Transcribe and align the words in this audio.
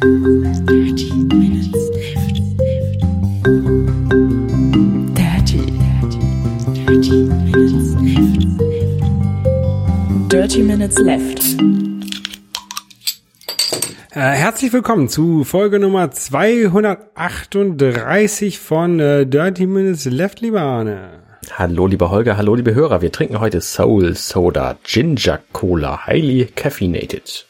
Dirty 0.00 1.12
Minutes 1.12 1.76
Left. 1.92 2.40
Dirty, 5.14 5.60
dirty, 5.76 6.18
dirty 6.72 7.28
Minutes 7.44 7.92
Left. 8.00 8.40
Dirty 10.32 10.62
Minutes 10.62 10.96
Left. 11.00 11.42
Äh, 14.12 14.20
herzlich 14.20 14.72
willkommen 14.72 15.10
zu 15.10 15.44
Folge 15.44 15.78
Nummer 15.78 16.10
238 16.10 18.58
von 18.58 19.00
äh, 19.00 19.26
Dirty 19.26 19.66
Minutes 19.66 20.06
Left, 20.06 20.40
lieber 20.40 20.62
Arne. 20.62 21.20
Hallo 21.52 21.86
lieber 21.86 22.10
Holger, 22.10 22.38
hallo 22.38 22.54
liebe 22.54 22.74
Hörer. 22.74 23.02
Wir 23.02 23.12
trinken 23.12 23.38
heute 23.38 23.60
Soul 23.60 24.16
Soda 24.16 24.78
Ginger 24.82 25.40
Cola, 25.52 26.06
highly 26.06 26.46
caffeinated. 26.46 27.44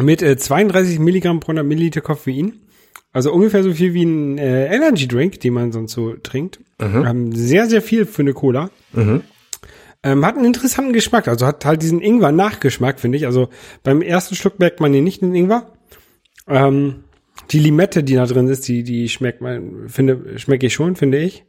Mit 0.00 0.22
äh, 0.22 0.36
32 0.36 0.98
Milligramm 0.98 1.40
pro 1.40 1.52
100 1.52 1.66
Milliliter 1.66 2.00
Koffein. 2.00 2.60
Also 3.12 3.32
ungefähr 3.32 3.62
so 3.62 3.72
viel 3.72 3.92
wie 3.92 4.04
ein 4.04 4.38
äh, 4.38 4.74
Energy 4.74 5.06
Drink, 5.06 5.40
den 5.40 5.52
man 5.52 5.70
sonst 5.72 5.92
so 5.92 6.14
trinkt. 6.14 6.60
Ähm, 7.06 7.32
sehr, 7.32 7.68
sehr 7.68 7.82
viel 7.82 8.06
für 8.06 8.22
eine 8.22 8.32
Cola. 8.32 8.70
Ähm, 10.02 10.24
hat 10.26 10.36
einen 10.36 10.46
interessanten 10.46 10.92
Geschmack. 10.92 11.28
Also 11.28 11.46
hat 11.46 11.64
halt 11.64 11.82
diesen 11.82 12.00
Ingwer-Nachgeschmack, 12.00 12.98
finde 12.98 13.18
ich. 13.18 13.26
Also 13.26 13.50
beim 13.82 14.02
ersten 14.02 14.34
Schluck 14.34 14.58
merkt 14.58 14.80
man 14.80 14.92
hier 14.92 15.02
nicht 15.02 15.20
den 15.20 15.34
Ingwer. 15.34 15.70
Ähm, 16.48 17.04
die 17.50 17.58
Limette, 17.58 18.02
die 18.02 18.14
da 18.14 18.24
drin 18.26 18.48
ist, 18.48 18.66
die, 18.66 18.82
die 18.82 19.08
schmeckt 19.08 19.40
man, 19.40 19.88
finde, 19.88 20.38
schmecke 20.38 20.66
ich 20.66 20.74
schon, 20.74 20.96
finde 20.96 21.18
ich. 21.18 21.44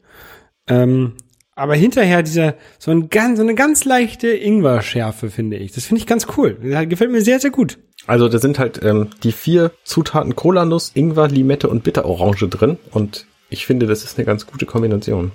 Ähm, 0.67 1.13
aber 1.55 1.75
hinterher 1.75 2.23
dieser, 2.23 2.55
so, 2.79 2.91
ein 2.91 3.09
ganz, 3.09 3.37
so 3.37 3.43
eine 3.43 3.55
ganz 3.55 3.85
leichte 3.85 4.27
Ingwer-Schärfe, 4.27 5.29
finde 5.29 5.57
ich. 5.57 5.71
Das 5.71 5.85
finde 5.85 6.01
ich 6.01 6.07
ganz 6.07 6.27
cool. 6.37 6.57
Das 6.61 6.89
gefällt 6.89 7.11
mir 7.11 7.21
sehr, 7.21 7.39
sehr 7.39 7.51
gut. 7.51 7.79
Also 8.05 8.27
da 8.27 8.37
sind 8.37 8.59
halt 8.59 8.83
ähm, 8.83 9.09
die 9.23 9.31
vier 9.31 9.71
Zutaten 9.83 10.35
Cola-Nuss, 10.35 10.91
Ingwer, 10.93 11.27
Limette 11.27 11.69
und 11.69 11.83
Bitterorange 11.83 12.49
drin 12.49 12.77
und 12.91 13.25
ich 13.49 13.65
finde, 13.65 13.85
das 13.85 14.03
ist 14.03 14.17
eine 14.17 14.25
ganz 14.25 14.47
gute 14.47 14.65
Kombination. 14.65 15.31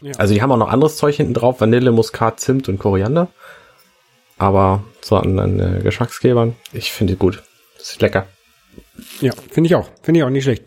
Ja. 0.00 0.12
Also 0.16 0.32
die 0.32 0.40
haben 0.40 0.52
auch 0.52 0.56
noch 0.58 0.68
anderes 0.68 0.96
Zeug 0.96 1.16
hinten 1.16 1.34
drauf, 1.34 1.60
Vanille, 1.60 1.90
Muskat, 1.90 2.40
Zimt 2.40 2.68
und 2.68 2.78
Koriander. 2.78 3.28
Aber 4.38 4.84
so 5.00 5.16
an, 5.16 5.38
an 5.40 5.58
äh, 5.58 5.80
Geschmacksgebern, 5.82 6.54
ich 6.72 6.92
finde 6.92 7.16
gut. 7.16 7.42
Das 7.76 7.90
ist 7.90 8.00
lecker. 8.00 8.26
Ja, 9.20 9.32
finde 9.50 9.66
ich 9.66 9.74
auch. 9.74 9.88
Finde 10.02 10.20
ich 10.20 10.24
auch 10.24 10.30
nicht 10.30 10.44
schlecht. 10.44 10.62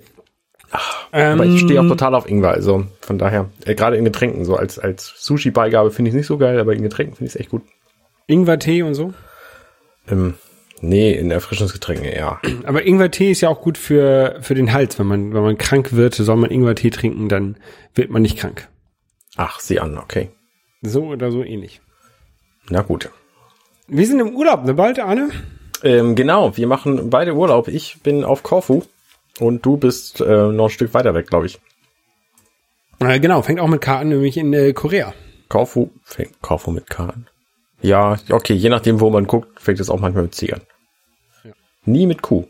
Aber 1.11 1.45
ich 1.45 1.59
stehe 1.59 1.79
auch 1.79 1.83
Ähm, 1.83 1.89
total 1.89 2.15
auf 2.15 2.29
Ingwer, 2.29 2.51
also 2.51 2.85
von 3.01 3.17
daher, 3.17 3.49
äh, 3.65 3.75
gerade 3.75 3.97
in 3.97 4.05
Getränken, 4.05 4.45
so 4.45 4.55
als, 4.55 4.79
als 4.79 5.13
Sushi-Beigabe 5.17 5.91
finde 5.91 6.09
ich 6.09 6.15
nicht 6.15 6.27
so 6.27 6.37
geil, 6.37 6.59
aber 6.59 6.73
in 6.73 6.83
Getränken 6.83 7.15
finde 7.15 7.27
ich 7.27 7.35
es 7.35 7.39
echt 7.39 7.49
gut. 7.49 7.63
Ingwer-Tee 8.27 8.83
und 8.83 8.93
so. 8.93 9.13
Ähm, 10.09 10.35
nee, 10.81 11.13
in 11.13 11.31
Erfrischungsgetränken 11.31 12.05
eher. 12.05 12.39
Aber 12.65 12.85
Ingwer-Tee 12.85 13.31
ist 13.31 13.41
ja 13.41 13.49
auch 13.49 13.61
gut 13.61 13.77
für, 13.77 14.37
für 14.41 14.55
den 14.55 14.73
Hals. 14.73 14.99
Wenn 14.99 15.07
man, 15.07 15.33
wenn 15.33 15.43
man 15.43 15.57
krank 15.57 15.93
wird, 15.93 16.15
soll 16.15 16.35
man 16.35 16.51
Ingwer-Tee 16.51 16.89
trinken, 16.89 17.29
dann 17.29 17.57
wird 17.95 18.09
man 18.09 18.21
nicht 18.21 18.37
krank. 18.37 18.67
Ach, 19.37 19.59
sieh 19.59 19.79
an, 19.79 19.97
okay. 19.97 20.29
So 20.81 21.05
oder 21.05 21.31
so 21.31 21.43
ähnlich. 21.43 21.81
Na 22.69 22.81
gut. 22.81 23.09
Wir 23.87 24.07
sind 24.07 24.19
im 24.19 24.35
Urlaub, 24.35 24.65
ne, 24.65 24.73
bald, 24.73 24.99
Arne? 24.99 25.29
Ähm, 25.83 26.15
genau, 26.15 26.55
wir 26.57 26.67
machen 26.67 27.09
beide 27.09 27.35
Urlaub. 27.35 27.67
Ich 27.67 28.01
bin 28.01 28.23
auf 28.23 28.43
Korfu 28.43 28.83
und 29.39 29.65
du 29.65 29.77
bist 29.77 30.21
äh, 30.21 30.47
noch 30.47 30.65
ein 30.65 30.69
Stück 30.69 30.93
weiter 30.93 31.13
weg, 31.13 31.27
glaube 31.27 31.47
ich. 31.47 31.59
Äh, 32.99 33.19
genau, 33.19 33.41
fängt 33.41 33.59
auch 33.59 33.67
mit 33.67 33.81
K 33.81 33.99
an, 33.99 34.09
nämlich 34.09 34.37
in 34.37 34.53
äh, 34.53 34.73
Korea. 34.73 35.13
Korfu 35.49 35.89
fängt 36.03 36.41
Korfu 36.41 36.71
mit 36.71 36.89
K 36.89 37.05
an. 37.05 37.27
Ja, 37.81 38.17
okay, 38.29 38.53
je 38.53 38.69
nachdem, 38.69 38.99
wo 38.99 39.09
man 39.09 39.25
guckt, 39.25 39.59
fängt 39.59 39.79
es 39.79 39.89
auch 39.89 39.99
manchmal 39.99 40.23
mit 40.23 40.35
C 40.35 40.51
an. 40.51 40.61
Nie 41.85 42.05
mit 42.05 42.21
Q. 42.21 42.45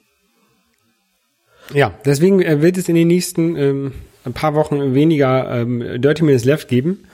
Ja, 1.73 1.93
deswegen 2.05 2.41
äh, 2.41 2.61
wird 2.61 2.77
es 2.77 2.89
in 2.89 2.95
den 2.95 3.07
nächsten 3.07 3.55
ähm, 3.55 3.93
ein 4.25 4.33
paar 4.33 4.55
Wochen 4.55 4.93
weniger 4.93 5.49
ähm, 5.52 6.02
Dirty 6.02 6.23
Minutes 6.23 6.45
Left 6.45 6.67
geben. 6.67 7.05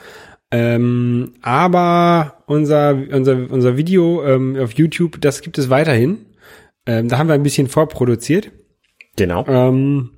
Ähm, 0.50 1.34
aber 1.42 2.42
unser, 2.46 2.96
unser, 3.12 3.50
unser 3.50 3.76
Video 3.76 4.24
ähm, 4.24 4.56
auf 4.56 4.72
YouTube, 4.72 5.20
das 5.20 5.42
gibt 5.42 5.58
es 5.58 5.70
weiterhin. 5.70 6.26
Ähm, 6.86 7.08
da 7.08 7.18
haben 7.18 7.28
wir 7.28 7.34
ein 7.34 7.42
bisschen 7.42 7.68
vorproduziert. 7.68 8.50
Genau. 9.16 9.46
Ähm, 9.46 10.10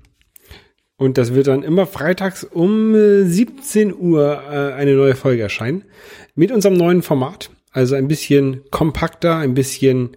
und 0.96 1.18
das 1.18 1.34
wird 1.34 1.48
dann 1.48 1.62
immer 1.62 1.86
freitags 1.86 2.44
um 2.44 2.94
äh, 2.94 3.24
17 3.24 3.94
Uhr 3.98 4.42
äh, 4.50 4.74
eine 4.74 4.94
neue 4.94 5.16
Folge 5.16 5.42
erscheinen. 5.42 5.84
Mit 6.34 6.52
unserem 6.52 6.76
neuen 6.76 7.02
Format. 7.02 7.50
Also 7.72 7.94
ein 7.94 8.08
bisschen 8.08 8.62
kompakter, 8.70 9.36
ein 9.36 9.54
bisschen 9.54 10.16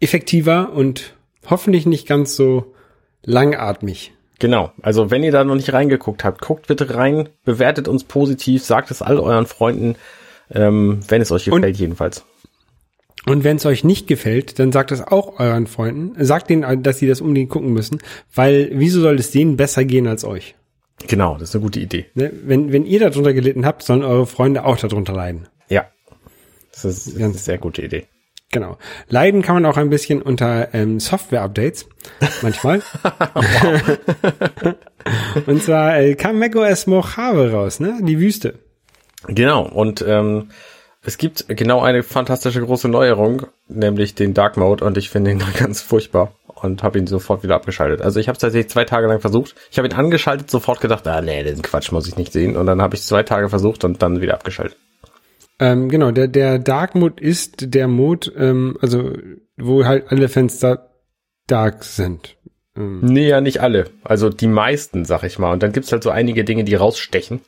effektiver 0.00 0.72
und 0.72 1.14
hoffentlich 1.48 1.86
nicht 1.86 2.06
ganz 2.06 2.36
so 2.36 2.74
langatmig. 3.22 4.12
Genau. 4.38 4.72
Also, 4.82 5.10
wenn 5.10 5.22
ihr 5.22 5.32
da 5.32 5.44
noch 5.44 5.54
nicht 5.54 5.72
reingeguckt 5.72 6.24
habt, 6.24 6.40
guckt 6.40 6.66
bitte 6.66 6.94
rein, 6.94 7.28
bewertet 7.44 7.88
uns 7.88 8.04
positiv, 8.04 8.64
sagt 8.64 8.90
es 8.90 9.00
all 9.00 9.18
euren 9.18 9.46
Freunden, 9.46 9.96
ähm, 10.50 11.00
wenn 11.08 11.22
es 11.22 11.32
euch 11.32 11.46
gefällt, 11.46 11.76
jedenfalls. 11.76 12.24
Und 13.26 13.42
wenn 13.42 13.56
es 13.56 13.64
euch 13.64 13.84
nicht 13.84 14.06
gefällt, 14.06 14.58
dann 14.58 14.70
sagt 14.70 14.92
es 14.92 15.00
auch 15.00 15.40
euren 15.40 15.66
Freunden. 15.66 16.22
Sagt 16.22 16.50
denen, 16.50 16.82
dass 16.82 16.98
sie 16.98 17.06
das 17.06 17.22
unbedingt 17.22 17.48
gucken 17.48 17.72
müssen. 17.72 18.00
Weil 18.34 18.70
wieso 18.74 19.00
soll 19.00 19.14
es 19.14 19.30
denen 19.30 19.56
besser 19.56 19.84
gehen 19.84 20.06
als 20.06 20.24
euch? 20.24 20.54
Genau, 21.06 21.34
das 21.38 21.50
ist 21.50 21.54
eine 21.54 21.62
gute 21.62 21.80
Idee. 21.80 22.06
Ne? 22.14 22.30
Wenn, 22.44 22.72
wenn 22.72 22.84
ihr 22.84 23.00
darunter 23.00 23.32
gelitten 23.32 23.64
habt, 23.64 23.82
sollen 23.82 24.04
eure 24.04 24.26
Freunde 24.26 24.64
auch 24.64 24.76
darunter 24.76 25.14
leiden. 25.14 25.48
Ja. 26.84 26.90
Das 26.90 26.98
ist, 26.98 27.06
das 27.06 27.08
ist 27.14 27.16
eine 27.16 27.24
Ganz- 27.32 27.44
sehr 27.44 27.58
gute 27.58 27.82
Idee. 27.82 28.06
Genau. 28.52 28.78
Leiden 29.08 29.42
kann 29.42 29.56
man 29.56 29.66
auch 29.66 29.76
ein 29.76 29.90
bisschen 29.90 30.22
unter 30.22 30.72
ähm, 30.74 31.00
Software-Updates. 31.00 31.86
Manchmal. 32.42 32.82
Und 35.46 35.62
zwar 35.62 35.98
äh, 35.98 36.14
kam 36.14 36.38
macOS 36.38 36.86
Mojave 36.86 37.52
raus, 37.52 37.80
ne? 37.80 37.98
Die 38.02 38.18
Wüste. 38.20 38.58
Genau, 39.26 39.62
und 39.66 40.04
ähm, 40.06 40.50
es 41.02 41.18
gibt 41.18 41.46
genau 41.48 41.80
eine 41.80 42.02
fantastische 42.02 42.60
große 42.60 42.88
Neuerung, 42.88 43.46
nämlich 43.68 44.14
den 44.14 44.34
Dark 44.34 44.56
Mode, 44.56 44.84
und 44.84 44.98
ich 44.98 45.10
finde 45.10 45.30
ihn 45.30 45.42
ganz 45.58 45.80
furchtbar 45.80 46.32
und 46.46 46.82
habe 46.82 46.98
ihn 46.98 47.06
sofort 47.06 47.42
wieder 47.42 47.54
abgeschaltet. 47.56 48.02
Also 48.02 48.20
ich 48.20 48.28
habe 48.28 48.36
es 48.36 48.40
tatsächlich 48.40 48.70
zwei 48.70 48.84
Tage 48.84 49.06
lang 49.06 49.20
versucht. 49.20 49.54
Ich 49.70 49.78
habe 49.78 49.88
ihn 49.88 49.94
angeschaltet, 49.94 50.50
sofort 50.50 50.80
gedacht, 50.80 51.06
ah 51.06 51.20
nee, 51.20 51.42
den 51.42 51.62
Quatsch 51.62 51.92
muss 51.92 52.06
ich 52.06 52.16
nicht 52.16 52.32
sehen. 52.32 52.56
Und 52.56 52.66
dann 52.66 52.80
habe 52.80 52.96
ich 52.96 53.02
zwei 53.02 53.22
Tage 53.22 53.48
versucht 53.48 53.84
und 53.84 54.02
dann 54.02 54.20
wieder 54.20 54.34
abgeschaltet. 54.34 54.76
Ähm, 55.60 55.88
genau, 55.88 56.10
der, 56.10 56.28
der 56.28 56.58
Dark 56.58 56.94
Mode 56.94 57.22
ist 57.22 57.74
der 57.74 57.88
Mode, 57.88 58.32
ähm, 58.36 58.76
also 58.80 59.12
wo 59.56 59.84
halt 59.84 60.06
alle 60.08 60.28
Fenster 60.28 60.90
dark 61.46 61.84
sind. 61.84 62.36
Ähm, 62.76 63.00
Nee, 63.02 63.28
ja, 63.28 63.40
nicht 63.40 63.60
alle. 63.60 63.90
Also 64.02 64.30
die 64.30 64.48
meisten, 64.48 65.04
sag 65.04 65.22
ich 65.22 65.38
mal. 65.38 65.52
Und 65.52 65.62
dann 65.62 65.72
gibt's 65.72 65.92
halt 65.92 66.02
so 66.02 66.10
einige 66.10 66.44
Dinge, 66.44 66.64
die 66.64 66.74
rausstechen. 66.74 67.40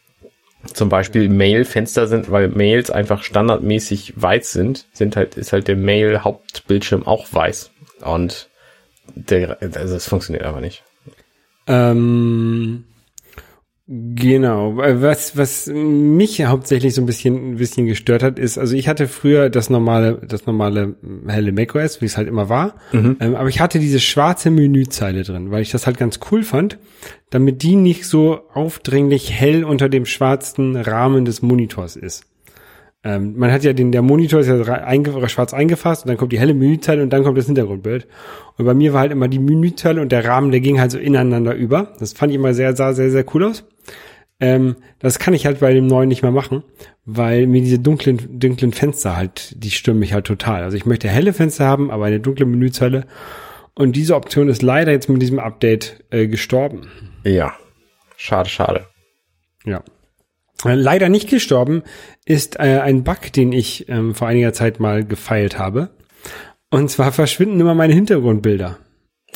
Zum 0.72 0.88
Beispiel 0.88 1.28
Mail-Fenster 1.28 2.06
sind, 2.06 2.30
weil 2.30 2.48
Mails 2.48 2.90
einfach 2.90 3.22
standardmäßig 3.22 4.14
weiß 4.16 4.52
sind, 4.52 4.86
sind 4.92 5.14
halt, 5.16 5.36
ist 5.36 5.52
halt 5.52 5.68
der 5.68 5.76
Mail-Hauptbildschirm 5.76 7.06
auch 7.06 7.32
weiß. 7.32 7.70
Und 8.04 8.48
der, 9.14 9.58
also 9.60 9.96
es 9.96 10.08
funktioniert 10.08 10.44
aber 10.44 10.60
nicht. 10.60 10.82
Ähm, 11.68 12.84
genau. 13.88 14.80
Äh, 14.80 15.00
Was, 15.00 15.36
was 15.36 15.66
mich 15.68 16.44
hauptsächlich 16.44 16.94
so 16.94 17.02
ein 17.02 17.06
bisschen, 17.06 17.52
ein 17.52 17.56
bisschen 17.56 17.86
gestört 17.86 18.22
hat, 18.22 18.38
ist, 18.38 18.58
also 18.58 18.74
ich 18.74 18.88
hatte 18.88 19.08
früher 19.08 19.50
das 19.50 19.70
normale, 19.70 20.20
das 20.26 20.46
normale 20.46 20.96
helle 21.26 21.52
macOS, 21.52 22.00
wie 22.00 22.06
es 22.06 22.16
halt 22.16 22.28
immer 22.28 22.48
war. 22.48 22.74
Ähm, 23.20 23.34
aber 23.34 23.48
ich 23.48 23.60
hatte 23.60 23.78
diese 23.78 24.00
schwarze 24.00 24.50
Menüzeile 24.50 25.22
drin, 25.22 25.50
weil 25.50 25.62
ich 25.62 25.70
das 25.70 25.86
halt 25.86 25.98
ganz 25.98 26.20
cool 26.30 26.42
fand, 26.42 26.78
damit 27.30 27.62
die 27.62 27.76
nicht 27.76 28.06
so 28.06 28.40
aufdringlich 28.54 29.32
hell 29.32 29.64
unter 29.64 29.88
dem 29.88 30.06
schwarzen 30.06 30.76
Rahmen 30.76 31.24
des 31.24 31.42
Monitors 31.42 31.96
ist. 31.96 32.24
Ähm, 33.06 33.34
man 33.36 33.52
hat 33.52 33.62
ja 33.62 33.72
den, 33.72 33.92
der 33.92 34.02
Monitor 34.02 34.40
ist 34.40 34.48
ja 34.48 34.60
einge 34.64 35.28
schwarz 35.28 35.54
eingefasst 35.54 36.04
und 36.04 36.08
dann 36.08 36.16
kommt 36.16 36.32
die 36.32 36.40
helle 36.40 36.54
Menüzeile 36.54 37.04
und 37.04 37.10
dann 37.10 37.22
kommt 37.22 37.38
das 37.38 37.46
Hintergrundbild. 37.46 38.08
Und 38.58 38.64
bei 38.64 38.74
mir 38.74 38.92
war 38.92 39.02
halt 39.02 39.12
immer 39.12 39.28
die 39.28 39.38
Menüzeile 39.38 40.00
und 40.00 40.10
der 40.10 40.24
Rahmen, 40.24 40.50
der 40.50 40.58
ging 40.58 40.80
halt 40.80 40.90
so 40.90 40.98
ineinander 40.98 41.54
über. 41.54 41.94
Das 42.00 42.14
fand 42.14 42.32
ich 42.32 42.36
immer 42.36 42.52
sehr, 42.52 42.74
sah 42.74 42.94
sehr, 42.94 43.12
sehr 43.12 43.24
cool 43.32 43.44
aus. 43.44 43.64
Ähm, 44.40 44.74
das 44.98 45.20
kann 45.20 45.34
ich 45.34 45.46
halt 45.46 45.60
bei 45.60 45.72
dem 45.72 45.86
neuen 45.86 46.08
nicht 46.08 46.22
mehr 46.22 46.32
machen, 46.32 46.64
weil 47.04 47.46
mir 47.46 47.60
diese 47.60 47.78
dunklen, 47.78 48.40
dunklen 48.40 48.72
Fenster 48.72 49.16
halt, 49.16 49.54
die 49.54 49.70
stören 49.70 50.00
mich 50.00 50.12
halt 50.12 50.26
total. 50.26 50.64
Also 50.64 50.76
ich 50.76 50.84
möchte 50.84 51.08
helle 51.08 51.32
Fenster 51.32 51.64
haben, 51.64 51.92
aber 51.92 52.06
eine 52.06 52.18
dunkle 52.18 52.44
Menüzeile. 52.44 53.06
Und 53.76 53.94
diese 53.94 54.16
Option 54.16 54.48
ist 54.48 54.62
leider 54.62 54.90
jetzt 54.90 55.08
mit 55.08 55.22
diesem 55.22 55.38
Update 55.38 56.04
äh, 56.10 56.26
gestorben. 56.26 56.88
Ja. 57.22 57.54
Schade, 58.16 58.48
schade. 58.48 58.86
Ja. 59.64 59.84
Leider 60.64 61.08
nicht 61.08 61.28
gestorben 61.28 61.82
ist 62.24 62.56
äh, 62.58 62.80
ein 62.80 63.04
Bug, 63.04 63.32
den 63.32 63.52
ich 63.52 63.88
ähm, 63.88 64.14
vor 64.14 64.28
einiger 64.28 64.52
Zeit 64.52 64.80
mal 64.80 65.04
gefeilt 65.04 65.58
habe. 65.58 65.90
Und 66.70 66.90
zwar 66.90 67.12
verschwinden 67.12 67.60
immer 67.60 67.74
meine 67.74 67.94
Hintergrundbilder, 67.94 68.78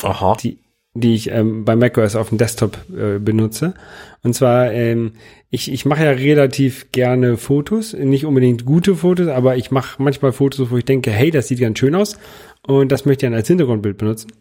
Aha. 0.01 0.35
die, 0.41 0.59
die 0.93 1.15
ich 1.15 1.31
ähm, 1.31 1.63
bei 1.63 1.75
macOS 1.75 2.15
auf 2.15 2.29
dem 2.29 2.37
Desktop 2.37 2.77
äh, 2.91 3.19
benutze. 3.19 3.75
Und 4.23 4.33
zwar, 4.33 4.71
ähm, 4.71 5.13
ich, 5.49 5.71
ich 5.71 5.85
mache 5.85 6.03
ja 6.03 6.11
relativ 6.11 6.91
gerne 6.91 7.37
Fotos, 7.37 7.93
nicht 7.93 8.25
unbedingt 8.25 8.65
gute 8.65 8.95
Fotos, 8.95 9.27
aber 9.27 9.55
ich 9.55 9.71
mache 9.71 10.01
manchmal 10.01 10.33
Fotos, 10.33 10.71
wo 10.71 10.77
ich 10.77 10.85
denke, 10.85 11.11
hey, 11.11 11.31
das 11.31 11.47
sieht 11.47 11.59
ganz 11.59 11.79
schön 11.79 11.95
aus 11.95 12.17
und 12.67 12.91
das 12.91 13.05
möchte 13.05 13.25
ich 13.25 13.31
dann 13.31 13.37
als 13.37 13.47
Hintergrundbild 13.47 13.97
benutzen. 13.97 14.31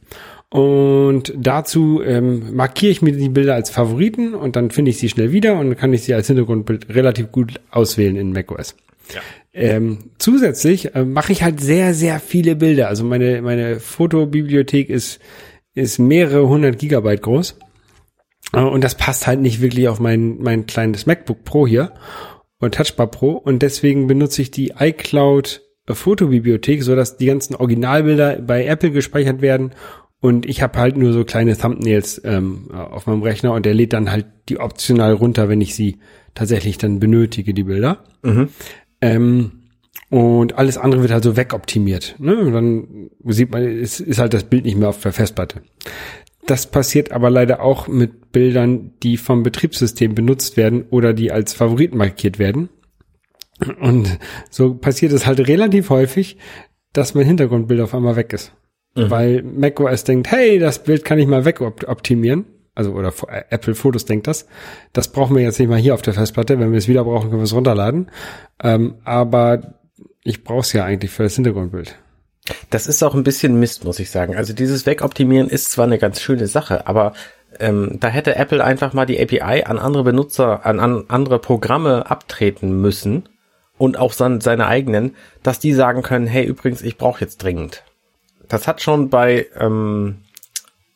Und 0.53 1.33
dazu 1.37 2.03
ähm, 2.03 2.57
markiere 2.57 2.91
ich 2.91 3.03
mir 3.03 3.13
die 3.13 3.29
Bilder 3.29 3.55
als 3.55 3.71
Favoriten 3.71 4.35
und 4.35 4.57
dann 4.57 4.73
finde 4.73 4.91
ich 4.91 4.99
sie 4.99 5.09
schnell 5.09 5.31
wieder 5.31 5.57
und 5.59 5.77
kann 5.77 5.93
ich 5.93 6.03
sie 6.03 6.13
als 6.13 6.27
Hintergrundbild 6.27 6.89
relativ 6.89 7.31
gut 7.31 7.61
auswählen 7.71 8.17
in 8.17 8.33
macOS. 8.33 8.75
Ja. 9.15 9.21
Ähm, 9.53 10.11
zusätzlich 10.19 10.95
äh, 10.95 11.05
mache 11.05 11.31
ich 11.33 11.45
halt 11.45 11.61
sehr, 11.61 11.95
sehr 11.95 12.19
viele 12.19 12.57
Bilder. 12.57 12.89
Also 12.89 13.05
meine, 13.05 13.43
meine 13.43 13.79
Fotobibliothek 13.79 14.91
ist, 14.91 15.21
ist 15.75 15.99
mehrere 15.99 16.49
hundert 16.49 16.81
Gigabyte 16.81 17.23
groß. 17.23 17.57
Äh, 18.53 18.61
und 18.61 18.83
das 18.83 18.97
passt 18.97 19.29
halt 19.29 19.41
nicht 19.41 19.61
wirklich 19.61 19.89
auf 19.89 20.01
mein, 20.01 20.39
mein 20.39 20.67
kleines 20.67 21.07
MacBook 21.07 21.45
Pro 21.45 21.65
hier 21.65 21.93
und 22.59 22.75
Touchbar 22.75 23.09
Pro. 23.09 23.33
Und 23.33 23.63
deswegen 23.63 24.09
benutze 24.09 24.43
ich 24.43 24.51
die 24.51 24.73
iCloud 24.79 25.63
Fotobibliothek, 25.89 26.83
so 26.83 26.95
dass 26.95 27.17
die 27.17 27.27
ganzen 27.27 27.55
Originalbilder 27.55 28.37
bei 28.37 28.65
Apple 28.65 28.91
gespeichert 28.91 29.43
werden 29.43 29.73
und 30.21 30.47
ich 30.47 30.61
habe 30.63 30.79
halt 30.79 30.97
nur 30.97 31.13
so 31.13 31.25
kleine 31.25 31.57
Thumbnails 31.57 32.21
ähm, 32.25 32.71
auf 32.73 33.07
meinem 33.07 33.23
Rechner 33.23 33.53
und 33.53 33.65
der 33.65 33.75
lädt 33.75 33.95
dann 33.95 34.11
halt 34.11 34.27
die 34.49 34.61
optional 34.61 35.15
runter, 35.15 35.49
wenn 35.49 35.61
ich 35.61 35.75
sie 35.75 35.99
tatsächlich 36.35 36.77
dann 36.79 37.01
benötige, 37.01 37.55
die 37.55 37.65
Bilder. 37.65 38.05
Mhm. 38.23 38.49
Ähm, 39.01 39.53
und 40.11 40.59
alles 40.59 40.77
andere 40.77 41.03
wird 41.03 41.13
halt 41.13 41.25
so 41.25 41.37
wegoptimiert. 41.37 42.17
Ne? 42.19 42.37
Und 42.37 42.53
dann 42.53 43.11
sieht 43.27 43.51
man, 43.51 43.63
es 43.63 44.01
ist 44.01 44.19
halt 44.19 44.35
das 44.35 44.45
Bild 44.45 44.65
nicht 44.65 44.77
mehr 44.77 44.89
auf 44.89 45.01
der 45.01 45.13
Festplatte. 45.13 45.63
Das 46.47 46.71
passiert 46.71 47.13
aber 47.13 47.31
leider 47.31 47.63
auch 47.63 47.87
mit 47.87 48.33
Bildern, 48.33 48.93
die 49.03 49.17
vom 49.17 49.43
Betriebssystem 49.43 50.15
benutzt 50.15 50.57
werden 50.57 50.85
oder 50.91 51.15
die 51.15 51.31
als 51.33 51.53
Favorit 51.53 51.95
markiert 51.95 52.39
werden. 52.39 52.69
Und 53.81 54.19
so 54.51 54.75
passiert 54.75 55.13
es 55.13 55.27
halt 55.27 55.47
relativ 55.47 55.91
häufig, 55.91 56.39
dass 56.93 57.15
mein 57.15 57.27
Hintergrundbild 57.27 57.81
auf 57.81 57.95
einmal 57.95 58.17
weg 58.17 58.33
ist. 58.33 58.53
Mhm. 58.95 59.11
Weil 59.11 59.43
macOS 59.43 60.05
denkt, 60.05 60.31
hey, 60.31 60.59
das 60.59 60.83
Bild 60.83 61.05
kann 61.05 61.19
ich 61.19 61.27
mal 61.27 61.45
wegoptimieren. 61.45 62.47
Also, 62.75 62.93
oder 62.93 63.13
Apple 63.51 63.75
Fotos 63.75 64.05
denkt 64.05 64.27
das. 64.27 64.47
Das 64.93 65.09
brauchen 65.09 65.37
wir 65.37 65.43
jetzt 65.43 65.59
nicht 65.59 65.69
mal 65.69 65.79
hier 65.79 65.95
auf 65.95 66.03
der 66.03 66.15
Festplatte. 66.15 66.59
Wenn 66.59 66.73
wir 66.73 66.79
es 66.79 66.89
wieder 66.89 67.05
brauchen, 67.05 67.29
können 67.29 67.41
wir 67.41 67.45
es 67.45 67.55
runterladen. 67.55 68.11
Ähm, 68.63 68.95
aber 69.05 69.75
ich 70.23 70.45
brauche 70.45 70.61
es 70.61 70.73
ja 70.73 70.85
eigentlich 70.85 71.11
für 71.11 71.25
das 71.25 71.35
Hintergrundbild. 71.35 71.99
Das 72.71 72.87
ist 72.87 73.03
auch 73.03 73.15
ein 73.15 73.23
bisschen 73.25 73.61
Mist, 73.61 73.85
muss 73.85 73.99
ich 73.99 74.11
sagen. 74.11 74.37
Also 74.37 74.53
dieses 74.53 74.87
Wegoptimieren 74.87 75.49
ist 75.49 75.71
zwar 75.71 75.87
eine 75.87 75.99
ganz 75.99 76.21
schöne 76.21 76.47
Sache, 76.47 76.87
aber 76.87 77.13
ähm, 77.59 77.99
da 78.01 78.09
hätte 78.09 78.37
Apple 78.37 78.63
einfach 78.63 78.93
mal 78.93 79.07
die 79.07 79.21
API 79.21 79.65
an 79.65 79.79
andere 79.79 80.05
Benutzer, 80.05 80.65
an, 80.65 80.81
an 80.81 81.05
andere 81.09 81.39
Programme 81.39 82.11
abtreten 82.11 82.81
müssen 82.81 83.29
und 83.77 83.99
auch 83.99 84.13
seine 84.13 84.67
eigenen, 84.67 85.17
dass 85.43 85.59
die 85.59 85.73
sagen 85.73 86.03
können, 86.03 86.27
hey, 86.27 86.45
übrigens, 86.45 86.83
ich 86.83 86.99
brauche 86.99 87.21
jetzt 87.21 87.43
dringend. 87.43 87.83
Das 88.51 88.69
hat 88.69 88.83
schon 88.83 89.09
bei 89.09 89.47
ähm, 89.59 90.19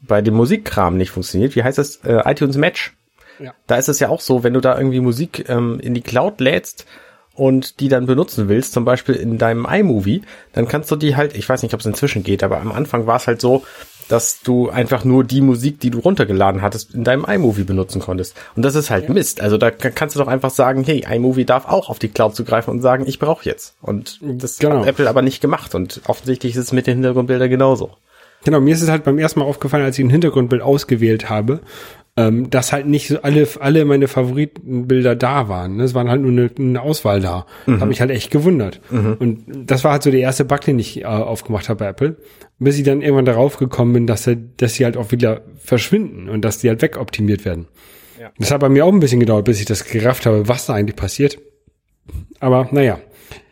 bei 0.07 0.21
dem 0.21 0.35
Musikkram 0.35 0.97
nicht 0.97 1.11
funktioniert. 1.11 1.57
Wie 1.57 1.63
heißt 1.63 1.79
das? 1.79 1.97
Äh, 2.05 2.21
iTunes 2.31 2.57
Match. 2.57 2.95
Ja. 3.39 3.55
Da 3.67 3.77
ist 3.77 3.89
es 3.89 4.01
ja 4.01 4.11
auch 4.11 4.21
so, 4.21 4.45
wenn 4.45 4.53
du 4.53 4.61
da 4.61 4.77
irgendwie 4.77 5.01
Musik 5.01 5.49
ähm, 5.49 5.81
in 5.81 5.95
die 5.95 6.03
Cloud 6.03 6.41
lädst 6.41 6.87
und 7.35 7.81
die 7.81 7.89
dann 7.89 8.07
benutzen 8.07 8.49
willst, 8.49 8.73
zum 8.73 8.85
Beispiel 8.85 9.17
in 9.17 9.39
deinem 9.39 9.67
iMovie, 9.67 10.23
dann 10.53 10.69
kannst 10.69 10.91
du 10.91 10.97
die 10.97 11.17
halt, 11.17 11.37
ich 11.37 11.49
weiß 11.49 11.63
nicht, 11.63 11.75
ob 11.75 11.81
es 11.81 11.87
inzwischen 11.87 12.23
geht, 12.23 12.45
aber 12.45 12.61
am 12.61 12.71
Anfang 12.71 13.07
war 13.07 13.17
es 13.17 13.27
halt 13.27 13.41
so, 13.41 13.65
dass 14.09 14.41
du 14.43 14.69
einfach 14.71 15.05
nur 15.05 15.25
die 15.25 15.41
Musik, 15.41 15.81
die 15.81 15.91
du 15.91 15.99
runtergeladen 15.99 16.63
hattest, 16.63 16.95
in 16.95 17.05
deinem 17.05 17.25
iMovie 17.25 17.65
benutzen 17.65 18.01
konntest. 18.01 18.37
Und 18.57 18.65
das 18.65 18.75
ist 18.75 18.91
halt 18.91 19.09
Mist. 19.09 19.41
Also 19.41 19.57
da 19.59 19.71
kannst 19.71 20.15
du 20.17 20.21
doch 20.21 20.29
einfach 20.29 20.51
sagen, 20.51 20.85
hey, 20.85 21.05
iMovie 21.11 21.45
darf 21.45 21.67
auch 21.67 21.89
auf 21.89 21.99
die 21.99 22.09
Cloud 22.09 22.35
zugreifen 22.35 22.71
und 22.73 22.81
sagen, 22.83 23.05
ich 23.07 23.19
brauche 23.19 23.45
jetzt. 23.45 23.75
Und 23.81 24.19
das 24.23 24.59
Genau. 24.59 24.81
hat 24.81 24.87
Apple 24.87 25.09
aber 25.09 25.23
nicht 25.23 25.41
gemacht. 25.41 25.75
Und 25.75 26.01
offensichtlich 26.07 26.55
ist 26.55 26.63
es 26.63 26.73
mit 26.73 26.87
den 26.87 26.95
Hintergrundbildern 26.95 27.49
genauso. 27.51 27.91
Genau, 28.45 28.61
mir 28.61 28.75
ist 28.75 28.83
es 28.83 28.91
halt 28.91 29.05
beim 29.05 29.19
ersten 29.19 29.41
Mal 29.41 29.47
aufgefallen, 29.47 29.85
als 29.85 29.99
ich 29.99 30.05
ein 30.05 30.11
Hintergrundbild 30.11 30.61
ausgewählt 30.61 31.31
habe, 31.31 31.61
ähm, 32.17 32.49
dass 32.49 32.73
halt 32.73 32.87
nicht 32.87 33.09
so 33.09 33.21
alle, 33.23 33.49
alle 33.59 33.85
meine 33.85 34.07
Favoritenbilder 34.07 35.17
da 35.17 35.49
waren. 35.49 35.77
ne? 35.77 35.83
Es 35.85 35.95
waren 35.95 36.09
halt 36.09 36.23
nur 36.23 36.31
eine, 36.31 36.51
eine 36.57 36.81
Auswahl 36.81 37.21
da. 37.21 37.47
Das 37.67 37.81
hat 37.81 37.89
mich 37.89 38.01
halt 38.01 38.11
echt 38.11 38.31
gewundert. 38.31 38.81
Und 39.19 39.45
das 39.49 39.83
war 39.83 39.93
halt 39.93 40.05
so 40.05 40.11
der 40.13 40.21
erste 40.21 40.45
Bug, 40.45 40.61
den 40.61 40.79
ich 40.79 41.01
äh, 41.01 41.05
aufgemacht 41.07 41.69
habe 41.69 41.79
bei 41.81 41.87
Apple. 41.89 42.17
Bis 42.61 42.79
ich 42.79 42.85
dann 42.85 43.03
irgendwann 43.03 43.25
darauf 43.25 43.57
gekommen 43.57 43.93
bin, 43.93 44.07
dass, 44.07 44.31
dass 44.57 44.75
sie 44.75 44.85
halt 44.85 44.97
auch 44.97 45.11
wieder 45.11 45.43
verschwinden 45.57 46.29
und 46.29 46.45
dass 46.45 46.59
die 46.59 46.69
halt 46.69 46.83
wegoptimiert 46.83 47.45
werden. 47.45 47.67
Ja. 48.21 48.31
Das 48.39 48.53
hat 48.53 48.61
bei 48.61 48.69
mir 48.69 48.85
auch 48.85 48.93
ein 48.93 49.01
bisschen 49.01 49.19
gedauert, 49.19 49.45
bis 49.45 49.59
ich 49.59 49.67
das 49.67 49.85
gerafft 49.85 50.25
habe, 50.25 50.47
was 50.47 50.67
da 50.67 50.75
eigentlich 50.75 50.95
passiert. 50.97 51.39
Aber 52.39 52.69
naja, 52.71 53.01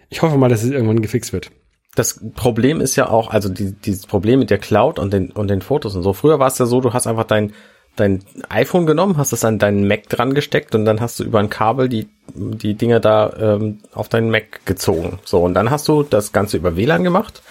ich 0.08 0.22
hoffe 0.22 0.38
mal, 0.38 0.48
dass 0.48 0.62
es 0.62 0.70
irgendwann 0.70 1.02
gefixt 1.02 1.32
wird. 1.32 1.50
das 1.94 2.20
Problem 2.34 2.80
ist 2.80 2.96
ja 2.96 3.08
auch, 3.08 3.30
also 3.30 3.48
die, 3.48 3.72
dieses 3.72 4.06
Problem 4.06 4.38
mit 4.38 4.50
der 4.50 4.58
Cloud 4.58 4.98
und 4.98 5.12
den, 5.12 5.30
und 5.30 5.48
den 5.48 5.60
Fotos 5.60 5.94
und 5.94 6.02
so. 6.02 6.12
Früher 6.12 6.38
war 6.38 6.46
es 6.46 6.58
ja 6.58 6.66
so, 6.66 6.80
du 6.80 6.92
hast 6.92 7.06
einfach 7.06 7.24
dein, 7.24 7.52
dein 7.96 8.24
iPhone 8.48 8.86
genommen, 8.86 9.16
hast 9.18 9.32
es 9.32 9.44
an 9.44 9.58
deinen 9.58 9.86
Mac 9.86 10.08
dran 10.08 10.34
gesteckt 10.34 10.74
und 10.74 10.84
dann 10.84 11.00
hast 11.00 11.20
du 11.20 11.24
über 11.24 11.38
ein 11.40 11.50
Kabel 11.50 11.88
die, 11.88 12.08
die 12.34 12.74
Dinger 12.74 13.00
da 13.00 13.32
ähm, 13.38 13.80
auf 13.92 14.08
deinen 14.08 14.30
Mac 14.30 14.64
gezogen. 14.64 15.18
So, 15.24 15.42
und 15.42 15.54
dann 15.54 15.70
hast 15.70 15.88
du 15.88 16.02
das 16.02 16.32
Ganze 16.32 16.56
über 16.56 16.76
WLAN 16.76 17.04
gemacht 17.04 17.42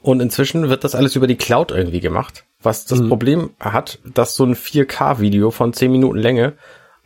und 0.00 0.20
inzwischen 0.20 0.68
wird 0.68 0.84
das 0.84 0.94
alles 0.94 1.16
über 1.16 1.26
die 1.26 1.36
Cloud 1.36 1.72
irgendwie 1.72 2.00
gemacht. 2.00 2.44
Was 2.62 2.86
das 2.86 3.06
Problem 3.06 3.50
hat, 3.60 3.98
dass 4.04 4.34
so 4.34 4.44
ein 4.44 4.56
4K-Video 4.56 5.50
von 5.50 5.72
10 5.72 5.92
Minuten 5.92 6.18
Länge 6.18 6.54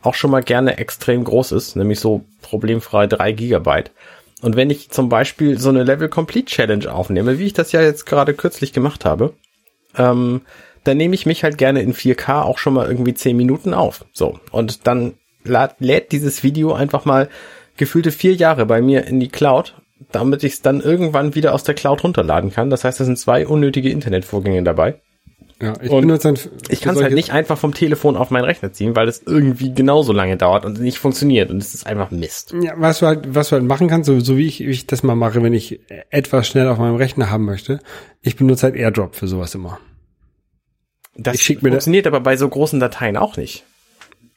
auch 0.01 0.15
schon 0.15 0.31
mal 0.31 0.43
gerne 0.43 0.77
extrem 0.77 1.23
groß 1.23 1.51
ist, 1.53 1.75
nämlich 1.75 1.99
so 1.99 2.25
problemfrei 2.41 3.07
3 3.07 3.31
Gigabyte. 3.31 3.91
Und 4.41 4.55
wenn 4.55 4.69
ich 4.69 4.89
zum 4.89 5.09
Beispiel 5.09 5.57
so 5.59 5.69
eine 5.69 5.83
Level 5.83 6.09
Complete 6.09 6.47
Challenge 6.47 6.91
aufnehme, 6.91 7.39
wie 7.39 7.45
ich 7.45 7.53
das 7.53 7.71
ja 7.71 7.81
jetzt 7.81 8.05
gerade 8.05 8.33
kürzlich 8.33 8.73
gemacht 8.73 9.05
habe, 9.05 9.33
ähm, 9.97 10.41
dann 10.83 10.97
nehme 10.97 11.15
ich 11.15 11.25
mich 11.25 11.43
halt 11.43 11.57
gerne 11.57 11.81
in 11.81 11.93
4K 11.93 12.41
auch 12.41 12.57
schon 12.57 12.73
mal 12.73 12.87
irgendwie 12.87 13.13
10 13.13 13.35
Minuten 13.35 13.73
auf. 13.73 14.05
So. 14.13 14.39
Und 14.51 14.87
dann 14.87 15.13
lad, 15.43 15.75
lädt 15.79 16.11
dieses 16.11 16.43
Video 16.43 16.73
einfach 16.73 17.05
mal 17.05 17.29
gefühlte 17.77 18.11
vier 18.11 18.33
Jahre 18.33 18.65
bei 18.65 18.81
mir 18.81 19.05
in 19.07 19.19
die 19.19 19.29
Cloud, 19.29 19.75
damit 20.11 20.43
ich 20.43 20.53
es 20.53 20.61
dann 20.61 20.81
irgendwann 20.81 21.35
wieder 21.35 21.53
aus 21.53 21.63
der 21.63 21.75
Cloud 21.75 22.03
runterladen 22.03 22.51
kann. 22.51 22.69
Das 22.69 22.83
heißt, 22.83 22.99
es 22.99 23.05
sind 23.07 23.17
zwei 23.17 23.47
unnötige 23.47 23.89
Internetvorgänge 23.89 24.63
dabei. 24.63 24.95
Ja, 25.61 25.73
ich 25.81 25.89
Und 25.89 26.01
benutze 26.01 26.33
dann 26.33 26.37
Ich 26.67 26.81
kann 26.81 26.95
es 26.95 27.01
halt 27.01 27.13
nicht 27.13 27.31
einfach 27.31 27.57
vom 27.57 27.73
Telefon 27.73 28.17
auf 28.17 28.31
meinen 28.31 28.43
Rechner 28.43 28.73
ziehen, 28.73 28.97
weil 28.97 29.07
es 29.07 29.23
irgendwie 29.25 29.73
genauso 29.73 30.11
lange 30.11 30.35
dauert 30.35 30.65
und 30.65 30.81
nicht 30.81 30.97
funktioniert. 30.97 31.49
Und 31.51 31.57
es 31.57 31.73
ist 31.73 31.87
einfach 31.87 32.11
Mist. 32.11 32.53
Ja, 32.61 32.73
was 32.75 32.99
du 32.99 33.05
halt, 33.05 33.33
was 33.33 33.49
du 33.49 33.53
halt 33.53 33.63
machen 33.63 33.87
kannst, 33.87 34.07
so, 34.07 34.19
so 34.19 34.37
wie 34.37 34.45
ich, 34.45 34.59
wie 34.59 34.71
ich 34.71 34.87
das 34.87 35.03
mal 35.03 35.15
mache, 35.15 35.41
wenn 35.41 35.53
ich 35.53 35.79
etwas 36.09 36.47
schnell 36.47 36.67
auf 36.67 36.79
meinem 36.79 36.95
Rechner 36.95 37.29
haben 37.29 37.45
möchte, 37.45 37.79
ich 38.21 38.35
benutze 38.35 38.63
halt 38.63 38.75
AirDrop 38.75 39.15
für 39.15 39.27
sowas 39.27 39.55
immer. 39.55 39.79
Das 41.15 41.41
funktioniert 41.41 42.07
aber 42.07 42.21
bei 42.21 42.37
so 42.37 42.47
großen 42.47 42.79
Dateien 42.79 43.17
auch 43.17 43.37
nicht. 43.37 43.63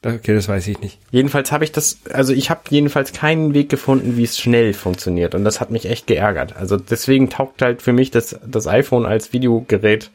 Okay, 0.05 0.35
das 0.35 0.47
weiß 0.47 0.67
ich 0.67 0.79
nicht. 0.79 0.99
Jedenfalls 1.09 1.51
habe 1.51 1.63
ich 1.63 1.71
das, 1.71 1.99
also 2.13 2.31
ich 2.31 2.49
habe 2.49 2.61
jedenfalls 2.69 3.13
keinen 3.13 3.53
Weg 3.53 3.69
gefunden, 3.69 4.15
wie 4.15 4.23
es 4.23 4.39
schnell 4.39 4.73
funktioniert 4.73 5.33
und 5.33 5.43
das 5.43 5.59
hat 5.59 5.71
mich 5.71 5.85
echt 5.85 6.05
geärgert. 6.05 6.55
Also 6.55 6.77
deswegen 6.77 7.29
taugt 7.29 7.61
halt 7.61 7.81
für 7.81 7.93
mich 7.93 8.11
das, 8.11 8.39
das 8.45 8.67
iPhone 8.67 9.05
als 9.05 9.33
Videogerät. 9.33 10.11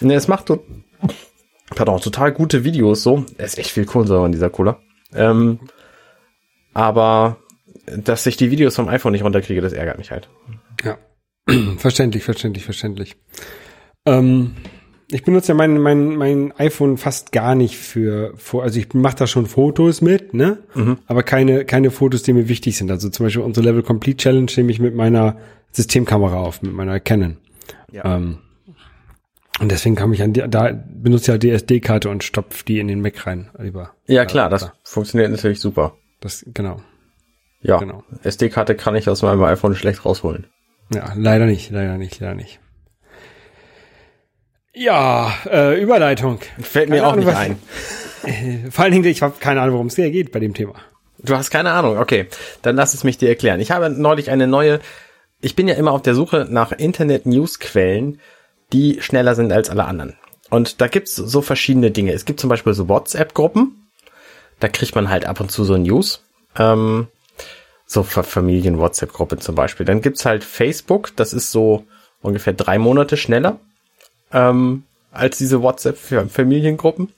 Ne, 0.00 0.14
es 0.14 0.28
macht 0.28 0.46
to 0.46 0.64
pardon, 1.74 2.00
total 2.00 2.32
gute 2.32 2.64
Videos 2.64 3.02
so. 3.02 3.26
Es 3.38 3.54
ist 3.54 3.58
echt 3.58 3.70
viel 3.70 3.86
Kohlensäure 3.86 4.26
in 4.26 4.32
dieser 4.32 4.50
Cola. 4.50 4.78
Ähm, 5.14 5.58
aber 6.74 7.38
dass 7.86 8.26
ich 8.26 8.36
die 8.36 8.50
Videos 8.50 8.76
vom 8.76 8.88
iPhone 8.88 9.12
nicht 9.12 9.24
runterkriege, 9.24 9.60
das 9.60 9.72
ärgert 9.72 9.98
mich 9.98 10.12
halt. 10.12 10.28
Ja. 10.84 10.98
verständlich, 11.76 12.22
verständlich, 12.22 12.64
verständlich. 12.64 13.16
Ähm, 14.06 14.54
ich 15.12 15.24
benutze 15.24 15.48
ja 15.48 15.54
mein, 15.54 15.78
mein, 15.78 16.16
mein 16.16 16.52
iPhone 16.58 16.96
fast 16.96 17.32
gar 17.32 17.54
nicht 17.54 17.76
für, 17.76 18.34
also 18.52 18.78
ich 18.78 18.92
mache 18.94 19.16
da 19.16 19.26
schon 19.26 19.46
Fotos 19.46 20.00
mit, 20.00 20.34
ne? 20.34 20.58
Aber 21.06 21.22
keine, 21.22 21.64
keine 21.64 21.90
Fotos, 21.90 22.22
die 22.22 22.32
mir 22.32 22.48
wichtig 22.48 22.76
sind. 22.76 22.90
Also 22.90 23.08
zum 23.10 23.26
Beispiel 23.26 23.42
unsere 23.42 23.64
Level 23.66 23.82
Complete 23.82 24.16
Challenge 24.16 24.50
nehme 24.56 24.70
ich 24.72 24.80
mit 24.80 24.94
meiner 24.94 25.36
Systemkamera 25.72 26.36
auf, 26.40 26.62
mit 26.62 26.72
meiner 26.72 26.98
Canon. 27.00 27.36
Ja. 27.90 28.16
Ähm, 28.16 28.38
und 29.60 29.70
deswegen 29.70 29.94
kam 29.96 30.12
ich 30.12 30.22
an 30.22 30.32
die, 30.32 30.42
da 30.48 30.72
benutze 30.72 31.24
ich 31.24 31.28
halt 31.30 31.42
die 31.42 31.50
SD-Karte 31.50 32.08
und 32.08 32.24
stopf 32.24 32.62
die 32.62 32.80
in 32.80 32.88
den 32.88 33.00
Mac 33.02 33.26
rein. 33.26 33.50
Lieber. 33.58 33.92
Ja, 34.06 34.24
klar, 34.24 34.48
das 34.48 34.70
funktioniert 34.82 35.30
natürlich 35.30 35.60
super. 35.60 35.94
Das, 36.20 36.44
genau. 36.54 36.80
Ja, 37.60 37.78
Genau. 37.78 38.02
SD-Karte 38.22 38.74
kann 38.74 38.96
ich 38.96 39.08
aus 39.08 39.22
meinem 39.22 39.42
iPhone 39.44 39.74
schlecht 39.74 40.04
rausholen. 40.04 40.46
Ja, 40.92 41.12
leider 41.14 41.46
nicht, 41.46 41.70
leider 41.70 41.96
nicht, 41.96 42.18
leider 42.18 42.34
nicht. 42.34 42.60
Ja, 44.74 45.32
äh, 45.50 45.80
Überleitung. 45.80 46.40
Fällt 46.60 46.88
Keine 46.88 47.00
mir 47.02 47.06
auch 47.06 47.12
Ahnung, 47.12 47.26
nicht 47.26 47.36
ein. 47.36 48.70
Vor 48.70 48.84
allen 48.84 48.92
Dingen, 48.92 49.04
ich 49.04 49.22
habe 49.22 49.34
keine 49.38 49.60
Ahnung, 49.60 49.74
worum 49.74 49.86
es 49.88 49.96
hier 49.96 50.10
geht 50.10 50.32
bei 50.32 50.40
dem 50.40 50.54
Thema. 50.54 50.74
Du 51.18 51.36
hast 51.36 51.50
keine 51.50 51.72
Ahnung, 51.72 51.98
okay. 51.98 52.26
Dann 52.62 52.76
lass 52.76 52.94
es 52.94 53.04
mich 53.04 53.18
dir 53.18 53.28
erklären. 53.28 53.60
Ich 53.60 53.70
habe 53.70 53.90
neulich 53.90 54.30
eine 54.30 54.46
neue, 54.46 54.80
ich 55.40 55.54
bin 55.56 55.68
ja 55.68 55.74
immer 55.74 55.92
auf 55.92 56.02
der 56.02 56.14
Suche 56.14 56.46
nach 56.48 56.72
Internet-News-Quellen, 56.72 58.20
die 58.72 59.00
schneller 59.02 59.34
sind 59.34 59.52
als 59.52 59.68
alle 59.70 59.84
anderen. 59.84 60.16
Und 60.50 60.80
da 60.80 60.88
gibt's 60.88 61.16
so 61.16 61.42
verschiedene 61.42 61.90
Dinge. 61.90 62.12
Es 62.12 62.24
gibt 62.24 62.40
zum 62.40 62.48
Beispiel 62.50 62.74
so 62.74 62.88
WhatsApp-Gruppen. 62.88 63.88
Da 64.60 64.68
kriegt 64.68 64.94
man 64.94 65.10
halt 65.10 65.26
ab 65.26 65.40
und 65.40 65.50
zu 65.50 65.64
so 65.64 65.76
News. 65.76 66.24
Ähm, 66.58 67.08
so 67.86 68.02
Fa- 68.02 68.22
Familien-WhatsApp-Gruppe 68.22 69.38
zum 69.38 69.54
Beispiel. 69.54 69.84
Dann 69.86 70.00
gibt's 70.00 70.24
halt 70.24 70.44
Facebook. 70.44 71.12
Das 71.16 71.32
ist 71.32 71.50
so 71.50 71.84
ungefähr 72.20 72.52
drei 72.52 72.78
Monate 72.78 73.16
schneller. 73.16 73.58
Ähm, 74.32 74.84
als 75.10 75.38
diese 75.38 75.62
WhatsApp-Familiengruppen. 75.62 77.12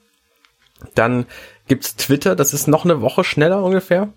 Dann 0.93 1.25
gibt's 1.67 1.95
Twitter, 1.95 2.35
das 2.35 2.53
ist 2.53 2.67
noch 2.67 2.83
eine 2.83 3.01
Woche 3.01 3.23
schneller 3.23 3.63
ungefähr. 3.63 4.09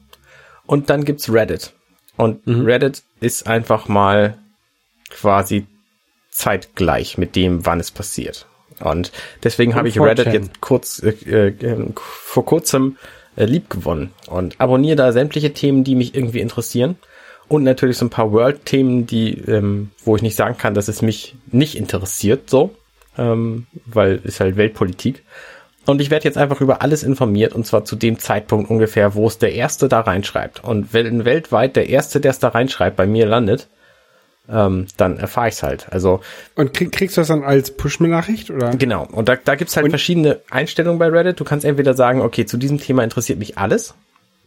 Und 0.67 0.91
dann 0.91 1.05
gibt's 1.05 1.33
Reddit. 1.33 1.73
Und 2.17 2.47
Mhm. 2.47 2.67
Reddit 2.67 3.03
ist 3.21 3.47
einfach 3.47 3.89
mal 3.89 4.37
quasi 5.09 5.67
zeitgleich 6.31 7.17
mit 7.17 7.37
dem, 7.37 7.65
wann 7.65 7.81
es 7.81 7.91
passiert. 7.91 8.47
Und 8.81 9.13
deswegen 9.43 9.75
habe 9.75 9.89
ich 9.89 9.99
Reddit 10.01 10.29
4chan. 10.29 10.33
jetzt 10.33 10.61
kurz 10.61 11.03
äh, 11.03 11.49
äh, 11.49 11.93
vor 11.97 12.45
kurzem 12.45 12.97
äh, 13.37 13.45
lieb 13.45 13.71
gewonnen 13.71 14.13
und 14.29 14.61
abonniere 14.61 14.97
da 14.97 15.13
sämtliche 15.13 15.53
Themen, 15.53 15.85
die 15.85 15.95
mich 15.95 16.15
irgendwie 16.15 16.41
interessieren 16.41 16.97
und 17.49 17.65
natürlich 17.65 17.97
so 17.97 18.07
ein 18.07 18.11
paar 18.11 18.31
World-Themen, 18.31 19.07
die, 19.07 19.33
ähm, 19.33 19.91
wo 20.05 20.15
ich 20.17 20.23
nicht 20.23 20.37
sagen 20.37 20.59
kann, 20.59 20.75
dass 20.75 20.89
es 20.89 21.03
mich 21.03 21.35
nicht 21.51 21.75
interessiert, 21.77 22.51
so, 22.51 22.75
ähm, 23.19 23.67
weil 23.87 24.21
ist 24.25 24.41
halt 24.41 24.57
Weltpolitik. 24.57 25.23
Und 25.87 26.01
ich 26.03 26.11
werde 26.11 26.25
jetzt 26.25 26.37
einfach 26.37 26.61
über 26.61 26.83
alles 26.83 27.03
informiert 27.03 27.55
und 27.55 27.67
zwar 27.67 27.85
zu 27.85 27.97
dem 27.97 28.19
Zeitpunkt 28.19 28.71
ungefähr, 28.71 29.15
wo 29.15 29.27
es 29.27 29.39
der 29.39 29.55
Erste 29.55 29.89
da 29.89 30.01
reinschreibt. 30.01 30.63
Und 30.63 30.93
wenn 30.93 31.25
weltweit 31.25 31.77
der 31.77 31.89
Erste, 31.89 32.21
der 32.21 32.31
es 32.33 32.39
da 32.39 32.49
reinschreibt, 32.49 32.97
bei 32.97 33.07
mir 33.07 33.25
landet, 33.27 33.69
ähm, 34.51 34.87
dann 34.97 35.19
erfahre 35.19 35.49
ich 35.49 35.55
es 35.55 35.63
halt. 35.63 35.87
Also 35.91 36.21
Und 36.55 36.75
krieg, 36.75 36.93
kriegst 36.93 37.17
du 37.17 37.21
das 37.23 37.29
dann 37.29 37.43
als 37.43 37.71
Push-Nachricht 37.71 38.51
oder? 38.51 38.71
Genau. 38.71 39.07
Und 39.11 39.29
da, 39.29 39.37
da 39.37 39.55
gibt's 39.55 39.77
halt 39.77 39.85
Und- 39.85 39.91
verschiedene 39.91 40.41
Einstellungen 40.51 40.99
bei 40.99 41.09
Reddit. 41.09 41.41
Du 41.41 41.45
kannst 41.45 41.65
entweder 41.65 41.95
sagen, 41.95 42.21
okay, 42.21 42.45
zu 42.47 42.57
diesem 42.59 42.79
Thema 42.79 43.03
interessiert 43.03 43.39
mich 43.39 43.57
alles. 43.59 43.95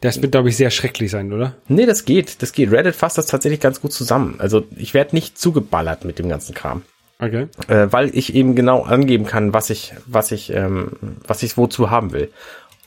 Das 0.02 0.20
wird, 0.22 0.32
glaube 0.32 0.50
ich, 0.50 0.58
sehr 0.58 0.72
schrecklich 0.72 1.12
sein, 1.12 1.32
oder? 1.32 1.54
Nee, 1.68 1.86
das 1.86 2.06
geht. 2.06 2.42
Das 2.42 2.54
geht. 2.54 2.72
Reddit 2.72 2.96
fasst 2.96 3.20
das 3.20 3.28
tatsächlich 3.28 3.60
ganz 3.60 3.82
gut 3.82 3.94
zusammen. 3.94 4.36
Also 4.40 4.64
ich 4.76 4.96
werde 4.96 5.16
nicht 5.16 5.38
zugeballert 5.38 6.06
mit 6.06 6.18
dem 6.18 6.28
ganzen 6.30 6.56
Kram. 6.56 6.82
Okay. 7.22 7.48
Äh, 7.68 7.88
weil 7.92 8.16
ich 8.18 8.34
eben 8.34 8.56
genau 8.56 8.82
angeben 8.82 9.28
kann, 9.28 9.54
was 9.54 9.70
ich, 9.70 9.94
was 10.08 10.32
ich, 10.32 10.52
ähm, 10.52 10.94
was 11.26 11.44
ich 11.44 11.56
wozu 11.56 11.92
haben 11.92 12.14
will. 12.14 12.32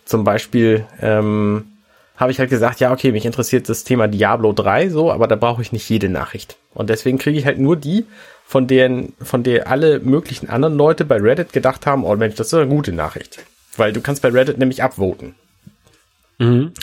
Zum 0.04 0.24
Beispiel 0.24 0.84
ähm, 1.00 1.66
habe 2.16 2.32
ich 2.32 2.40
halt 2.40 2.50
gesagt, 2.50 2.80
ja, 2.80 2.92
okay, 2.92 3.12
mich 3.12 3.26
interessiert 3.26 3.68
das 3.68 3.84
Thema 3.84 4.08
Diablo 4.08 4.52
3 4.52 4.90
so, 4.90 5.12
aber 5.12 5.28
da 5.28 5.36
brauche 5.36 5.62
ich 5.62 5.72
nicht 5.72 5.88
jede 5.88 6.08
Nachricht. 6.08 6.56
Und 6.74 6.90
deswegen 6.90 7.18
kriege 7.18 7.38
ich 7.38 7.46
halt 7.46 7.58
nur 7.58 7.76
die, 7.76 8.06
von 8.44 8.66
deren, 8.66 9.14
von 9.22 9.44
der 9.44 9.68
alle 9.68 10.00
möglichen 10.00 10.50
anderen 10.50 10.76
Leute 10.76 11.04
bei 11.04 11.16
Reddit 11.16 11.52
gedacht 11.52 11.86
haben, 11.86 12.04
oh 12.04 12.14
Mensch, 12.16 12.34
das 12.34 12.48
ist 12.48 12.54
eine 12.54 12.68
gute 12.68 12.92
Nachricht. 12.92 13.38
Weil 13.76 13.92
du 13.92 14.00
kannst 14.00 14.20
bei 14.20 14.28
Reddit 14.30 14.58
nämlich 14.58 14.82
abvoten. 14.82 15.36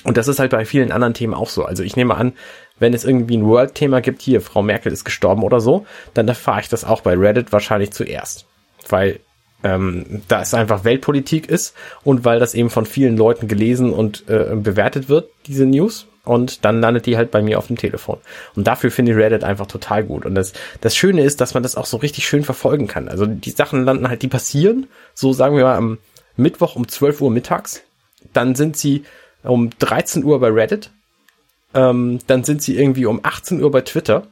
Und 0.05 0.17
das 0.17 0.29
ist 0.29 0.39
halt 0.39 0.51
bei 0.51 0.65
vielen 0.65 0.91
anderen 0.91 1.13
Themen 1.13 1.33
auch 1.33 1.49
so. 1.49 1.65
Also 1.65 1.83
ich 1.83 1.97
nehme 1.97 2.15
an, 2.15 2.33
wenn 2.81 2.93
es 2.93 3.05
irgendwie 3.05 3.37
ein 3.37 3.45
World-Thema 3.45 4.01
gibt, 4.01 4.21
hier, 4.21 4.41
Frau 4.41 4.61
Merkel 4.61 4.91
ist 4.91 5.05
gestorben 5.05 5.43
oder 5.43 5.61
so, 5.61 5.85
dann 6.13 6.27
erfahre 6.27 6.61
ich 6.61 6.67
das 6.67 6.83
auch 6.83 7.01
bei 7.01 7.15
Reddit 7.15 7.51
wahrscheinlich 7.51 7.91
zuerst. 7.91 8.45
Weil 8.89 9.19
ähm, 9.63 10.23
da 10.27 10.41
es 10.41 10.53
einfach 10.53 10.83
Weltpolitik 10.83 11.47
ist 11.47 11.75
und 12.03 12.25
weil 12.25 12.39
das 12.39 12.55
eben 12.55 12.71
von 12.71 12.85
vielen 12.85 13.15
Leuten 13.15 13.47
gelesen 13.47 13.93
und 13.93 14.27
äh, 14.27 14.55
bewertet 14.55 15.07
wird, 15.07 15.29
diese 15.45 15.65
News. 15.65 16.07
Und 16.23 16.65
dann 16.65 16.81
landet 16.81 17.07
die 17.07 17.17
halt 17.17 17.31
bei 17.31 17.41
mir 17.41 17.57
auf 17.57 17.65
dem 17.65 17.77
Telefon. 17.77 18.19
Und 18.55 18.67
dafür 18.67 18.91
finde 18.91 19.11
ich 19.11 19.17
Reddit 19.17 19.43
einfach 19.43 19.65
total 19.65 20.03
gut. 20.03 20.25
Und 20.25 20.35
das, 20.35 20.53
das 20.79 20.95
Schöne 20.95 21.23
ist, 21.23 21.41
dass 21.41 21.55
man 21.55 21.63
das 21.63 21.75
auch 21.75 21.87
so 21.87 21.97
richtig 21.97 22.27
schön 22.27 22.43
verfolgen 22.43 22.85
kann. 22.87 23.07
Also 23.07 23.25
die 23.25 23.49
Sachen 23.49 23.85
landen 23.85 24.07
halt, 24.07 24.21
die 24.21 24.27
passieren, 24.27 24.85
so 25.15 25.33
sagen 25.33 25.55
wir 25.55 25.63
mal 25.63 25.77
am 25.77 25.97
Mittwoch 26.35 26.75
um 26.75 26.87
12 26.87 27.21
Uhr 27.21 27.31
mittags. 27.31 27.81
Dann 28.33 28.53
sind 28.53 28.77
sie 28.77 29.03
um 29.43 29.71
13 29.79 30.23
Uhr 30.23 30.39
bei 30.39 30.49
Reddit. 30.49 30.91
Ähm, 31.73 32.19
dann 32.27 32.43
sind 32.43 32.61
sie 32.61 32.77
irgendwie 32.77 33.05
um 33.05 33.19
18 33.23 33.61
Uhr 33.61 33.71
bei 33.71 33.81
Twitter. 33.81 34.27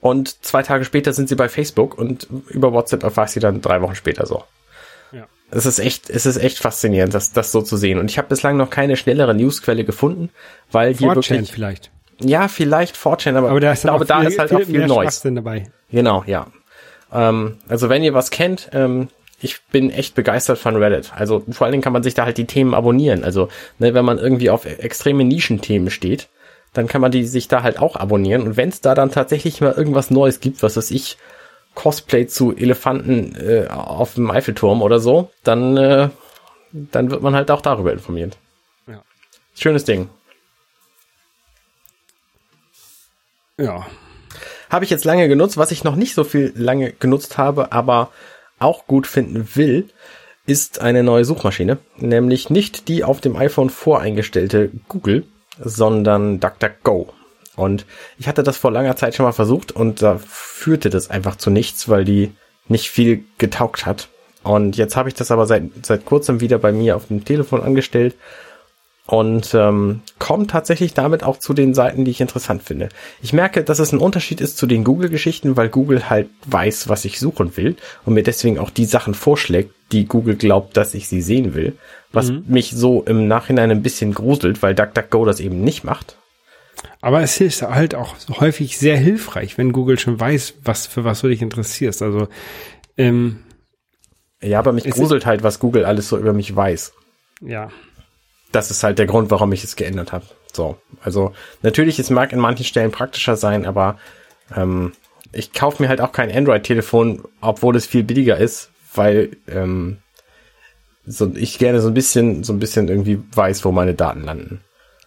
Und 0.00 0.44
zwei 0.44 0.62
Tage 0.62 0.84
später 0.84 1.14
sind 1.14 1.30
sie 1.30 1.34
bei 1.34 1.48
Facebook 1.48 1.96
und 1.96 2.28
über 2.48 2.72
WhatsApp 2.74 3.02
erfahre 3.02 3.26
ich 3.26 3.32
sie 3.32 3.40
dann 3.40 3.62
drei 3.62 3.80
Wochen 3.80 3.94
später 3.94 4.26
so. 4.26 4.44
Ja. 5.12 5.26
Es 5.50 5.64
ist 5.64 5.78
echt, 5.78 6.10
es 6.10 6.26
ist 6.26 6.36
echt 6.36 6.58
faszinierend, 6.58 7.14
das, 7.14 7.32
das 7.32 7.52
so 7.52 7.62
zu 7.62 7.78
sehen. 7.78 7.98
Und 7.98 8.10
ich 8.10 8.18
habe 8.18 8.28
bislang 8.28 8.58
noch 8.58 8.68
keine 8.68 8.96
schnellere 8.96 9.34
Newsquelle 9.34 9.84
gefunden, 9.84 10.28
weil 10.70 10.94
hier 10.94 11.08
4chan 11.08 11.14
wirklich, 11.14 11.52
vielleicht. 11.52 11.90
ja, 12.20 12.48
vielleicht 12.48 12.96
4chan, 12.96 13.34
aber, 13.34 13.48
Aber 13.48 13.60
da 13.60 13.72
ich 13.72 13.80
glaube, 13.80 14.04
da 14.04 14.20
viel, 14.20 14.28
ist 14.28 14.38
halt 14.38 14.50
viel 14.50 14.58
auch 14.58 14.66
viel 14.66 14.86
Neues. 14.86 15.22
Dabei. 15.22 15.70
Genau, 15.90 16.22
ja. 16.26 16.48
Ähm, 17.10 17.56
also 17.68 17.88
wenn 17.88 18.02
ihr 18.02 18.12
was 18.12 18.30
kennt, 18.30 18.68
ähm, 18.72 19.08
ich 19.40 19.62
bin 19.72 19.90
echt 19.90 20.14
begeistert 20.14 20.58
von 20.58 20.76
Reddit. 20.76 21.12
Also 21.16 21.44
vor 21.50 21.64
allen 21.64 21.72
Dingen 21.72 21.82
kann 21.82 21.92
man 21.92 22.02
sich 22.02 22.14
da 22.14 22.24
halt 22.26 22.36
die 22.36 22.46
Themen 22.46 22.74
abonnieren. 22.74 23.24
Also 23.24 23.48
ne, 23.78 23.94
wenn 23.94 24.04
man 24.04 24.18
irgendwie 24.18 24.50
auf 24.50 24.66
extreme 24.66 25.24
Nischenthemen 25.24 25.90
steht, 25.90 26.28
dann 26.74 26.88
kann 26.88 27.00
man 27.00 27.12
die 27.12 27.24
sich 27.24 27.48
da 27.48 27.62
halt 27.62 27.78
auch 27.78 27.96
abonnieren. 27.96 28.42
Und 28.42 28.56
wenn 28.56 28.68
es 28.68 28.80
da 28.80 28.94
dann 28.94 29.10
tatsächlich 29.10 29.60
mal 29.60 29.72
irgendwas 29.72 30.10
Neues 30.10 30.40
gibt, 30.40 30.62
was 30.62 30.76
weiß 30.76 30.90
ich, 30.90 31.16
Cosplay 31.74 32.26
zu 32.26 32.54
Elefanten 32.54 33.34
äh, 33.36 33.68
auf 33.68 34.14
dem 34.14 34.30
Eiffelturm 34.30 34.82
oder 34.82 34.98
so, 34.98 35.30
dann, 35.42 35.76
äh, 35.76 36.10
dann 36.72 37.10
wird 37.10 37.22
man 37.22 37.34
halt 37.34 37.50
auch 37.50 37.62
darüber 37.62 37.92
informiert. 37.92 38.36
Ja. 38.86 39.02
Schönes 39.54 39.84
Ding. 39.84 40.08
Ja. 43.58 43.86
habe 44.68 44.84
ich 44.84 44.90
jetzt 44.90 45.04
lange 45.04 45.28
genutzt. 45.28 45.56
Was 45.56 45.70
ich 45.70 45.84
noch 45.84 45.94
nicht 45.94 46.14
so 46.14 46.24
viel 46.24 46.52
lange 46.56 46.92
genutzt 46.92 47.38
habe, 47.38 47.70
aber 47.70 48.10
auch 48.58 48.86
gut 48.86 49.06
finden 49.06 49.48
will, 49.54 49.88
ist 50.46 50.80
eine 50.80 51.04
neue 51.04 51.24
Suchmaschine. 51.24 51.78
Nämlich 51.96 52.50
nicht 52.50 52.88
die 52.88 53.04
auf 53.04 53.20
dem 53.20 53.36
iPhone 53.36 53.70
voreingestellte 53.70 54.70
Google, 54.88 55.24
sondern 55.58 56.40
DuckDuckGo. 56.40 57.12
Und 57.56 57.86
ich 58.18 58.26
hatte 58.26 58.42
das 58.42 58.56
vor 58.56 58.72
langer 58.72 58.96
Zeit 58.96 59.14
schon 59.14 59.24
mal 59.24 59.32
versucht 59.32 59.72
und 59.72 60.02
da 60.02 60.18
führte 60.18 60.90
das 60.90 61.10
einfach 61.10 61.36
zu 61.36 61.50
nichts, 61.50 61.88
weil 61.88 62.04
die 62.04 62.32
nicht 62.66 62.90
viel 62.90 63.24
getaugt 63.38 63.86
hat. 63.86 64.08
Und 64.42 64.76
jetzt 64.76 64.96
habe 64.96 65.08
ich 65.08 65.14
das 65.14 65.30
aber 65.30 65.46
seit, 65.46 65.64
seit 65.82 66.04
kurzem 66.04 66.40
wieder 66.40 66.58
bei 66.58 66.72
mir 66.72 66.96
auf 66.96 67.06
dem 67.08 67.24
Telefon 67.24 67.62
angestellt 67.62 68.14
und 69.06 69.52
ähm, 69.54 70.00
komme 70.18 70.46
tatsächlich 70.46 70.94
damit 70.94 71.24
auch 71.24 71.38
zu 71.38 71.52
den 71.52 71.74
Seiten, 71.74 72.04
die 72.04 72.10
ich 72.10 72.20
interessant 72.20 72.62
finde. 72.62 72.88
Ich 73.22 73.32
merke, 73.32 73.62
dass 73.62 73.78
es 73.78 73.92
ein 73.92 73.98
Unterschied 73.98 74.40
ist 74.40 74.56
zu 74.56 74.66
den 74.66 74.82
Google-Geschichten, 74.82 75.56
weil 75.56 75.68
Google 75.68 76.08
halt 76.08 76.28
weiß, 76.46 76.88
was 76.88 77.04
ich 77.04 77.20
suchen 77.20 77.56
will 77.56 77.76
und 78.06 78.14
mir 78.14 78.22
deswegen 78.22 78.58
auch 78.58 78.70
die 78.70 78.86
Sachen 78.86 79.14
vorschlägt, 79.14 79.74
die 79.92 80.06
Google 80.06 80.36
glaubt, 80.36 80.76
dass 80.76 80.94
ich 80.94 81.08
sie 81.08 81.20
sehen 81.20 81.54
will. 81.54 81.76
Was 82.12 82.32
mich 82.46 82.70
so 82.70 83.02
im 83.02 83.26
Nachhinein 83.26 83.72
ein 83.72 83.82
bisschen 83.82 84.14
gruselt, 84.14 84.62
weil 84.62 84.74
DuckDuckGo 84.74 85.24
das 85.24 85.40
eben 85.40 85.62
nicht 85.62 85.82
macht. 85.82 86.16
Aber 87.00 87.22
es 87.22 87.40
ist 87.40 87.62
halt 87.62 87.96
auch 87.96 88.14
häufig 88.40 88.78
sehr 88.78 88.96
hilfreich, 88.96 89.58
wenn 89.58 89.72
Google 89.72 89.98
schon 89.98 90.18
weiß, 90.18 90.54
was 90.64 90.86
für 90.86 91.04
was 91.04 91.20
du 91.22 91.28
dich 91.28 91.42
interessierst. 91.42 92.02
Also 92.02 92.28
ähm, 92.96 93.40
Ja, 94.40 94.60
aber 94.60 94.72
mich 94.72 94.88
gruselt 94.88 95.26
halt, 95.26 95.42
was 95.42 95.58
Google 95.58 95.84
alles 95.84 96.08
so 96.08 96.16
über 96.16 96.32
mich 96.32 96.54
weiß. 96.54 96.92
ja, 97.40 97.70
das 98.54 98.70
ist 98.70 98.82
halt 98.84 98.98
der 98.98 99.06
Grund, 99.06 99.30
warum 99.30 99.52
ich 99.52 99.64
es 99.64 99.76
geändert 99.76 100.12
habe. 100.12 100.24
So, 100.52 100.76
also 101.02 101.32
natürlich, 101.62 101.98
es 101.98 102.10
mag 102.10 102.32
in 102.32 102.38
manchen 102.38 102.64
Stellen 102.64 102.90
praktischer 102.90 103.36
sein, 103.36 103.66
aber 103.66 103.98
ähm, 104.54 104.92
ich 105.32 105.52
kaufe 105.52 105.82
mir 105.82 105.88
halt 105.88 106.00
auch 106.00 106.12
kein 106.12 106.30
Android-Telefon, 106.30 107.22
obwohl 107.40 107.76
es 107.76 107.86
viel 107.86 108.04
billiger 108.04 108.36
ist, 108.36 108.70
weil 108.94 109.36
ähm, 109.48 109.98
so 111.06 111.32
ich 111.34 111.58
gerne 111.58 111.80
so 111.80 111.88
ein 111.88 111.94
bisschen, 111.94 112.44
so 112.44 112.52
ein 112.52 112.60
bisschen 112.60 112.88
irgendwie 112.88 113.20
weiß, 113.32 113.64
wo 113.64 113.72
meine 113.72 113.94
Daten 113.94 114.22
landen. 114.22 114.60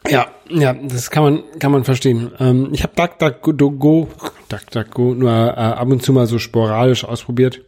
ja, 0.10 0.27
ja, 0.50 0.74
das 0.74 1.10
kann 1.10 1.24
man 1.24 1.44
kann 1.60 1.72
man 1.72 1.84
verstehen. 1.84 2.32
Ähm, 2.39 2.70
ich 2.74 2.84
habe 2.84 2.94
DuckDuckGo, 2.96 4.10
DuckDuckGo 4.50 5.13
nur 5.13 5.32
äh, 5.32 5.60
ab 5.60 5.88
und 5.88 6.04
zu 6.04 6.13
mal 6.13 6.27
so 6.27 6.39
sporadisch 6.39 7.06
ausprobiert. 7.06 7.62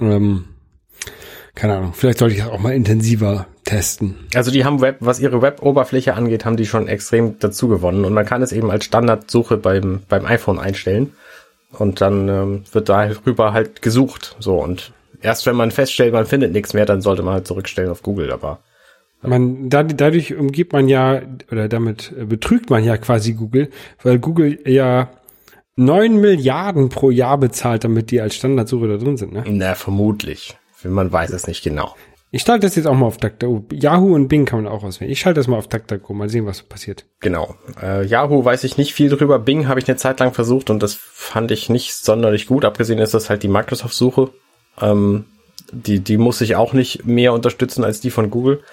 Ähm, 0.00 0.46
keine 1.54 1.76
Ahnung, 1.76 1.92
vielleicht 1.94 2.18
sollte 2.18 2.34
ich 2.34 2.40
das 2.40 2.50
auch 2.50 2.58
mal 2.58 2.74
intensiver 2.74 3.46
testen. 3.64 4.16
Also 4.34 4.50
die 4.50 4.64
haben 4.64 4.80
Web, 4.80 4.98
was 5.00 5.20
ihre 5.20 5.42
Web-Oberfläche 5.42 6.14
angeht, 6.14 6.44
haben 6.44 6.56
die 6.56 6.66
schon 6.66 6.88
extrem 6.88 7.38
dazu 7.38 7.68
gewonnen 7.68 8.04
und 8.04 8.12
man 8.12 8.26
kann 8.26 8.42
es 8.42 8.52
eben 8.52 8.70
als 8.70 8.84
Standardsuche 8.84 9.56
beim 9.56 10.00
beim 10.08 10.26
iPhone 10.26 10.58
einstellen 10.58 11.12
und 11.70 12.00
dann 12.00 12.28
ähm, 12.28 12.64
wird 12.72 12.88
darüber 12.88 13.52
halt 13.52 13.82
gesucht. 13.82 14.36
So 14.38 14.58
und 14.58 14.92
erst 15.20 15.46
wenn 15.46 15.56
man 15.56 15.70
feststellt, 15.70 16.12
man 16.12 16.26
findet 16.26 16.52
nichts 16.52 16.74
mehr, 16.74 16.86
dann 16.86 17.00
sollte 17.00 17.22
man 17.22 17.34
halt 17.34 17.46
zurückstellen 17.46 17.90
auf 17.90 18.02
Google. 18.02 18.30
Aber 18.30 18.60
Man, 19.22 19.70
da, 19.70 19.82
dadurch 19.82 20.34
umgibt 20.34 20.72
man 20.72 20.88
ja, 20.88 21.22
oder 21.50 21.68
damit 21.68 22.12
betrügt 22.28 22.70
man 22.70 22.84
ja 22.84 22.96
quasi 22.98 23.32
Google, 23.32 23.70
weil 24.02 24.18
Google 24.18 24.58
ja 24.66 25.10
neun 25.76 26.20
Milliarden 26.20 26.88
pro 26.88 27.10
Jahr 27.10 27.38
bezahlt, 27.38 27.84
damit 27.84 28.10
die 28.10 28.20
als 28.20 28.36
Standardsuche 28.36 28.88
da 28.88 28.96
drin 28.96 29.16
sind. 29.16 29.32
Ne? 29.32 29.44
na 29.46 29.74
vermutlich, 29.74 30.56
man 30.84 31.10
weiß 31.10 31.30
es 31.30 31.46
nicht 31.46 31.64
genau. 31.64 31.94
Ich 32.34 32.42
schalte 32.42 32.66
das 32.66 32.74
jetzt 32.74 32.86
auch 32.86 32.96
mal 32.96 33.06
auf 33.06 33.18
DuckDuckGo. 33.18 33.66
Yahoo 33.72 34.12
und 34.12 34.26
Bing 34.26 34.44
kann 34.44 34.60
man 34.60 34.72
auch 34.72 34.82
auswählen. 34.82 35.08
Ich 35.08 35.20
schalte 35.20 35.38
das 35.38 35.46
mal 35.46 35.56
auf 35.56 35.68
DuckDuckGo, 35.68 36.14
mal 36.14 36.28
sehen, 36.28 36.46
was 36.46 36.62
passiert. 36.62 37.04
Genau. 37.20 37.54
Äh, 37.80 38.04
Yahoo 38.06 38.44
weiß 38.44 38.64
ich 38.64 38.76
nicht 38.76 38.92
viel 38.92 39.08
drüber. 39.08 39.38
Bing 39.38 39.68
habe 39.68 39.78
ich 39.78 39.86
eine 39.86 39.96
Zeit 39.96 40.18
lang 40.18 40.34
versucht 40.34 40.68
und 40.68 40.82
das 40.82 40.94
fand 40.94 41.52
ich 41.52 41.68
nicht 41.68 41.94
sonderlich 41.94 42.48
gut. 42.48 42.64
Abgesehen 42.64 42.98
ist 42.98 43.14
das 43.14 43.30
halt 43.30 43.44
die 43.44 43.48
Microsoft-Suche. 43.48 44.30
Ähm, 44.80 45.26
die, 45.70 46.00
die 46.00 46.16
muss 46.16 46.40
ich 46.40 46.56
auch 46.56 46.72
nicht 46.72 47.06
mehr 47.06 47.32
unterstützen 47.32 47.84
als 47.84 48.00
die 48.00 48.10
von 48.10 48.30
Google. 48.30 48.64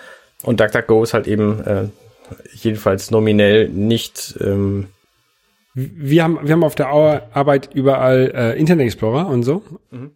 Und 0.41 0.59
DuckDuckGo 0.59 1.03
ist 1.03 1.13
halt 1.13 1.27
eben 1.27 1.63
äh, 1.63 1.83
jedenfalls 2.55 3.11
nominell 3.11 3.69
nicht 3.69 4.39
ähm, 4.41 4.87
wir 5.73 6.23
haben, 6.23 6.39
wir 6.43 6.51
haben 6.51 6.63
auf 6.63 6.75
der 6.75 6.89
Ar- 6.89 7.29
Arbeit 7.33 7.69
überall 7.73 8.31
äh, 8.35 8.59
Internet 8.59 8.85
Explorer 8.87 9.27
und 9.27 9.43
so. 9.43 9.63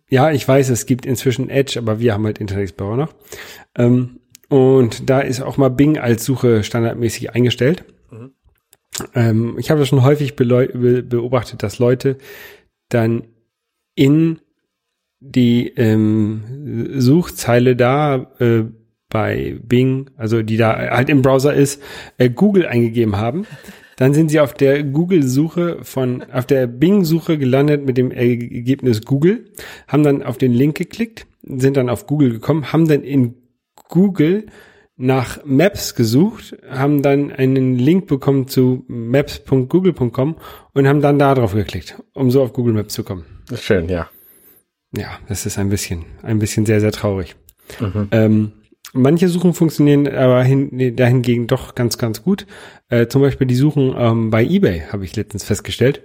Ja, 0.10 0.32
ich 0.32 0.48
weiß, 0.48 0.70
es 0.70 0.86
gibt 0.86 1.06
inzwischen 1.06 1.50
Edge, 1.50 1.80
aber 1.80 2.00
wir 2.00 2.14
haben 2.14 2.26
halt 2.26 2.40
Internet 2.40 2.64
Explorer 2.64 2.98
noch. 2.98 3.14
Ähm, 3.78 4.20
und 4.50 5.10
da 5.10 5.22
ist 5.22 5.42
auch 5.42 5.58
mal 5.58 5.70
Bing 5.70 5.98
als 5.98 6.26
Suche 6.26 6.64
standardmäßig 6.64 7.34
eingestellt. 7.34 7.86
Ähm, 9.14 9.56
ich 9.58 9.70
habe 9.70 9.80
das 9.80 9.90
schon 9.90 10.04
häufig 10.04 10.36
be 10.36 11.04
beobachtet, 11.04 11.64
dass 11.64 11.80
Leute 11.80 12.18
dann 12.90 13.24
in 13.96 14.40
die 15.20 15.70
ähm, 15.76 16.92
Suchzeile 17.00 17.76
da 17.76 18.32
äh, 18.40 18.64
bei 19.10 19.58
Bing, 19.64 20.12
also 20.18 20.42
die 20.44 20.58
da 20.58 20.76
halt 20.76 21.10
im 21.10 21.22
Browser 21.22 21.54
ist, 21.54 21.82
äh, 22.18 22.30
Google 22.30 22.68
eingegeben 22.68 23.18
haben. 23.18 23.46
Dann 23.98 24.14
sind 24.14 24.30
sie 24.30 24.40
auf 24.40 24.54
der 24.54 24.84
Google-Suche 24.84 25.80
von, 25.84 26.24
auf 26.32 26.46
der 26.46 26.68
Bing-Suche 26.68 27.38
gelandet 27.38 27.86
mit 27.86 27.98
dem 27.98 28.12
Ergebnis 28.12 29.04
Google, 29.04 29.46
haben 29.88 30.04
dann 30.04 30.24
auf 30.24 30.38
den 30.38 30.54
Link 30.54 30.78
geklickt, 30.78 31.28
sind 31.44 31.78
dann 31.78 31.90
auf 31.90 32.08
Google 32.08 32.32
gekommen, 32.32 32.74
haben 32.74 32.88
dann 32.88 33.04
in 33.04 33.36
Google 33.88 34.48
nach 34.98 35.44
Maps 35.46 35.96
gesucht, 35.96 36.56
haben 36.70 37.02
dann 37.02 37.32
einen 37.32 37.78
Link 37.78 38.08
bekommen 38.08 38.48
zu 38.48 38.86
maps.google.com 38.88 40.38
und 40.74 40.88
haben 40.88 41.02
dann 41.02 41.20
da 41.20 41.36
drauf 41.36 41.54
geklickt, 41.54 42.02
um 42.14 42.32
so 42.32 42.42
auf 42.42 42.54
Google 42.54 42.74
Maps 42.74 42.94
zu 42.94 43.04
kommen. 43.04 43.26
Schön, 43.54 43.90
ja. 43.90 44.10
Ja, 44.96 45.20
das 45.28 45.46
ist 45.46 45.58
ein 45.58 45.70
bisschen, 45.70 46.06
ein 46.24 46.40
bisschen 46.40 46.66
sehr, 46.66 46.80
sehr 46.80 46.94
traurig. 46.94 47.36
Ähm, 48.12 48.54
manche 48.96 49.28
Suchen 49.28 49.54
funktionieren 49.54 50.08
aber 50.08 50.44
hin, 50.44 50.96
dahingegen 50.96 51.48
doch 51.48 51.76
ganz, 51.76 51.98
ganz 51.98 52.24
gut. 52.24 52.48
Äh, 52.90 53.08
zum 53.08 53.22
Beispiel 53.22 53.48
die 53.48 53.56
Suchen 53.56 53.94
ähm, 53.98 54.30
bei 54.32 54.44
eBay, 54.44 54.84
habe 54.92 55.06
ich 55.06 55.16
letztens 55.16 55.44
festgestellt. 55.44 56.02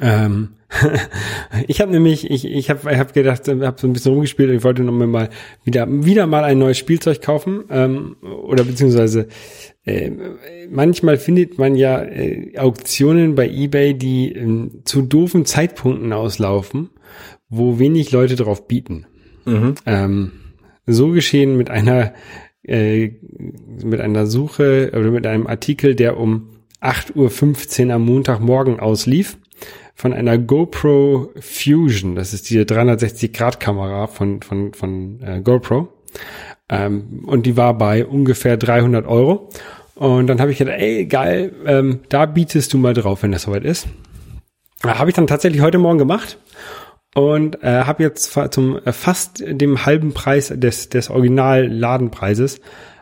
Ähm, 0.00 0.50
ich 1.68 1.80
habe 1.80 1.92
nämlich, 1.92 2.30
ich, 2.30 2.44
ich 2.44 2.70
habe 2.70 2.96
hab 2.96 3.12
gedacht, 3.12 3.48
habe 3.48 3.76
so 3.78 3.86
ein 3.86 3.92
bisschen 3.92 4.12
rumgespielt 4.12 4.50
und 4.50 4.56
ich 4.56 4.64
wollte 4.64 4.82
noch 4.82 4.92
mal 4.92 5.28
wieder, 5.64 5.86
wieder 5.88 6.26
mal 6.26 6.44
ein 6.44 6.58
neues 6.58 6.78
Spielzeug 6.78 7.20
kaufen 7.20 7.64
ähm, 7.70 8.16
oder 8.22 8.64
beziehungsweise 8.64 9.28
äh, 9.84 10.10
manchmal 10.70 11.18
findet 11.18 11.58
man 11.58 11.74
ja 11.74 12.02
äh, 12.02 12.56
Auktionen 12.58 13.34
bei 13.34 13.48
eBay, 13.48 13.94
die 13.94 14.32
ähm, 14.32 14.82
zu 14.84 15.02
doofen 15.02 15.44
Zeitpunkten 15.44 16.12
auslaufen, 16.12 16.90
wo 17.48 17.78
wenig 17.78 18.12
Leute 18.12 18.36
drauf 18.36 18.68
bieten. 18.68 19.06
Ähm, 19.86 20.32
so 20.86 21.10
geschehen 21.10 21.56
mit 21.56 21.70
einer 21.70 22.12
äh, 22.64 23.10
mit 23.82 24.00
einer 24.00 24.26
Suche 24.26 24.92
oder 24.92 25.10
mit 25.10 25.26
einem 25.26 25.46
Artikel, 25.46 25.94
der 25.94 26.16
um 26.16 26.48
8.15 26.80 27.86
Uhr 27.86 27.94
am 27.94 28.04
Montagmorgen 28.04 28.80
auslief, 28.80 29.36
von 29.94 30.12
einer 30.12 30.38
GoPro 30.38 31.30
Fusion. 31.40 32.16
Das 32.16 32.32
ist 32.32 32.50
die 32.50 32.60
360-Grad-Kamera 32.60 34.06
von, 34.06 34.42
von, 34.42 34.72
von 34.74 35.20
äh, 35.22 35.40
GoPro. 35.40 35.88
Ähm, 36.68 37.24
und 37.26 37.46
die 37.46 37.56
war 37.56 37.76
bei 37.76 38.04
ungefähr 38.06 38.56
300 38.56 39.06
Euro. 39.06 39.48
Und 39.94 40.26
dann 40.26 40.40
habe 40.40 40.50
ich 40.50 40.58
gedacht, 40.58 40.78
ey, 40.78 41.06
geil, 41.06 41.52
ähm, 41.66 42.00
da 42.08 42.26
bietest 42.26 42.72
du 42.72 42.78
mal 42.78 42.94
drauf, 42.94 43.22
wenn 43.22 43.32
das 43.32 43.42
soweit 43.42 43.64
ist. 43.64 43.86
Habe 44.84 45.10
ich 45.10 45.14
dann 45.14 45.28
tatsächlich 45.28 45.62
heute 45.62 45.78
Morgen 45.78 45.98
gemacht 45.98 46.38
und 47.14 47.62
äh, 47.62 47.84
habe 47.84 48.02
jetzt 48.02 48.28
fa- 48.28 48.50
zum 48.50 48.78
äh, 48.84 48.92
fast 48.92 49.42
dem 49.46 49.84
halben 49.84 50.12
Preis 50.14 50.52
des, 50.54 50.88
des 50.88 51.10
Original-Ladenpreises 51.10 52.60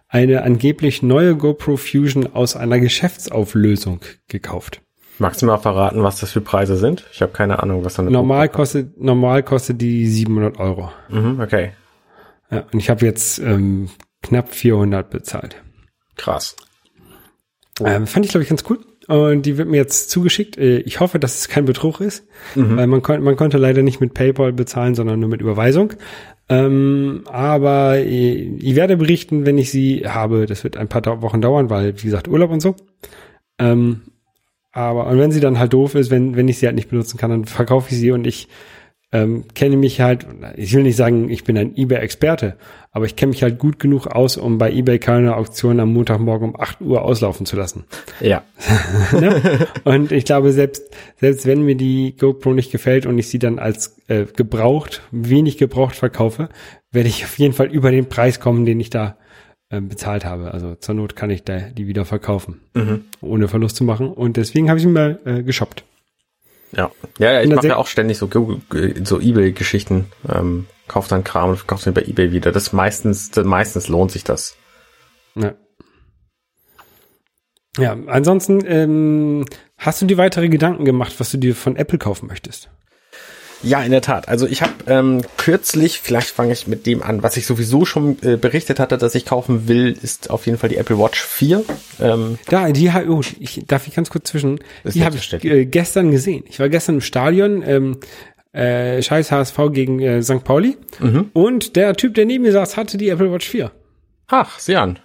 eine 0.08 0.42
angeblich 0.42 1.02
neue 1.02 1.36
GoPro 1.36 1.76
Fusion 1.76 2.34
aus 2.34 2.56
einer 2.56 2.80
Geschäftsauflösung 2.80 4.00
gekauft. 4.28 4.82
Magst 5.18 5.42
du 5.42 5.46
mal 5.46 5.58
verraten, 5.58 6.02
was 6.02 6.18
das 6.20 6.32
für 6.32 6.40
Preise 6.40 6.76
sind? 6.76 7.04
Ich 7.12 7.20
habe 7.22 7.32
keine 7.32 7.62
Ahnung, 7.62 7.84
was 7.84 7.98
eine 8.00 8.10
Normal 8.10 8.48
kostet, 8.48 8.98
normal 9.00 9.42
kostet 9.42 9.80
die 9.80 10.06
700 10.08 10.58
Euro. 10.58 10.90
Mhm, 11.10 11.40
okay. 11.40 11.72
Ja, 12.50 12.64
und 12.72 12.78
ich 12.80 12.88
habe 12.90 13.04
jetzt 13.04 13.38
ähm, 13.38 13.90
knapp 14.23 14.52
400 14.52 15.08
bezahlt. 15.10 15.56
Krass. 16.16 16.56
Ähm, 17.84 18.06
fand 18.06 18.25
ich, 18.25 18.30
glaube 18.32 18.42
ich, 18.42 18.49
ganz 18.49 18.64
cool. 18.68 18.80
Und 19.10 19.42
die 19.44 19.58
wird 19.58 19.68
mir 19.68 19.78
jetzt 19.78 20.08
zugeschickt. 20.10 20.56
Äh, 20.56 20.78
Ich 20.78 21.00
hoffe, 21.00 21.18
dass 21.18 21.38
es 21.40 21.49
kein 21.49 21.64
Betrug 21.64 22.00
ist, 22.00 22.26
weil 22.76 22.86
man, 22.86 23.02
kon 23.02 23.23
man 23.23 23.36
konnte 23.36 23.58
leider 23.58 23.82
nicht 23.82 24.00
mit 24.00 24.14
PayPal 24.14 24.52
bezahlen, 24.52 24.94
sondern 24.94 25.18
nur 25.18 25.28
mit 25.28 25.40
Überweisung. 25.40 25.92
Ähm, 26.49 27.23
aber 27.26 27.99
äh, 27.99 28.34
ich 28.58 28.75
werde 28.76 28.96
berichten, 28.96 29.46
wenn 29.46 29.58
ich 29.58 29.70
sie 29.70 30.04
habe. 30.06 30.46
Das 30.46 30.62
wird 30.64 30.76
ein 30.76 30.88
paar 30.88 31.23
Wochen 31.23 31.40
dauern, 31.40 31.70
weil, 31.70 31.96
wie 31.99 32.04
gesagt, 32.06 32.28
Urlaub 32.28 32.50
und 32.50 32.60
so. 32.60 32.76
Ähm, 33.58 34.02
aber 34.73 35.06
und 35.08 35.18
wenn 35.18 35.32
sie 35.32 35.40
dann 35.40 35.58
halt 35.58 35.73
doof 35.73 35.94
ist, 35.96 36.10
wenn, 36.10 36.36
wenn 36.36 36.49
ich 36.49 36.58
sie 36.58 36.66
halt 36.66 36.76
nicht 36.76 36.90
benutzen 36.90 37.18
kann, 37.18 37.30
dann 37.30 37.44
verkaufe 37.44 37.88
ich 37.90 37.99
sie 37.99 38.12
und 38.12 38.26
ich 38.26 38.46
ähm, 39.12 39.44
kenne 39.54 39.76
mich 39.76 40.00
halt, 40.00 40.26
ich 40.56 40.73
will 40.73 40.84
nicht 40.84 40.96
sagen, 40.96 41.30
ich 41.30 41.42
bin 41.42 41.58
ein 41.58 41.76
eBay-Experte, 41.76 42.56
aber 42.92 43.06
ich 43.06 43.16
kenne 43.16 43.30
mich 43.30 43.42
halt 43.42 43.58
gut 43.58 43.78
genug 43.78 44.06
aus, 44.06 44.36
um 44.36 44.58
bei 44.58 44.73
eBay 44.73 44.99
keine 44.99 45.36
Auktion 45.36 45.80
am 45.80 45.92
Montagmorgen 45.92 46.50
um 46.50 46.60
8 46.60 46.80
Uhr 46.80 47.02
auslaufen 47.02 47.44
zu 47.44 47.56
lassen. 47.56 47.84
Ja. 48.20 48.42
ne? 49.12 49.66
Und 49.84 50.12
ich 50.12 50.25
glaube, 50.25 50.52
selbst, 50.52 50.94
selbst 51.20 51.46
wenn 51.46 51.62
mir 51.62 51.76
die 51.76 52.14
GoPro 52.16 52.52
nicht 52.52 52.70
gefällt 52.70 53.06
und 53.06 53.18
ich 53.18 53.28
sie 53.28 53.40
dann 53.40 53.58
als 53.58 53.96
äh, 54.06 54.25
gebraucht, 54.25 55.02
wenig 55.10 55.58
gebraucht 55.58 55.96
verkaufe, 55.96 56.49
werde 56.92 57.08
ich 57.08 57.25
auf 57.25 57.38
jeden 57.38 57.54
Fall 57.54 57.68
über 57.68 57.90
den 57.90 58.08
Preis 58.08 58.38
kommen, 58.38 58.64
den 58.64 58.78
ich 58.78 58.90
da 58.90 59.16
ähm, 59.70 59.88
bezahlt 59.88 60.25
habe. 60.25 60.52
Also 60.52 60.76
zur 60.76 60.94
Not 60.94 61.16
kann 61.16 61.30
ich 61.30 61.42
da 61.42 61.58
die 61.58 61.86
wieder 61.88 62.04
verkaufen, 62.04 62.60
ohne 63.20 63.49
Verlust 63.49 63.76
zu 63.76 63.84
machen. 63.84 64.08
Und 64.08 64.36
deswegen 64.36 64.68
habe 64.68 64.78
ich 64.78 64.84
sie 64.84 64.90
mal 64.90 65.18
äh, 65.25 65.42
geshoppt. 65.42 65.84
Ja. 66.73 66.91
Ja, 67.19 67.33
ja 67.33 67.43
ich 67.43 67.50
mache 67.50 67.67
ja 67.67 67.76
auch 67.76 67.87
ständig 67.87 68.19
so, 68.19 68.28
so 69.02 69.21
Ebay-Geschichten. 69.21 70.06
Ähm, 70.28 70.67
kauf 70.89 71.09
dann 71.09 71.25
Kram 71.25 71.50
und 71.50 71.56
verkauf 71.56 71.83
den 71.83 71.95
bei 71.95 72.02
Ebay 72.02 72.33
wieder. 72.33 72.52
Das 72.52 72.73
meistens, 72.73 73.30
meistens 73.37 73.89
lohnt 73.89 74.11
sich 74.11 74.25
das. 74.25 74.56
Ja. 75.35 75.54
Ja, 77.78 77.97
ansonsten 78.06 78.65
ähm, 78.67 79.45
hast 79.78 80.02
du 80.02 80.06
dir 80.06 80.19
weitere 80.19 80.49
Gedanken 80.49 80.85
gemacht, 80.85 81.15
was 81.19 81.30
du 81.30 81.39
dir 81.39 81.54
von 81.54 81.76
Apple 81.76 81.99
kaufen 81.99 82.26
möchtest? 82.26 82.69
Ja, 83.62 83.82
in 83.82 83.90
der 83.90 84.00
Tat. 84.00 84.28
Also 84.28 84.46
ich 84.46 84.62
habe 84.62 84.73
ähm, 84.86 85.20
kürzlich, 85.36 86.00
vielleicht 86.00 86.30
fange 86.30 86.52
ich 86.52 86.66
mit 86.66 86.86
dem 86.86 87.02
an, 87.02 87.23
was 87.23 87.36
ich 87.36 87.44
sowieso 87.46 87.84
schon 87.84 88.16
äh, 88.23 88.36
berichtet 88.36 88.80
hatte, 88.80 88.96
dass 88.96 89.14
ich 89.14 89.26
kaufen 89.26 89.68
will, 89.68 89.96
ist 90.02 90.30
auf 90.30 90.46
jeden 90.46 90.56
Fall 90.56 90.70
die 90.70 90.76
Apple 90.78 90.99
Watch 90.99 91.20
4. 91.23 91.62
Ähm, 92.00 92.38
Da, 92.49 92.70
die 92.73 92.90
ha- 92.92 93.04
oh, 93.06 93.20
ich 93.38 93.62
darf 93.66 93.86
ich 93.86 93.94
ganz 93.94 94.08
kurz 94.08 94.30
zwischen. 94.30 94.60
Die 94.84 95.04
habe 95.04 95.16
ich 95.16 95.44
äh, 95.44 95.66
gestern 95.66 96.10
gesehen. 96.10 96.44
Ich 96.49 96.58
war 96.58 96.68
gestern 96.70 96.96
im 96.96 97.00
Stadion, 97.02 97.62
ähm, 97.66 97.99
äh, 98.52 99.02
scheiß 99.02 99.30
HSV 99.30 99.58
gegen 99.73 100.00
äh, 100.00 100.23
St. 100.23 100.42
Pauli. 100.42 100.76
Und 101.34 101.76
der 101.76 101.94
Typ, 101.94 102.14
der 102.14 102.25
neben 102.25 102.44
mir 102.44 102.52
saß, 102.52 102.76
hatte 102.78 102.96
die 102.96 103.10
Apple 103.10 103.30
Watch 103.30 103.49
4. 103.49 103.70
ach, 104.28 104.58
sieh 104.58 104.76
an. 104.76 104.99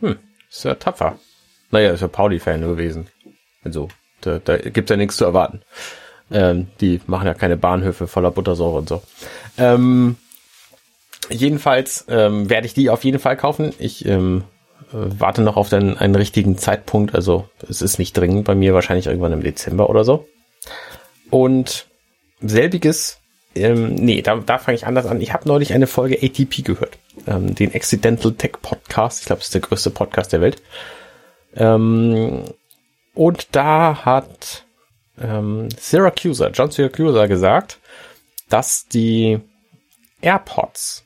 Hm, 0.00 0.16
ist 0.50 0.64
ja 0.64 0.74
tapfer. 0.74 1.18
Naja, 1.70 1.92
ist 1.92 2.00
ja 2.02 2.08
Pauli-Fan 2.08 2.60
gewesen. 2.60 3.08
Also, 3.64 3.88
da, 4.20 4.38
da 4.38 4.56
gibt's 4.58 4.90
ja 4.90 4.96
nichts 4.96 5.16
zu 5.16 5.24
erwarten. 5.24 5.62
Ähm, 6.30 6.68
die 6.80 7.00
machen 7.06 7.26
ja 7.26 7.34
keine 7.34 7.56
Bahnhöfe 7.56 8.06
voller 8.06 8.30
Buttersäure 8.30 8.78
und 8.78 8.88
so. 8.88 9.02
Ähm, 9.56 10.16
jedenfalls 11.30 12.04
ähm, 12.08 12.50
werde 12.50 12.66
ich 12.66 12.74
die 12.74 12.90
auf 12.90 13.04
jeden 13.04 13.18
Fall 13.18 13.36
kaufen. 13.36 13.72
Ich 13.78 14.04
ähm, 14.04 14.44
äh, 14.92 14.96
warte 15.18 15.42
noch 15.42 15.56
auf 15.56 15.68
den, 15.68 15.96
einen 15.96 16.14
richtigen 16.14 16.58
Zeitpunkt. 16.58 17.14
Also 17.14 17.48
es 17.68 17.82
ist 17.82 17.98
nicht 17.98 18.16
dringend 18.16 18.44
bei 18.44 18.54
mir, 18.54 18.74
wahrscheinlich 18.74 19.06
irgendwann 19.06 19.32
im 19.32 19.42
Dezember 19.42 19.88
oder 19.90 20.04
so. 20.04 20.26
Und 21.30 21.86
selbiges, 22.40 23.18
ähm, 23.54 23.94
nee, 23.94 24.22
da, 24.22 24.36
da 24.36 24.58
fange 24.58 24.76
ich 24.76 24.86
anders 24.86 25.06
an. 25.06 25.20
Ich 25.20 25.32
habe 25.32 25.48
neulich 25.48 25.72
eine 25.72 25.86
Folge 25.86 26.18
ATP 26.22 26.62
gehört. 26.64 26.98
Ähm, 27.26 27.54
den 27.54 27.74
Accidental 27.74 28.32
Tech 28.32 28.52
Podcast. 28.62 29.20
Ich 29.20 29.26
glaube, 29.26 29.40
das 29.40 29.48
ist 29.48 29.54
der 29.54 29.60
größte 29.62 29.90
Podcast 29.90 30.32
der 30.32 30.40
Welt. 30.40 30.62
Ähm, 31.56 32.44
und 33.14 33.48
da 33.52 34.04
hat 34.04 34.64
ähm, 35.22 35.68
Syracusa, 35.78 36.48
John 36.48 36.70
Syracusa 36.70 37.26
gesagt, 37.26 37.78
dass 38.48 38.88
die 38.88 39.38
AirPods 40.20 41.04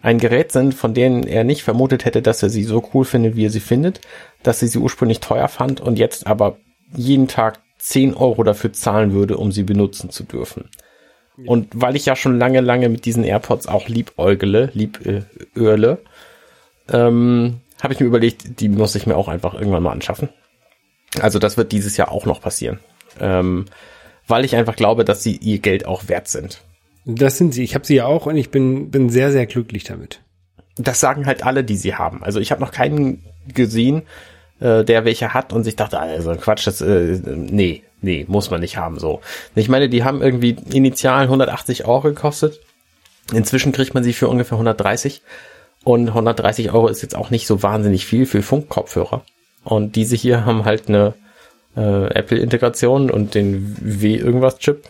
ein 0.00 0.18
Gerät 0.18 0.52
sind, 0.52 0.74
von 0.74 0.94
denen 0.94 1.24
er 1.24 1.44
nicht 1.44 1.62
vermutet 1.62 2.04
hätte, 2.04 2.22
dass 2.22 2.42
er 2.42 2.50
sie 2.50 2.64
so 2.64 2.88
cool 2.94 3.04
findet, 3.04 3.36
wie 3.36 3.46
er 3.46 3.50
sie 3.50 3.60
findet, 3.60 4.00
dass 4.42 4.62
er 4.62 4.68
sie 4.68 4.78
ursprünglich 4.78 5.20
teuer 5.20 5.48
fand 5.48 5.80
und 5.80 5.98
jetzt 5.98 6.26
aber 6.26 6.58
jeden 6.94 7.28
Tag 7.28 7.60
10 7.78 8.14
Euro 8.14 8.42
dafür 8.44 8.72
zahlen 8.72 9.12
würde, 9.12 9.36
um 9.36 9.52
sie 9.52 9.64
benutzen 9.64 10.10
zu 10.10 10.22
dürfen. 10.22 10.70
Und 11.44 11.68
weil 11.74 11.96
ich 11.96 12.06
ja 12.06 12.16
schon 12.16 12.38
lange, 12.38 12.60
lange 12.60 12.88
mit 12.88 13.04
diesen 13.04 13.22
AirPods 13.22 13.66
auch 13.66 13.88
liebäugele, 13.88 14.70
lieböle, 14.72 15.98
ähm, 16.88 17.60
habe 17.82 17.92
ich 17.92 18.00
mir 18.00 18.06
überlegt, 18.06 18.60
die 18.60 18.68
muss 18.70 18.94
ich 18.94 19.06
mir 19.06 19.16
auch 19.16 19.28
einfach 19.28 19.54
irgendwann 19.54 19.82
mal 19.82 19.92
anschaffen. 19.92 20.30
Also 21.20 21.38
das 21.38 21.56
wird 21.56 21.72
dieses 21.72 21.96
Jahr 21.96 22.10
auch 22.10 22.24
noch 22.24 22.40
passieren. 22.40 22.80
Ähm, 23.20 23.66
weil 24.28 24.44
ich 24.44 24.56
einfach 24.56 24.76
glaube, 24.76 25.04
dass 25.04 25.22
sie 25.22 25.36
ihr 25.36 25.58
Geld 25.58 25.86
auch 25.86 26.08
wert 26.08 26.28
sind. 26.28 26.62
Das 27.04 27.38
sind 27.38 27.54
sie. 27.54 27.62
Ich 27.62 27.74
habe 27.74 27.86
sie 27.86 27.96
ja 27.96 28.06
auch 28.06 28.26
und 28.26 28.36
ich 28.36 28.50
bin, 28.50 28.90
bin 28.90 29.08
sehr, 29.08 29.30
sehr 29.30 29.46
glücklich 29.46 29.84
damit. 29.84 30.20
Das 30.76 31.00
sagen 31.00 31.26
halt 31.26 31.44
alle, 31.44 31.62
die 31.62 31.76
sie 31.76 31.94
haben. 31.94 32.22
Also 32.24 32.40
ich 32.40 32.50
habe 32.50 32.60
noch 32.60 32.72
keinen 32.72 33.24
gesehen, 33.46 34.02
äh, 34.60 34.84
der 34.84 35.04
welche 35.04 35.32
hat 35.32 35.52
und 35.52 35.64
sich 35.64 35.76
dachte, 35.76 35.98
also 35.98 36.34
Quatsch, 36.34 36.66
das, 36.66 36.80
äh, 36.80 37.20
nee, 37.24 37.84
nee, 38.02 38.24
muss 38.28 38.50
man 38.50 38.60
nicht 38.60 38.76
haben, 38.76 38.98
so. 38.98 39.20
Ich 39.54 39.68
meine, 39.68 39.88
die 39.88 40.02
haben 40.02 40.20
irgendwie 40.20 40.56
initial 40.72 41.22
180 41.22 41.84
Euro 41.86 42.02
gekostet. 42.02 42.60
Inzwischen 43.32 43.72
kriegt 43.72 43.94
man 43.94 44.04
sie 44.04 44.12
für 44.12 44.28
ungefähr 44.28 44.56
130. 44.56 45.22
Und 45.84 46.08
130 46.08 46.72
Euro 46.72 46.88
ist 46.88 47.02
jetzt 47.02 47.14
auch 47.14 47.30
nicht 47.30 47.46
so 47.46 47.62
wahnsinnig 47.62 48.06
viel 48.06 48.26
für 48.26 48.42
Funkkopfhörer. 48.42 49.22
Und 49.62 49.94
diese 49.94 50.16
hier 50.16 50.44
haben 50.44 50.64
halt 50.64 50.88
eine 50.88 51.14
äh, 51.76 52.06
Apple-Integration 52.14 53.10
und 53.10 53.34
den 53.34 53.76
W-Irgendwas-Chip 53.80 54.84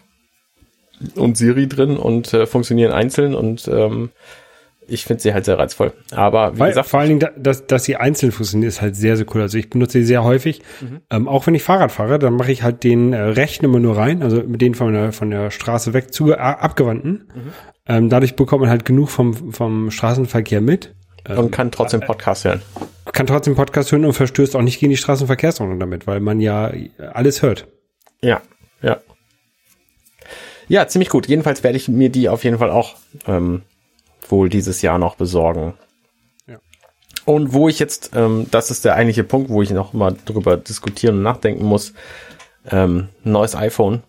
und 1.14 1.36
Siri 1.36 1.68
drin 1.68 1.96
und 1.96 2.32
äh, 2.32 2.46
funktionieren 2.46 2.92
einzeln 2.92 3.34
und 3.34 3.68
ähm, 3.68 4.10
ich 4.88 5.04
finde 5.04 5.20
sie 5.20 5.34
halt 5.34 5.44
sehr 5.44 5.58
reizvoll. 5.58 5.92
Aber 6.12 6.54
wie 6.54 6.60
Weil, 6.60 6.68
gesagt, 6.70 6.88
vor 6.88 7.00
allen 7.00 7.08
Dingen, 7.08 7.20
da- 7.20 7.32
dass, 7.36 7.66
dass 7.66 7.82
sie 7.84 7.96
einzeln 7.96 8.30
funktionieren, 8.30 8.68
ist 8.68 8.80
halt 8.80 8.94
sehr, 8.94 9.16
sehr 9.16 9.26
cool. 9.34 9.40
Also 9.42 9.58
ich 9.58 9.68
benutze 9.68 9.98
sie 9.98 10.04
sehr 10.04 10.22
häufig. 10.22 10.62
Mhm. 10.80 11.00
Ähm, 11.10 11.28
auch 11.28 11.44
wenn 11.48 11.56
ich 11.56 11.64
Fahrrad 11.64 11.90
fahre, 11.90 12.20
dann 12.20 12.34
mache 12.34 12.52
ich 12.52 12.62
halt 12.62 12.84
den 12.84 13.12
äh, 13.12 13.20
rechten 13.20 13.64
immer 13.64 13.80
nur 13.80 13.96
rein, 13.96 14.22
also 14.22 14.42
mit 14.44 14.60
denen 14.62 14.76
von 14.76 14.92
der, 14.92 15.12
von 15.12 15.30
der 15.30 15.50
Straße 15.50 15.92
weg 15.92 16.14
zu 16.14 16.30
äh, 16.32 16.36
abgewandten. 16.36 17.28
Mhm. 17.34 17.52
Ähm, 17.88 18.08
dadurch 18.10 18.36
bekommt 18.36 18.60
man 18.62 18.70
halt 18.70 18.84
genug 18.84 19.10
vom, 19.10 19.52
vom 19.52 19.90
Straßenverkehr 19.90 20.60
mit. 20.60 20.94
und 21.36 21.50
kann 21.50 21.72
trotzdem 21.72 22.00
Podcast 22.00 22.44
hören. 22.44 22.62
Kann 23.12 23.26
trotzdem 23.26 23.54
Podcast 23.54 23.92
hören 23.92 24.04
und 24.04 24.12
verstößt 24.12 24.56
auch 24.56 24.62
nicht 24.62 24.80
gegen 24.80 24.90
die 24.90 24.96
Straßenverkehrsordnung 24.96 25.78
damit, 25.78 26.06
weil 26.06 26.20
man 26.20 26.40
ja 26.40 26.72
alles 27.12 27.42
hört. 27.42 27.66
Ja, 28.20 28.42
ja. 28.82 29.00
Ja, 30.68 30.88
ziemlich 30.88 31.10
gut. 31.10 31.28
Jedenfalls 31.28 31.62
werde 31.62 31.76
ich 31.76 31.88
mir 31.88 32.10
die 32.10 32.28
auf 32.28 32.44
jeden 32.44 32.58
Fall 32.58 32.70
auch 32.70 32.96
ähm, 33.26 33.62
wohl 34.28 34.48
dieses 34.48 34.82
Jahr 34.82 34.98
noch 34.98 35.14
besorgen. 35.14 35.74
Ja. 36.46 36.58
Und 37.24 37.52
wo 37.52 37.68
ich 37.68 37.78
jetzt, 37.78 38.10
ähm, 38.14 38.46
das 38.50 38.70
ist 38.70 38.84
der 38.84 38.94
eigentliche 38.96 39.24
Punkt, 39.24 39.50
wo 39.50 39.62
ich 39.62 39.70
noch 39.70 39.92
mal 39.92 40.16
drüber 40.24 40.56
diskutieren 40.56 41.18
und 41.18 41.22
nachdenken 41.22 41.64
muss, 41.64 41.94
ähm, 42.68 43.08
neues 43.22 43.54
iPhone. 43.54 44.02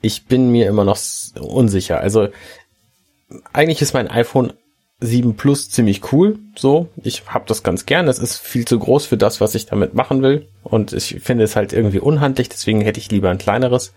Ich 0.00 0.26
bin 0.26 0.50
mir 0.50 0.66
immer 0.66 0.84
noch 0.84 0.98
unsicher. 1.38 2.00
Also 2.00 2.28
eigentlich 3.52 3.82
ist 3.82 3.92
mein 3.92 4.08
iPhone 4.08 4.54
7 5.00 5.36
Plus 5.36 5.70
ziemlich 5.70 6.12
cool. 6.12 6.38
So, 6.56 6.88
ich 7.02 7.22
habe 7.26 7.44
das 7.46 7.62
ganz 7.62 7.86
gern. 7.86 8.08
Es 8.08 8.18
ist 8.18 8.38
viel 8.38 8.66
zu 8.66 8.78
groß 8.78 9.06
für 9.06 9.16
das, 9.16 9.40
was 9.40 9.54
ich 9.54 9.66
damit 9.66 9.94
machen 9.94 10.22
will. 10.22 10.46
Und 10.62 10.92
ich 10.92 11.20
finde 11.22 11.44
es 11.44 11.56
halt 11.56 11.72
irgendwie 11.72 12.00
unhandlich. 12.00 12.48
Deswegen 12.48 12.80
hätte 12.82 13.00
ich 13.00 13.10
lieber 13.10 13.30
ein 13.30 13.38
kleineres 13.38 13.94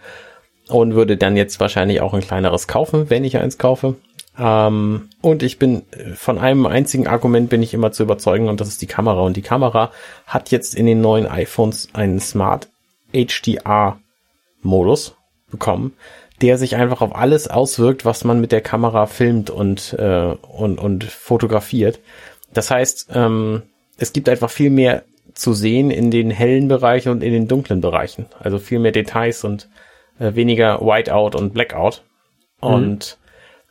und 0.69 0.95
würde 0.95 1.17
dann 1.17 1.35
jetzt 1.35 1.59
wahrscheinlich 1.59 2.01
auch 2.01 2.13
ein 2.13 2.21
kleineres 2.21 2.67
kaufen, 2.67 3.09
wenn 3.09 3.25
ich 3.25 3.37
eins 3.37 3.57
kaufe. 3.57 3.95
Ähm, 4.37 5.09
und 5.21 5.43
ich 5.43 5.59
bin 5.59 5.83
äh, 5.91 6.13
von 6.15 6.39
einem 6.39 6.65
einzigen 6.65 7.07
Argument 7.07 7.49
bin 7.49 7.61
ich 7.61 7.73
immer 7.73 7.91
zu 7.91 8.03
überzeugen 8.03 8.49
und 8.49 8.61
das 8.61 8.69
ist 8.69 8.81
die 8.81 8.87
Kamera. 8.87 9.21
Und 9.21 9.37
die 9.37 9.41
Kamera 9.41 9.91
hat 10.25 10.51
jetzt 10.51 10.75
in 10.75 10.85
den 10.85 11.01
neuen 11.01 11.27
iPhones 11.27 11.89
einen 11.93 12.19
Smart 12.19 12.69
HDR 13.13 13.99
Modus 14.61 15.15
bekommen, 15.51 15.93
der 16.43 16.57
sich 16.57 16.75
einfach 16.75 16.99
auf 16.99 17.15
alles 17.15 17.47
auswirkt, 17.47 18.03
was 18.03 18.25
man 18.25 18.41
mit 18.41 18.51
der 18.51 18.59
Kamera 18.59 19.05
filmt 19.05 19.49
und, 19.49 19.93
äh, 19.97 20.35
und, 20.41 20.77
und 20.77 21.05
fotografiert. 21.05 22.01
Das 22.53 22.69
heißt, 22.69 23.11
ähm, 23.15 23.63
es 23.97 24.11
gibt 24.11 24.27
einfach 24.27 24.49
viel 24.49 24.69
mehr 24.69 25.03
zu 25.33 25.53
sehen 25.53 25.89
in 25.89 26.11
den 26.11 26.31
hellen 26.31 26.67
Bereichen 26.67 27.13
und 27.13 27.23
in 27.23 27.31
den 27.31 27.47
dunklen 27.47 27.79
Bereichen. 27.79 28.25
Also 28.39 28.59
viel 28.59 28.79
mehr 28.79 28.91
Details 28.91 29.45
und 29.45 29.69
äh, 30.19 30.35
weniger 30.35 30.81
Whiteout 30.81 31.37
und 31.37 31.53
Blackout. 31.53 32.03
Und 32.59 33.17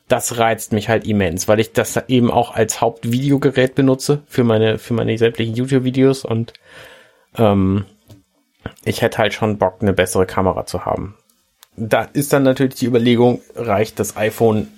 das 0.08 0.38
reizt 0.38 0.72
mich 0.72 0.88
halt 0.88 1.06
immens, 1.06 1.48
weil 1.48 1.60
ich 1.60 1.72
das 1.72 2.02
eben 2.08 2.30
auch 2.30 2.54
als 2.54 2.80
Hauptvideogerät 2.80 3.74
benutze 3.74 4.22
für 4.26 4.44
meine, 4.44 4.78
für 4.78 4.94
meine 4.94 5.16
sämtlichen 5.18 5.54
YouTube-Videos 5.54 6.24
und 6.24 6.54
ähm, 7.36 7.84
ich 8.84 9.02
hätte 9.02 9.18
halt 9.18 9.34
schon 9.34 9.58
Bock, 9.58 9.78
eine 9.80 9.92
bessere 9.92 10.26
Kamera 10.26 10.64
zu 10.64 10.86
haben. 10.86 11.16
Da 11.76 12.02
ist 12.12 12.32
dann 12.32 12.42
natürlich 12.42 12.74
die 12.74 12.86
Überlegung, 12.86 13.40
reicht 13.54 13.98
das 13.98 14.16
iPhone 14.16 14.68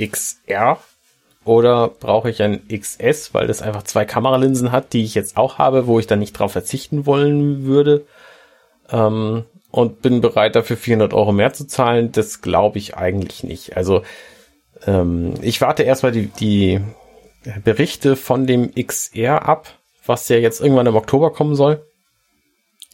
XR 0.00 0.78
oder 1.44 1.88
brauche 1.88 2.30
ich 2.30 2.42
ein 2.42 2.60
XS, 2.68 3.34
weil 3.34 3.46
das 3.46 3.62
einfach 3.62 3.82
zwei 3.82 4.04
Kameralinsen 4.04 4.70
hat, 4.70 4.92
die 4.92 5.02
ich 5.02 5.14
jetzt 5.14 5.36
auch 5.36 5.58
habe, 5.58 5.86
wo 5.86 5.98
ich 5.98 6.06
dann 6.06 6.18
nicht 6.18 6.32
drauf 6.32 6.52
verzichten 6.52 7.06
wollen 7.06 7.64
würde. 7.64 8.04
Ähm, 8.90 9.44
und 9.70 10.00
bin 10.00 10.20
bereit 10.20 10.56
dafür 10.56 10.76
400 10.76 11.12
Euro 11.12 11.32
mehr 11.32 11.52
zu 11.52 11.66
zahlen. 11.66 12.12
Das 12.12 12.40
glaube 12.40 12.78
ich 12.78 12.96
eigentlich 12.96 13.44
nicht. 13.44 13.76
Also 13.76 14.02
ähm, 14.86 15.34
ich 15.42 15.60
warte 15.60 15.82
erstmal 15.82 16.12
die, 16.12 16.26
die 16.26 16.80
Berichte 17.64 18.16
von 18.16 18.46
dem 18.46 18.72
XR 18.74 19.48
ab, 19.48 19.68
was 20.06 20.28
ja 20.28 20.36
jetzt 20.36 20.60
irgendwann 20.60 20.86
im 20.86 20.96
Oktober 20.96 21.32
kommen 21.32 21.54
soll. 21.54 21.82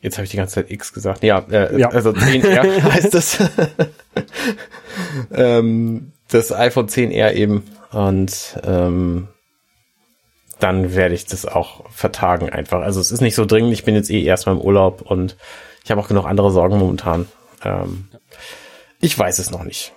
Jetzt 0.04 0.18
habe 0.18 0.24
ich 0.24 0.30
die 0.30 0.36
ganze 0.36 0.56
Zeit 0.56 0.70
X 0.70 0.92
gesagt. 0.92 1.24
Ja, 1.24 1.38
äh, 1.50 1.80
Ja. 1.80 1.88
also 1.88 2.10
10R 2.10 2.82
heißt 2.92 3.14
das. 3.14 3.38
ähm, 5.34 6.12
das 6.28 6.52
iPhone 6.52 6.88
10R 6.88 7.32
eben. 7.32 7.64
Und 7.90 8.58
ähm, 8.64 9.28
dann 10.60 10.94
werde 10.94 11.14
ich 11.14 11.24
das 11.24 11.46
auch 11.46 11.90
vertagen 11.90 12.50
einfach. 12.50 12.82
Also 12.82 13.00
es 13.00 13.12
ist 13.12 13.22
nicht 13.22 13.34
so 13.34 13.46
dringend. 13.46 13.72
Ich 13.72 13.84
bin 13.84 13.94
jetzt 13.94 14.10
eh 14.10 14.22
erstmal 14.22 14.56
im 14.56 14.60
Urlaub 14.60 15.00
und 15.00 15.38
ich 15.84 15.90
habe 15.90 16.02
auch 16.02 16.08
genug 16.08 16.26
andere 16.26 16.50
Sorgen 16.50 16.76
momentan. 16.78 17.26
Ähm, 17.64 18.08
ich 19.00 19.18
weiß 19.18 19.38
es 19.38 19.50
noch 19.50 19.64
nicht. 19.64 19.94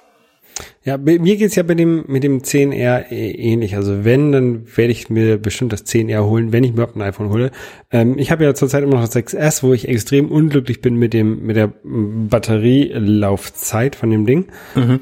Ja, 0.83 0.97
mir 0.97 1.37
geht's 1.37 1.55
ja 1.55 1.63
bei 1.63 1.75
dem, 1.75 2.05
mit 2.07 2.23
dem 2.23 2.41
10R 2.41 3.11
äh, 3.11 3.31
ähnlich. 3.31 3.75
Also 3.75 4.03
wenn, 4.05 4.31
dann 4.31 4.65
werde 4.75 4.91
ich 4.91 5.09
mir 5.09 5.37
bestimmt 5.37 5.71
das 5.73 5.85
10R 5.85 6.25
holen, 6.25 6.51
wenn 6.51 6.63
ich 6.63 6.71
mir 6.71 6.77
überhaupt 6.77 6.95
ein 6.95 7.01
iPhone 7.01 7.29
hole. 7.29 7.51
Ähm, 7.91 8.17
ich 8.17 8.31
habe 8.31 8.43
ja 8.43 8.53
zurzeit 8.55 8.83
immer 8.83 8.95
noch 8.95 9.07
das 9.07 9.15
6S, 9.15 9.61
wo 9.63 9.73
ich 9.73 9.87
extrem 9.87 10.31
unglücklich 10.31 10.81
bin 10.81 10.95
mit 10.95 11.13
dem, 11.13 11.45
mit 11.45 11.55
der 11.57 11.71
Batterielaufzeit 11.83 13.95
von 13.95 14.09
dem 14.09 14.25
Ding. 14.25 14.47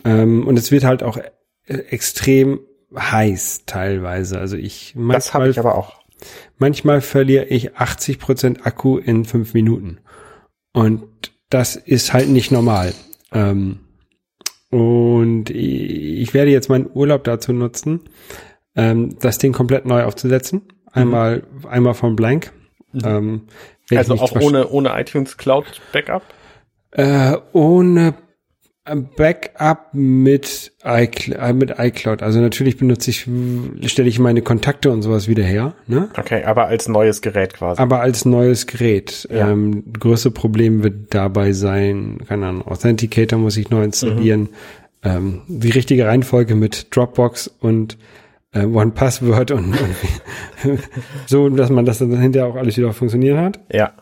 Ähm, 0.03 0.45
und 0.47 0.57
es 0.57 0.71
wird 0.71 0.83
halt 0.83 1.03
auch 1.03 1.17
äh, 1.17 1.23
extrem 1.89 2.59
heiß 2.95 3.63
teilweise. 3.65 4.39
Also 4.39 4.57
ich 4.57 4.93
Das 4.95 5.33
habe 5.33 5.45
manchmal, 5.45 5.49
ich 5.51 5.59
aber 5.59 5.75
auch. 5.75 6.01
manchmal 6.57 7.01
verliere 7.01 7.45
ich 7.45 7.75
80 7.75 8.19
Prozent 8.19 8.65
Akku 8.65 8.97
in 8.97 9.25
fünf 9.25 9.53
Minuten. 9.53 9.99
Und 10.73 11.03
das 11.49 11.75
ist 11.75 12.13
halt 12.13 12.29
nicht 12.29 12.51
normal. 12.51 12.93
Ähm, 13.31 13.79
und 14.75 15.49
ich 15.49 16.33
werde 16.33 16.51
jetzt 16.51 16.69
meinen 16.69 16.89
Urlaub 16.93 17.23
dazu 17.23 17.53
nutzen, 17.53 18.01
ähm, 18.75 19.17
das 19.19 19.38
Ding 19.38 19.53
komplett 19.53 19.85
neu 19.85 20.03
aufzusetzen. 20.03 20.63
Einmal, 20.91 21.43
einmal 21.69 21.93
von 21.93 22.17
Blank. 22.17 22.51
Ähm, 22.93 23.43
werd 23.88 23.91
ich 23.91 23.97
Also 23.97 24.15
auch 24.15 24.41
ohne, 24.41 24.67
ohne 24.67 24.99
iTunes 24.99 25.38
Cloud 25.38 25.81
Backup? 25.93 26.23
äh, 26.91 27.38
ohne 27.53 28.15
Backup 28.85 29.93
mit, 29.93 30.73
iCl 30.85 31.33
äh, 31.33 31.53
mit 31.53 31.73
iCloud. 31.79 32.21
Also 32.21 32.39
natürlich 32.39 32.77
benutze 32.77 33.09
ich, 33.09 33.27
stelle 33.89 34.07
ich 34.07 34.19
meine 34.19 34.43
Kontakte 34.43 34.91
und 34.91 35.01
sowas 35.01 35.27
wieder 35.27 35.43
her. 35.43 35.73
Ne? 35.87 36.09
Okay, 36.15 36.43
aber 36.43 36.67
als 36.67 36.87
neues 36.87 37.21
Gerät 37.21 37.55
quasi. 37.55 37.81
aber 37.81 38.01
als 38.01 38.25
neues 38.25 38.67
Gerät. 38.67 39.27
Ja. 39.31 39.49
Ähm, 39.49 39.91
größte 39.99 40.29
Problem 40.29 40.83
wird 40.83 41.15
dabei 41.15 41.51
sein, 41.53 42.19
keine 42.27 42.45
Ahnung, 42.45 42.67
Authenticator 42.67 43.39
muss 43.39 43.57
ich 43.57 43.71
neu 43.71 43.83
installieren. 43.83 44.41
Mhm. 44.41 44.49
Ähm, 45.01 45.41
die 45.47 45.71
richtige 45.71 46.05
Reihenfolge 46.05 46.53
mit 46.53 46.95
Dropbox 46.95 47.47
und 47.47 47.97
äh, 48.53 48.65
One 48.65 48.91
Password 48.91 49.49
und, 49.49 49.73
und 49.81 50.79
so, 51.25 51.49
dass 51.49 51.71
man 51.71 51.85
das 51.85 51.97
dann 51.99 52.19
hinterher 52.19 52.47
auch 52.49 52.55
alles 52.55 52.77
wieder 52.77 52.93
funktionieren 52.93 53.39
hat. 53.39 53.59
Ja. 53.71 53.93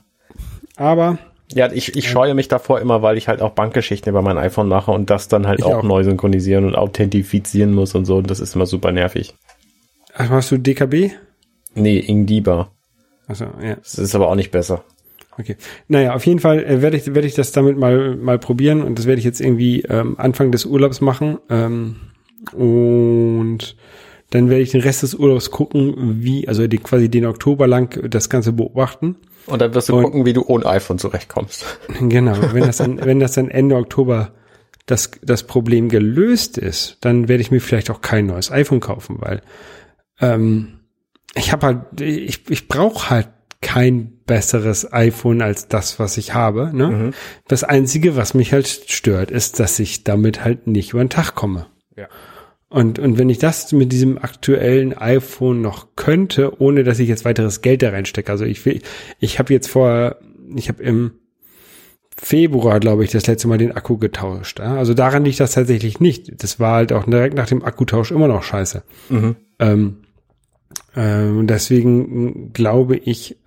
Aber 0.76 1.20
Ja, 1.54 1.72
ich, 1.72 1.96
ich 1.96 2.10
scheue 2.10 2.34
mich 2.34 2.48
davor 2.48 2.80
immer, 2.80 3.02
weil 3.02 3.18
ich 3.18 3.28
halt 3.28 3.42
auch 3.42 3.52
Bankgeschichten 3.52 4.10
über 4.10 4.22
mein 4.22 4.38
iPhone 4.38 4.68
mache 4.68 4.92
und 4.92 5.10
das 5.10 5.28
dann 5.28 5.48
halt 5.48 5.64
auch, 5.64 5.78
auch. 5.78 5.84
neu 5.84 6.04
synchronisieren 6.04 6.66
und 6.66 6.76
authentifizieren 6.76 7.74
muss 7.74 7.96
und 7.96 8.06
so. 8.06 8.18
Und 8.18 8.30
das 8.30 8.40
ist 8.40 8.56
immer 8.56 8.66
super 8.66 8.92
nervig. 8.92 9.36
ach, 10.16 10.30
machst 10.30 10.52
du 10.52 10.58
DKB? 10.58 11.12
Nee, 11.76 12.00
Ingdiba. 12.00 12.70
Also 13.28 13.46
ja. 13.62 13.76
Das 13.76 13.98
ist 13.98 14.16
aber 14.16 14.30
auch 14.30 14.36
nicht 14.36 14.52
besser. 14.52 14.84
Okay. 15.38 15.56
Naja, 15.88 16.14
auf 16.14 16.26
jeden 16.26 16.40
Fall 16.40 16.64
äh, 16.64 16.82
werde 16.82 16.98
ich, 16.98 17.14
werde 17.14 17.28
ich 17.28 17.34
das 17.34 17.52
damit 17.52 17.78
mal, 17.78 18.16
mal 18.16 18.38
probieren 18.38 18.82
und 18.84 19.00
das 19.00 19.08
werde 19.08 19.20
ich 19.20 19.26
jetzt 19.26 19.42
irgendwie 19.42 19.82
ähm, 19.82 20.16
Anfang 20.18 20.52
des 20.52 20.66
Urlaubs 20.66 21.02
machen. 21.02 21.40
Ähm, 21.50 21.96
und 22.52 23.76
dann 24.30 24.50
werde 24.50 24.62
ich 24.62 24.72
den 24.72 24.82
Rest 24.82 25.04
des 25.04 25.16
Urlaubs 25.16 25.52
gucken, 25.52 25.94
wie, 26.24 26.48
also 26.48 26.68
die, 26.68 26.78
quasi 26.78 27.10
den 27.10 27.26
Oktober 27.26 27.68
lang 27.68 28.10
das 28.10 28.30
Ganze 28.30 28.52
beobachten. 28.52 29.16
Und 29.46 29.62
dann 29.62 29.74
wirst 29.74 29.90
du 29.90 29.98
Und- 29.98 30.04
gucken, 30.04 30.26
wie 30.26 30.34
du 30.34 30.44
ohne 30.46 30.66
iPhone 30.66 31.00
zurechtkommst. 31.00 31.66
Genau, 32.00 32.36
wenn 32.54 32.64
das 32.64 32.78
dann, 32.78 32.98
wenn 33.06 33.20
das 33.20 33.34
dann 33.34 33.50
Ende 33.50 33.76
Oktober 33.76 34.32
das, 34.86 35.12
das 35.22 35.44
Problem 35.44 35.90
gelöst 35.90 36.58
ist, 36.58 36.98
dann 37.02 37.28
werde 37.30 37.42
ich 37.42 37.52
mir 37.52 37.62
vielleicht 37.62 37.90
auch 37.90 38.02
kein 38.02 38.26
neues 38.26 38.52
iPhone 38.52 38.80
kaufen, 38.82 39.18
weil 39.20 39.42
ähm, 40.20 40.80
ich 41.36 41.52
habe 41.52 41.66
halt, 41.66 42.02
ich, 42.02 42.50
ich 42.50 42.68
brauche 42.68 43.10
halt 43.10 43.30
kein 43.62 44.20
besseres 44.26 44.92
iPhone 44.92 45.42
als 45.42 45.70
das, 45.70 45.98
was 46.00 46.18
ich 46.18 46.34
habe. 46.34 46.72
Ne? 46.74 47.12
Das 47.48 47.64
Einzige, 47.64 48.18
was 48.18 48.34
mich 48.34 48.52
halt 48.52 48.68
stört, 48.68 49.32
ist, 49.32 49.60
dass 49.60 49.80
ich 49.80 50.04
damit 50.04 50.44
halt 50.44 50.68
nicht 50.68 50.92
über 50.92 51.04
den 51.04 51.10
Tag 51.10 51.34
komme. 51.34 51.68
Ja. 51.96 52.08
Und, 52.74 52.98
und 52.98 53.20
wenn 53.20 53.30
ich 53.30 53.38
das 53.38 53.72
mit 53.72 53.92
diesem 53.92 54.18
aktuellen 54.18 54.98
iPhone 54.98 55.62
noch 55.62 55.90
könnte, 55.96 56.60
ohne 56.60 56.84
dass 56.84 56.98
ich 56.98 57.08
jetzt 57.08 57.24
weiteres 57.24 57.62
Geld 57.62 57.84
da 57.84 57.92
reinstecke, 57.92 58.32
also 58.32 58.46
ich 58.46 58.66
will, 58.66 58.82
ich 59.20 59.38
habe 59.38 59.54
jetzt 59.54 59.68
vor, 59.68 60.16
ich 60.56 60.70
habe 60.70 60.82
im 60.82 61.12
Februar, 62.18 62.80
glaube 62.80 63.04
ich, 63.04 63.12
das 63.12 63.28
letzte 63.28 63.48
Mal 63.48 63.60
den 63.60 63.74
Akku 63.74 64.00
getauscht. 64.00 64.60
Also 64.60 64.96
daran 64.96 65.24
liegt 65.24 65.40
das 65.40 65.52
tatsächlich 65.52 66.00
nicht. 66.00 66.42
Das 66.42 66.60
war 66.60 66.78
halt 66.78 66.94
auch 66.94 67.06
direkt 67.06 67.36
nach 67.36 67.46
dem 67.46 67.64
Akkutausch 67.64 68.10
immer 68.10 68.28
noch 68.28 68.42
scheiße. 68.42 68.82
Mhm. 69.10 69.36
Ähm, 69.60 69.98
ähm, 70.96 71.38
und 71.38 71.48
deswegen 71.52 72.54
glaube 72.54 72.98
ich, 72.98 73.38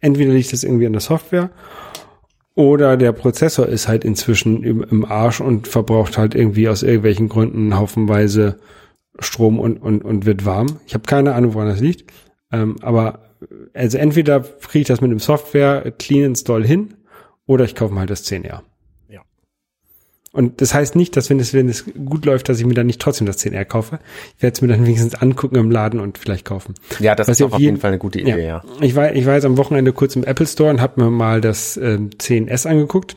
entweder 0.00 0.32
liegt 0.32 0.52
das 0.52 0.62
irgendwie 0.62 0.86
an 0.86 0.92
der 0.92 1.00
Software 1.00 1.50
oder 2.54 2.96
der 2.96 3.12
Prozessor 3.12 3.66
ist 3.66 3.88
halt 3.88 4.04
inzwischen 4.04 4.62
im, 4.62 5.04
Arsch 5.04 5.40
und 5.40 5.66
verbraucht 5.66 6.18
halt 6.18 6.34
irgendwie 6.34 6.68
aus 6.68 6.82
irgendwelchen 6.82 7.28
Gründen 7.28 7.76
haufenweise 7.76 8.58
Strom 9.18 9.58
und, 9.58 9.78
und, 9.78 10.04
und 10.04 10.26
wird 10.26 10.44
warm. 10.44 10.78
Ich 10.86 10.94
habe 10.94 11.04
keine 11.04 11.34
Ahnung, 11.34 11.54
woran 11.54 11.68
das 11.68 11.80
liegt. 11.80 12.12
Ähm, 12.52 12.76
aber 12.82 13.30
also 13.74 13.98
entweder 13.98 14.40
kriege 14.40 14.82
ich 14.82 14.88
das 14.88 15.00
mit 15.00 15.10
dem 15.10 15.18
Software 15.18 15.92
Clean 15.98 16.24
Install 16.24 16.64
hin 16.64 16.94
oder 17.46 17.64
ich 17.64 17.74
kaufe 17.74 17.92
mir 17.92 18.00
halt 18.00 18.10
das 18.10 18.24
10R. 18.24 18.46
Ja. 18.46 18.62
Und 20.34 20.60
das 20.60 20.74
heißt 20.74 20.96
nicht, 20.96 21.16
dass 21.16 21.30
wenn 21.30 21.38
es, 21.40 21.54
wenn 21.54 21.68
es 21.68 21.84
gut 22.04 22.26
läuft, 22.26 22.48
dass 22.48 22.58
ich 22.58 22.66
mir 22.66 22.74
dann 22.74 22.86
nicht 22.86 23.00
trotzdem 23.00 23.26
das 23.26 23.38
10R 23.38 23.64
kaufe. 23.64 24.00
Ich 24.36 24.42
werde 24.42 24.54
es 24.54 24.60
mir 24.62 24.68
dann 24.68 24.84
wenigstens 24.84 25.14
angucken 25.14 25.54
im 25.56 25.70
Laden 25.70 26.00
und 26.00 26.18
vielleicht 26.18 26.44
kaufen. 26.44 26.74
Ja, 26.98 27.14
das 27.14 27.28
Was 27.28 27.38
ist 27.38 27.46
auf 27.46 27.52
jeden- 27.52 27.62
jeden 27.62 27.76
Fall 27.78 27.92
eine 27.92 27.98
gute 27.98 28.20
Idee, 28.20 28.44
ja. 28.44 28.62
Ich 28.80 28.94
war, 28.96 29.14
ich 29.14 29.24
war 29.26 29.34
jetzt 29.34 29.44
am 29.46 29.56
Wochenende 29.56 29.92
kurz 29.92 30.16
im 30.16 30.24
Apple 30.24 30.46
Store 30.46 30.70
und 30.70 30.80
habe 30.80 31.02
mir 31.02 31.10
mal 31.10 31.40
das 31.40 31.76
ähm, 31.76 32.10
10S 32.10 32.66
angeguckt. 32.68 33.16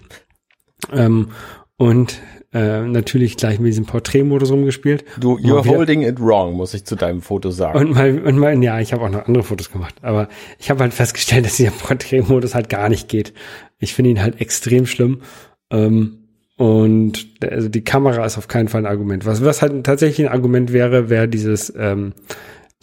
Ähm, 0.94 1.30
und 1.78 2.20
äh, 2.54 2.82
natürlich 2.82 3.36
gleich 3.36 3.60
mit 3.60 3.70
diesem 3.70 3.86
Porträtmodus 3.86 4.52
rumgespielt. 4.52 5.04
Du, 5.20 5.38
you're 5.38 5.68
holding 5.68 6.02
it 6.04 6.20
wrong, 6.20 6.54
muss 6.54 6.74
ich 6.74 6.86
zu 6.86 6.96
deinem 6.96 7.22
Foto 7.22 7.52
sagen. 7.52 7.80
Und 7.80 7.92
mal, 7.96 8.20
und 8.20 8.38
mal, 8.38 8.64
ja, 8.64 8.80
ich 8.80 8.94
habe 8.94 9.04
auch 9.04 9.10
noch 9.10 9.26
andere 9.28 9.44
Fotos 9.44 9.72
gemacht, 9.72 9.96
aber 10.02 10.30
ich 10.60 10.70
habe 10.70 10.82
halt 10.82 10.94
festgestellt, 10.94 11.46
dass 11.48 11.58
dieser 11.58 11.72
Porträtmodus 11.72 12.56
halt 12.56 12.70
gar 12.70 12.90
nicht 12.90 13.10
geht. 13.10 13.34
Ich 13.80 13.94
finde 13.94 14.12
ihn 14.12 14.22
halt 14.22 14.40
extrem 14.40 14.86
schlimm. 14.86 15.22
Ähm, 15.70 16.17
und 16.58 17.28
also 17.42 17.70
die 17.70 17.84
Kamera 17.84 18.26
ist 18.26 18.38
auf 18.38 18.48
keinen 18.48 18.68
Fall 18.68 18.82
ein 18.82 18.92
Argument. 18.92 19.26
Was, 19.26 19.44
was 19.46 19.62
halt 19.62 19.84
tatsächlich 19.86 20.28
ein 20.28 20.34
Argument 20.34 20.74
wäre, 20.74 21.10
wäre 21.10 21.28
dieses, 21.28 21.72
ähm, 21.78 22.14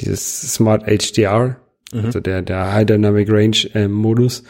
dieses 0.00 0.54
Smart 0.54 0.84
HDR, 0.86 1.56
also 1.92 2.20
der, 2.20 2.42
der 2.42 2.72
High 2.72 2.86
Dynamic 2.86 3.28
Range 3.30 3.56
ähm, 3.74 3.92
Modus. 3.92 4.44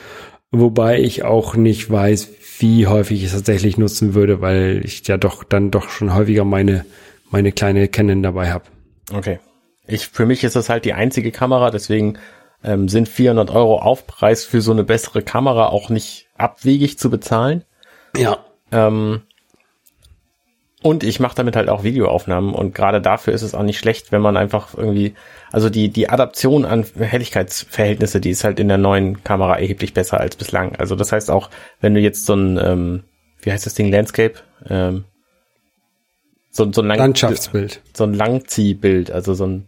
Wobei 0.51 1.01
ich 1.01 1.25
auch 1.25 1.57
nicht 1.57 1.91
weiß, 1.91 2.31
wie 2.59 2.87
häufig 2.87 3.21
ich 3.21 3.27
es 3.27 3.33
tatsächlich 3.33 3.79
nutzen 3.79 4.15
würde, 4.15 4.41
weil 4.41 4.83
ich 4.85 5.07
ja 5.09 5.17
doch 5.17 5.43
dann 5.43 5.71
doch 5.71 5.89
schon 5.89 6.15
häufiger 6.15 6.45
meine, 6.45 6.85
meine 7.31 7.51
kleine 7.51 7.89
Canon 7.89 8.23
dabei 8.23 8.53
habe. 8.53 8.65
Okay. 9.13 9.41
Ich, 9.87 10.09
für 10.09 10.27
mich 10.27 10.45
ist 10.45 10.55
das 10.55 10.69
halt 10.69 10.85
die 10.85 10.93
einzige 10.93 11.33
Kamera, 11.33 11.71
deswegen 11.71 12.19
ähm, 12.63 12.89
sind 12.89 13.09
400 13.09 13.51
Euro 13.51 13.79
Aufpreis 13.79 14.45
für 14.45 14.61
so 14.61 14.73
eine 14.73 14.85
bessere 14.85 15.23
Kamera 15.23 15.69
auch 15.69 15.91
nicht 15.91 16.29
abwegig 16.37 16.99
zu 16.99 17.11
bezahlen. 17.11 17.65
Ja, 18.17 18.45
Ähm, 18.75 19.23
und 20.83 21.03
ich 21.03 21.19
mache 21.19 21.35
damit 21.35 21.57
halt 21.57 21.71
auch 21.71 21.83
Videoaufnahmen 21.83 22.53
und 22.53 22.75
gerade 22.75 23.01
dafür 23.01 23.33
ist 23.33 23.41
es 23.41 23.55
auch 23.55 23.63
nicht 23.63 23.79
schlecht, 23.79 24.13
wenn 24.13 24.21
man 24.21 24.37
einfach 24.37 24.77
irgendwie, 24.77 25.15
also 25.51 25.71
die, 25.71 25.89
die 25.89 26.11
Adaption 26.11 26.67
an 26.67 26.85
Helligkeitsverhältnisse, 26.99 28.21
die 28.21 28.29
ist 28.29 28.45
halt 28.45 28.61
in 28.61 28.69
der 28.69 28.77
neuen 28.77 29.25
Kamera 29.25 29.59
erheblich 29.59 29.95
besser 29.95 30.21
als 30.21 30.37
bislang. 30.37 30.77
Also 30.77 30.95
das 30.95 31.11
heißt 31.11 31.31
auch, 31.31 31.49
wenn 31.81 31.95
du 31.95 32.01
jetzt 32.01 32.27
so 32.27 32.35
ein, 32.35 32.59
ähm, 32.59 33.05
wie 33.41 33.51
heißt 33.51 33.65
das 33.65 33.73
Ding, 33.73 33.91
Landscape, 33.91 34.35
ähm, 34.69 35.05
so, 36.51 36.71
so 36.71 36.83
ein 36.83 36.89
Lang 36.89 36.99
Landschaftsbild. 36.99 37.81
so 37.95 38.05
ein 38.05 38.13
Langziehbild, 38.13 39.11
also 39.11 39.33
so 39.33 39.47
ein 39.47 39.67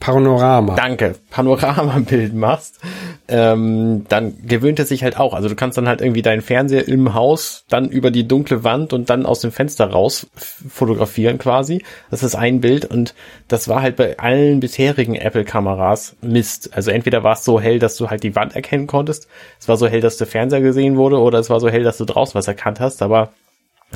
Panorama. 0.00 0.74
Danke, 0.74 1.14
Panoramabild 1.30 2.34
machst, 2.34 2.80
ähm, 3.28 4.06
dann 4.08 4.34
gewöhnt 4.46 4.78
es 4.80 4.88
sich 4.88 5.04
halt 5.04 5.18
auch. 5.18 5.34
Also 5.34 5.48
du 5.48 5.54
kannst 5.54 5.78
dann 5.78 5.88
halt 5.88 6.00
irgendwie 6.00 6.22
deinen 6.22 6.42
Fernseher 6.42 6.88
im 6.88 7.14
Haus 7.14 7.64
dann 7.68 7.88
über 7.88 8.10
die 8.10 8.26
dunkle 8.26 8.64
Wand 8.64 8.92
und 8.92 9.08
dann 9.10 9.24
aus 9.24 9.40
dem 9.40 9.52
Fenster 9.52 9.86
raus 9.86 10.26
fotografieren 10.68 11.38
quasi. 11.38 11.84
Das 12.10 12.22
ist 12.22 12.34
ein 12.34 12.60
Bild 12.60 12.84
und 12.84 13.14
das 13.48 13.68
war 13.68 13.82
halt 13.82 13.96
bei 13.96 14.18
allen 14.18 14.60
bisherigen 14.60 15.14
Apple-Kameras 15.14 16.16
Mist. 16.22 16.70
Also 16.74 16.90
entweder 16.90 17.22
war 17.22 17.34
es 17.34 17.44
so 17.44 17.60
hell, 17.60 17.78
dass 17.78 17.96
du 17.96 18.10
halt 18.10 18.22
die 18.22 18.34
Wand 18.34 18.56
erkennen 18.56 18.86
konntest, 18.86 19.28
es 19.60 19.68
war 19.68 19.76
so 19.76 19.86
hell, 19.86 20.00
dass 20.00 20.16
der 20.16 20.26
Fernseher 20.26 20.60
gesehen 20.60 20.96
wurde 20.96 21.18
oder 21.18 21.38
es 21.38 21.50
war 21.50 21.60
so 21.60 21.68
hell, 21.68 21.84
dass 21.84 21.98
du 21.98 22.04
draußen 22.04 22.34
was 22.34 22.48
erkannt 22.48 22.80
hast, 22.80 23.00
aber 23.02 23.30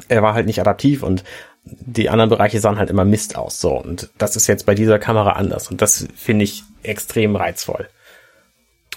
er 0.08 0.22
war 0.22 0.34
halt 0.34 0.46
nicht 0.46 0.60
adaptiv 0.60 1.02
und 1.02 1.24
die 1.64 2.08
anderen 2.08 2.30
Bereiche 2.30 2.60
sahen 2.60 2.78
halt 2.78 2.88
immer 2.90 3.04
Mist 3.04 3.36
aus. 3.36 3.60
So, 3.60 3.72
und 3.78 4.08
das 4.18 4.36
ist 4.36 4.46
jetzt 4.46 4.64
bei 4.66 4.74
dieser 4.74 4.98
Kamera 4.98 5.32
anders. 5.32 5.70
Und 5.70 5.82
das 5.82 6.06
finde 6.16 6.44
ich 6.44 6.64
extrem 6.82 7.36
reizvoll. 7.36 7.88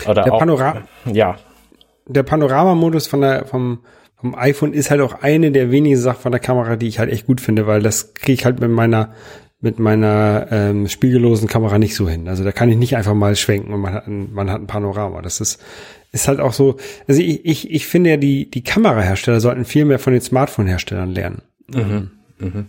Oder 0.08 0.23
Der 0.23 0.34
auch, 0.34 0.41
Panora- 0.41 0.84
Ja, 1.12 1.38
Der 2.08 2.23
Panoramamodus 2.23 3.08
von 3.08 3.21
der, 3.21 3.45
vom, 3.45 3.80
vom 4.19 4.36
iPhone 4.36 4.73
ist 4.73 4.89
halt 4.89 5.01
auch 5.01 5.21
eine 5.21 5.51
der 5.51 5.69
wenigen 5.71 5.97
Sachen 5.97 6.21
von 6.21 6.32
der 6.32 6.39
Kamera, 6.39 6.75
die 6.77 6.88
ich 6.88 6.99
halt 6.99 7.12
echt 7.12 7.27
gut 7.27 7.41
finde, 7.41 7.67
weil 7.67 7.82
das 7.82 8.13
kriege 8.13 8.34
ich 8.34 8.45
halt 8.45 8.60
mit 8.60 8.71
meiner 8.71 9.13
mit 9.63 9.77
meiner 9.77 10.47
ähm, 10.49 10.88
spiegellosen 10.88 11.47
Kamera 11.47 11.77
nicht 11.77 11.93
so 11.93 12.10
hin. 12.10 12.27
Also 12.27 12.43
da 12.43 12.51
kann 12.51 12.67
ich 12.69 12.77
nicht 12.77 12.95
einfach 12.97 13.13
mal 13.13 13.36
schwenken 13.36 13.71
und 13.73 13.82
man 13.82 13.93
hat 13.93 14.08
ein, 14.08 14.34
man 14.34 14.49
hat 14.49 14.60
ein 14.60 14.65
Panorama. 14.65 15.21
Das 15.21 15.39
ist 15.39 15.62
ist 16.12 16.28
halt 16.28 16.39
auch 16.39 16.54
so. 16.54 16.78
Also 17.08 17.21
ich, 17.21 17.45
ich, 17.45 17.71
ich 17.71 17.88
finde 17.88 18.12
ja 18.12 18.17
die 18.17 18.50
die 18.50 18.63
Kamerahersteller 18.63 19.39
sollten 19.39 19.65
viel 19.65 19.86
mehr 19.86 20.00
von 20.00 20.13
den 20.13 20.21
Smartphone-Herstellern 20.21 21.13
lernen. 21.13 21.41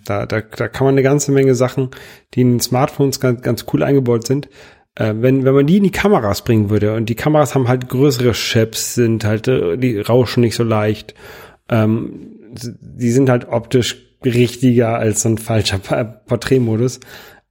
Da, 0.05 0.27
da, 0.27 0.41
da 0.41 0.69
kann 0.69 0.85
man 0.85 0.95
eine 0.95 1.03
ganze 1.03 1.33
Menge 1.33 1.55
Sachen, 1.55 1.91
die 2.35 2.43
in 2.43 2.53
den 2.53 2.61
Smartphones 2.61 3.21
ganz, 3.21 3.43
ganz 3.43 3.65
cool 3.73 3.83
eingebaut 3.83 4.27
sind. 4.27 4.49
Äh, 4.95 5.15
wenn, 5.17 5.45
wenn 5.45 5.55
man 5.55 5.67
die 5.67 5.79
in 5.79 5.85
die 5.85 5.91
Kameras 5.91 6.45
bringen 6.45 6.71
würde 6.71 6.95
und 6.95 7.09
die 7.09 7.15
Kameras 7.15 7.55
haben 7.55 7.69
halt 7.69 7.89
größere 7.89 8.33
Chips, 8.33 8.95
sind 8.95 9.25
halt, 9.25 9.49
äh, 9.49 9.79
die 9.79 9.99
rauschen 9.99 10.43
nicht 10.43 10.55
so 10.55 10.65
leicht. 10.65 11.15
Ähm, 11.69 12.29
die 12.53 13.11
sind 13.11 13.31
halt 13.31 13.49
optisch 13.49 13.97
richtiger 14.25 14.99
als 14.99 15.23
so 15.23 15.31
ein 15.31 15.39
falscher 15.39 15.79
Porträtmodus. 15.79 17.01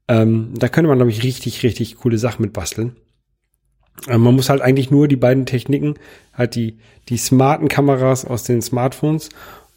Ähm, 0.08 0.54
da 0.58 0.70
könnte 0.70 0.88
man, 0.88 1.00
glaube 1.00 1.12
ich, 1.12 1.24
richtig, 1.24 1.64
richtig 1.64 1.98
coole 1.98 2.18
Sachen 2.18 2.44
mit 2.44 2.54
basteln. 2.54 2.96
Äh, 4.08 4.18
man 4.18 4.36
muss 4.36 4.50
halt 4.50 4.62
eigentlich 4.62 4.92
nur 4.92 5.08
die 5.08 5.16
beiden 5.16 5.46
Techniken, 5.46 5.96
halt 6.34 6.56
die, 6.56 6.78
die 7.10 7.18
smarten 7.18 7.68
Kameras 7.68 8.26
aus 8.26 8.44
den 8.44 8.62
Smartphones 8.62 9.30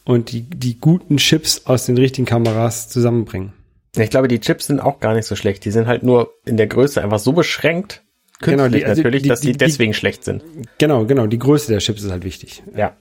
und 0.04 0.32
die, 0.32 0.42
die 0.42 0.78
guten 0.80 1.16
Chips 1.16 1.62
aus 1.66 1.86
den 1.86 1.96
richtigen 1.98 2.26
Kameras 2.26 2.88
zusammenbringen. 2.88 3.52
ich 3.96 4.10
glaube, 4.10 4.28
die 4.28 4.40
Chips 4.40 4.66
sind 4.66 4.80
auch 4.80 5.00
gar 5.00 5.14
nicht 5.14 5.26
so 5.26 5.36
schlecht. 5.36 5.64
Die 5.64 5.70
sind 5.70 5.86
halt 5.86 6.02
nur 6.02 6.30
in 6.44 6.56
der 6.56 6.66
Größe 6.66 7.02
einfach 7.02 7.18
so 7.18 7.32
beschränkt, 7.32 8.02
Genau, 8.40 8.64
künstlich 8.64 8.82
die- 8.82 8.86
also 8.88 9.00
natürlich, 9.02 9.22
die- 9.22 9.28
dass 9.28 9.40
die, 9.40 9.52
die- 9.52 9.58
deswegen 9.58 9.94
schlecht 9.94 10.24
sind. 10.24 10.42
Genau, 10.78 11.04
genau, 11.06 11.26
die 11.26 11.38
Größe 11.38 11.70
der 11.70 11.78
Chips 11.80 12.02
ist 12.02 12.10
halt 12.10 12.24
wichtig. 12.24 12.62
Ja. 12.76 12.96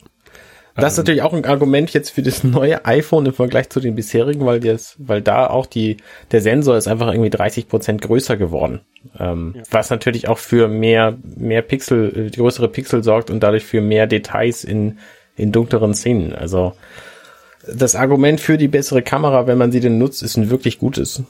Das 0.76 0.94
ist 0.94 0.98
natürlich 0.98 1.22
auch 1.22 1.34
ein 1.34 1.46
Argument 1.46 1.94
jetzt 1.94 2.10
für 2.10 2.24
das 2.24 2.44
neue 2.44 2.84
iPhone 2.86 3.28
im 3.28 3.34
Vergleich 3.34 3.70
zu 3.70 3.80
den 3.80 3.96
bisherigen, 3.96 4.46
weil 4.46 4.60
das, 4.60 4.96
weil 4.98 5.22
da 5.22 5.48
auch 5.48 5.68
die, 5.68 5.98
der 6.32 6.42
Sensor 6.42 6.78
ist 6.78 6.88
einfach 6.88 7.12
irgendwie 7.12 7.30
30 7.30 7.68
Prozent 7.68 8.02
größer 8.02 8.38
geworden. 8.38 8.82
Ähm, 9.20 9.56
Was 9.70 9.90
natürlich 9.92 10.28
auch 10.28 10.40
für 10.40 10.68
mehr, 10.68 11.18
mehr 11.36 11.62
Pixel, 11.62 12.28
äh, 12.28 12.30
größere 12.36 12.70
Pixel 12.70 13.04
sorgt 13.04 13.30
und 13.30 13.42
dadurch 13.42 13.66
für 13.66 13.82
mehr 13.82 14.08
Details 14.08 14.64
in, 14.64 14.98
in 15.36 15.52
dunkleren 15.52 15.94
Szenen. 15.94 16.34
Also, 16.34 16.74
das 17.68 17.96
Argument 17.96 18.42
für 18.42 18.58
die 18.58 18.68
bessere 18.68 19.04
Kamera, 19.04 19.46
wenn 19.48 19.58
man 19.58 19.72
sie 19.72 19.80
denn 19.80 19.98
nutzt, 20.00 20.24
ist 20.24 20.38
ein 20.38 20.50
wirklich 20.50 20.80
gutes. 20.80 21.22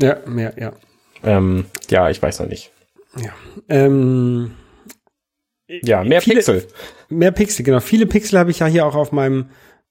Ja, 0.00 0.16
mehr, 0.26 0.54
ja. 0.58 0.72
Ähm, 1.24 1.66
ja, 1.90 2.08
ich 2.08 2.22
weiß 2.22 2.40
noch 2.40 2.48
nicht. 2.48 2.70
ja. 3.16 3.30
Ähm, 3.68 4.52
Ja, 5.68 6.02
mehr 6.02 6.20
Viele- 6.22 6.36
Pixel. 6.36 6.66
Mehr 7.08 7.30
Pixel, 7.32 7.64
genau. 7.64 7.80
Viele 7.80 8.06
Pixel 8.06 8.38
habe 8.38 8.50
ich 8.50 8.60
ja 8.60 8.66
hier 8.66 8.86
auch 8.86 8.94
auf 8.94 9.12
meinem 9.12 9.50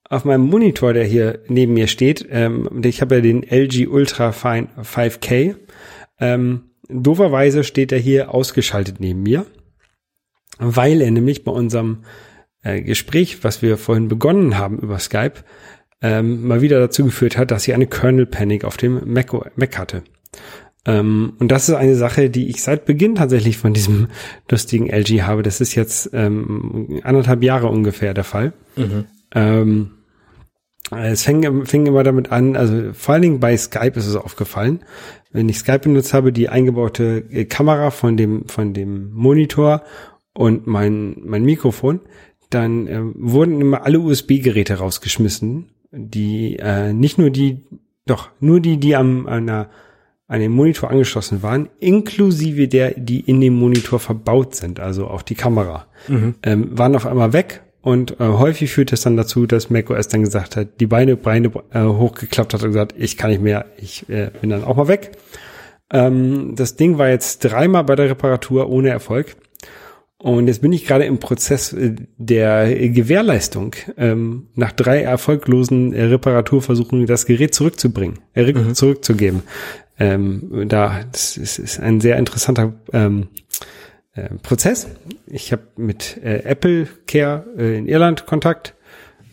auf 0.10 0.24
meinem 0.24 0.46
Monitor, 0.46 0.94
der 0.94 1.04
hier 1.04 1.40
neben 1.50 1.74
mir 1.74 1.88
steht. 1.88 2.26
Ähm, 2.30 2.82
ich 2.84 3.02
habe 3.02 3.16
ja 3.16 3.22
den 3.22 3.44
LG 3.44 3.88
Ultra 3.88 4.32
Fine 4.32 4.70
5K. 4.82 5.56
Ähm, 6.20 6.70
dooferweise 6.88 7.66
steht 7.66 7.92
er 7.92 8.00
hier 8.00 8.34
ausgeschaltet 8.34 9.02
neben 9.02 9.22
mir, 9.24 9.46
weil 10.60 11.02
er 11.02 11.12
nämlich 11.12 11.44
bei 11.44 11.52
unserem 11.52 12.06
äh, 12.64 12.82
Gespräch, 12.82 13.44
was 13.44 13.62
wir 13.62 13.78
vorhin 13.78 14.08
begonnen 14.08 14.58
haben 14.58 14.80
über 14.80 14.98
Skype, 15.00 15.44
ähm, 16.02 16.48
mal 16.48 16.62
wieder 16.62 16.80
dazu 16.80 17.04
geführt 17.04 17.38
hat, 17.38 17.52
dass 17.52 17.68
ich 17.68 17.74
eine 17.74 17.88
Kernel 17.88 18.28
Panic 18.28 18.64
auf 18.64 18.78
dem 18.78 19.12
Mac, 19.12 19.34
Mac 19.58 19.78
hatte. 19.78 20.04
Ähm, 20.88 21.34
und 21.38 21.52
das 21.52 21.68
ist 21.68 21.76
eine 21.76 21.96
Sache, 21.96 22.30
die 22.30 22.48
ich 22.48 22.64
seit 22.64 22.86
Beginn 22.86 23.16
tatsächlich 23.16 23.58
von 23.58 23.74
diesem 23.74 24.08
lustigen 24.50 24.90
LG 24.90 25.24
habe. 25.24 25.44
Das 25.44 25.60
ist 25.60 25.76
jetzt 25.76 26.10
ähm, 26.14 27.02
anderthalb 27.04 27.44
Jahre 27.44 27.68
ungefähr 27.68 28.14
der 28.14 28.24
Fall. 28.24 28.54
Ähm, 29.36 29.92
es 30.90 31.24
fing, 31.24 31.66
fing 31.66 31.86
immer 31.86 32.04
damit 32.04 32.32
an, 32.32 32.56
also 32.56 32.94
vor 32.94 33.14
allen 33.14 33.22
Dingen 33.22 33.40
bei 33.42 33.58
Skype 33.58 34.00
ist 34.00 34.08
es 34.08 34.16
aufgefallen. 34.16 34.80
Wenn 35.34 35.50
ich 35.50 35.60
Skype 35.60 35.80
benutzt 35.80 36.14
habe, 36.14 36.32
die 36.32 36.48
eingebaute 36.48 37.26
äh, 37.30 37.44
Kamera 37.44 37.92
von 37.92 38.16
dem, 38.16 38.48
von 38.48 38.74
dem 38.74 39.12
Monitor 39.12 39.84
und 40.34 40.68
mein, 40.68 41.18
mein 41.26 41.44
Mikrofon, 41.44 42.00
dann 42.50 42.88
äh, 42.88 43.02
wurden 43.14 43.60
immer 43.60 43.86
alle 43.86 44.00
USB-Geräte 44.00 44.76
rausgeschmissen, 44.76 45.72
die 45.92 46.56
äh, 46.60 46.94
nicht 46.94 47.18
nur 47.18 47.30
die, 47.30 47.66
doch 48.06 48.30
nur 48.40 48.62
die, 48.62 48.78
die 48.78 48.96
am 48.96 49.28
einer 49.28 49.70
an 50.28 50.40
den 50.42 50.52
Monitor 50.52 50.92
angeschlossen 50.92 51.42
waren, 51.42 51.70
inklusive 51.80 52.68
der, 52.68 52.92
die 52.98 53.22
in 53.22 53.40
dem 53.40 53.54
Monitor 53.56 54.00
verbaut 54.00 54.56
sind, 54.56 54.80
also 54.80 55.08
auch 55.08 55.22
die 55.22 55.36
Kamera, 55.36 55.88
ähm, 56.44 56.78
waren 56.78 56.96
auf 56.96 57.06
einmal 57.06 57.34
weg. 57.34 57.62
Und 57.82 58.20
äh, 58.20 58.26
häufig 58.26 58.72
führt 58.72 58.92
es 58.92 59.02
dann 59.02 59.16
dazu, 59.16 59.46
dass 59.46 59.70
macOS 59.70 60.10
dann 60.10 60.22
gesagt 60.24 60.58
hat, 60.58 60.82
die 60.82 60.88
Beine, 60.88 61.16
Beine 61.16 61.50
äh, 61.72 61.82
hochgeklappt 61.82 62.54
hat 62.54 62.62
und 62.64 62.70
gesagt, 62.70 62.96
ich 62.98 63.16
kann 63.16 63.30
nicht 63.30 63.42
mehr, 63.42 63.66
ich 63.78 64.10
äh, 64.10 64.32
bin 64.42 64.50
dann 64.50 64.66
auch 64.66 64.76
mal 64.76 64.90
weg. 64.90 65.12
Ähm, 65.94 66.56
das 66.58 66.76
Ding 66.76 66.98
war 66.98 67.08
jetzt 67.08 67.40
dreimal 67.46 67.86
bei 67.86 67.96
der 67.96 68.10
Reparatur 68.10 68.70
ohne 68.70 68.90
Erfolg. 68.90 69.38
Und 70.18 70.48
jetzt 70.48 70.62
bin 70.62 70.74
ich 70.74 70.86
gerade 70.86 71.06
im 71.06 71.20
Prozess 71.20 71.72
äh, 71.72 71.96
der 72.18 72.90
Gewährleistung, 72.90 73.76
ähm, 73.96 74.48
nach 74.56 74.74
drei 74.74 75.04
erfolglosen 75.04 75.94
äh, 75.94 76.04
Reparaturversuchen 76.06 77.06
das 77.06 77.26
Gerät 77.26 77.54
zurückzubringen, 77.56 78.20
äh, 78.34 78.42
rück- 78.44 78.74
zurückzugeben. 78.74 79.44
Ähm, 80.00 80.66
da 80.68 81.04
das 81.12 81.38
ist, 81.38 81.60
ist 81.60 81.80
ein 81.80 82.02
sehr 82.02 82.18
interessanter 82.18 82.74
ähm, 82.94 83.30
äh, 84.14 84.30
Prozess. 84.44 84.88
Ich 85.26 85.52
habe 85.52 85.64
mit 85.76 86.18
äh, 86.24 86.44
Apple 86.44 86.88
Care 87.08 87.46
äh, 87.58 87.78
in 87.78 87.88
Irland 87.88 88.26
Kontakt. 88.26 88.76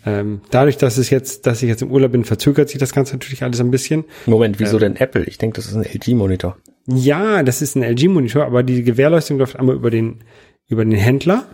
Ähm, 0.07 0.43
dadurch, 0.51 0.77
dass 0.77 0.99
es 0.99 1.11
jetzt, 1.11 1.47
dass 1.47 1.63
ich 1.63 1.69
jetzt 1.69 1.83
im 1.83 1.91
Urlaub 1.91 2.13
bin, 2.13 2.25
verzögert 2.25 2.69
sich 2.69 2.79
das 2.79 2.93
Ganze 2.93 3.15
natürlich 3.15 3.43
alles 3.43 3.61
ein 3.61 3.71
bisschen. 3.71 4.05
Moment, 4.27 4.61
wieso 4.61 4.79
denn 4.79 4.97
Apple? 4.97 5.25
Ich 5.25 5.39
denke, 5.39 5.57
das 5.57 5.67
ist 5.67 5.75
ein 5.75 5.85
LG-Monitor. 5.85 6.59
Ja, 6.87 7.43
das 7.43 7.63
ist 7.63 7.77
ein 7.77 7.83
LG-Monitor, 7.83 8.45
aber 8.45 8.63
die 8.63 8.83
Gewährleistung 8.83 9.39
läuft 9.39 9.57
einmal 9.59 9.75
über 9.75 9.91
den 9.91 10.21
über 10.67 10.85
den 10.85 10.93
Händler, 10.93 11.45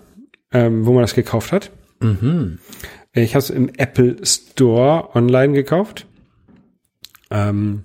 ähm, 0.52 0.86
wo 0.86 0.92
man 0.92 1.02
das 1.02 1.14
gekauft 1.14 1.52
hat. 1.52 1.70
Ich 3.12 3.34
habe 3.34 3.42
es 3.42 3.50
im 3.50 3.70
Apple 3.76 4.16
Store 4.24 5.14
online 5.14 5.52
gekauft. 5.52 6.06
Ähm, 7.30 7.84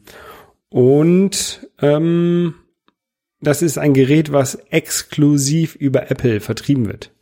und 0.75 1.69
ähm, 1.81 2.55
das 3.39 3.61
ist 3.61 3.77
ein 3.77 3.93
Gerät, 3.93 4.33
was 4.33 4.55
exklusiv 4.55 5.73
über 5.75 6.11
Apple 6.11 6.41
vertrieben 6.41 6.87
wird. 6.87 7.13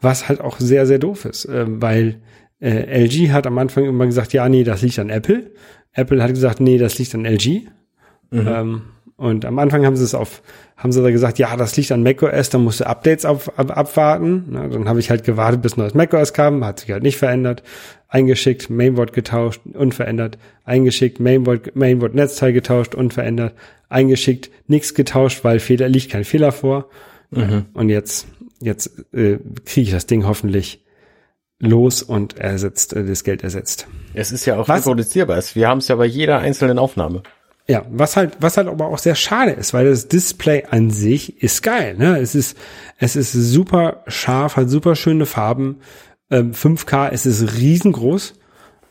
Was 0.00 0.28
halt 0.28 0.40
auch 0.40 0.60
sehr, 0.60 0.86
sehr 0.86 1.00
doof 1.00 1.24
ist, 1.24 1.46
ähm, 1.46 1.82
weil 1.82 2.20
äh, 2.60 3.04
LG 3.04 3.32
hat 3.32 3.48
am 3.48 3.58
Anfang 3.58 3.86
immer 3.86 4.06
gesagt, 4.06 4.32
ja, 4.32 4.48
nee, 4.48 4.62
das 4.62 4.82
liegt 4.82 5.00
an 5.00 5.10
Apple. 5.10 5.50
Apple 5.90 6.22
hat 6.22 6.30
gesagt, 6.30 6.60
nee, 6.60 6.78
das 6.78 6.96
liegt 7.00 7.12
an 7.16 7.24
LG. 7.24 7.62
Ähm, 8.30 8.82
und 9.16 9.44
am 9.44 9.58
Anfang 9.58 9.84
haben 9.86 9.96
sie 9.96 10.04
es 10.04 10.14
auf, 10.14 10.42
haben 10.76 10.92
sie 10.92 11.02
da 11.02 11.10
gesagt, 11.10 11.38
ja, 11.38 11.56
das 11.56 11.76
liegt 11.76 11.92
an 11.92 12.02
macOS, 12.02 12.50
da 12.50 12.58
musst 12.58 12.80
du 12.80 12.86
Updates 12.86 13.24
auf, 13.24 13.56
ab, 13.58 13.76
abwarten. 13.76 14.46
Na, 14.50 14.66
dann 14.68 14.88
habe 14.88 15.00
ich 15.00 15.10
halt 15.10 15.22
gewartet, 15.24 15.62
bis 15.62 15.76
neues 15.76 15.94
macOS 15.94 16.32
kam, 16.32 16.64
hat 16.64 16.80
sich 16.80 16.90
halt 16.90 17.02
nicht 17.02 17.16
verändert. 17.18 17.62
Eingeschickt, 18.08 18.68
Mainboard 18.68 19.12
getauscht, 19.12 19.60
unverändert. 19.72 20.38
Eingeschickt, 20.64 21.20
Mainboard, 21.20 21.76
Mainboard 21.76 22.14
Netzteil 22.14 22.52
getauscht, 22.52 22.94
unverändert. 22.94 23.54
Eingeschickt, 23.88 24.50
nichts 24.66 24.94
getauscht, 24.94 25.44
weil 25.44 25.60
Fehler, 25.60 25.88
liegt 25.88 26.10
kein 26.10 26.24
Fehler 26.24 26.52
vor. 26.52 26.88
Und 27.74 27.88
jetzt, 27.88 28.26
jetzt 28.60 28.90
äh, 29.14 29.38
kriege 29.64 29.86
ich 29.86 29.90
das 29.92 30.04
Ding 30.06 30.26
hoffentlich 30.26 30.84
los 31.58 32.02
und 32.02 32.38
ersetzt, 32.38 32.92
äh, 32.94 33.04
das 33.04 33.24
Geld 33.24 33.42
ersetzt. 33.44 33.86
Es 34.14 34.32
ist 34.32 34.44
ja 34.46 34.58
auch 34.58 34.68
Was? 34.68 34.80
reproduzierbar. 34.80 35.38
Es- 35.38 35.54
Wir 35.54 35.68
haben 35.68 35.78
es 35.78 35.88
ja 35.88 35.96
bei 35.96 36.04
jeder 36.06 36.38
einzelnen 36.40 36.78
Aufnahme. 36.78 37.22
Ja, 37.68 37.86
was 37.90 38.16
halt, 38.16 38.38
was 38.40 38.56
halt 38.56 38.68
aber 38.68 38.86
auch 38.86 38.98
sehr 38.98 39.14
schade 39.14 39.52
ist, 39.52 39.72
weil 39.72 39.86
das 39.86 40.08
Display 40.08 40.64
an 40.70 40.90
sich 40.90 41.42
ist 41.42 41.62
geil, 41.62 41.94
ne? 41.96 42.18
Es 42.18 42.34
ist, 42.34 42.56
es 42.98 43.14
ist 43.14 43.32
super 43.32 44.02
scharf, 44.08 44.56
hat 44.56 44.68
super 44.68 44.96
schöne 44.96 45.26
Farben, 45.26 45.76
ähm, 46.30 46.52
5K, 46.52 47.10
es 47.12 47.24
ist 47.24 47.56
riesengroß, 47.56 48.34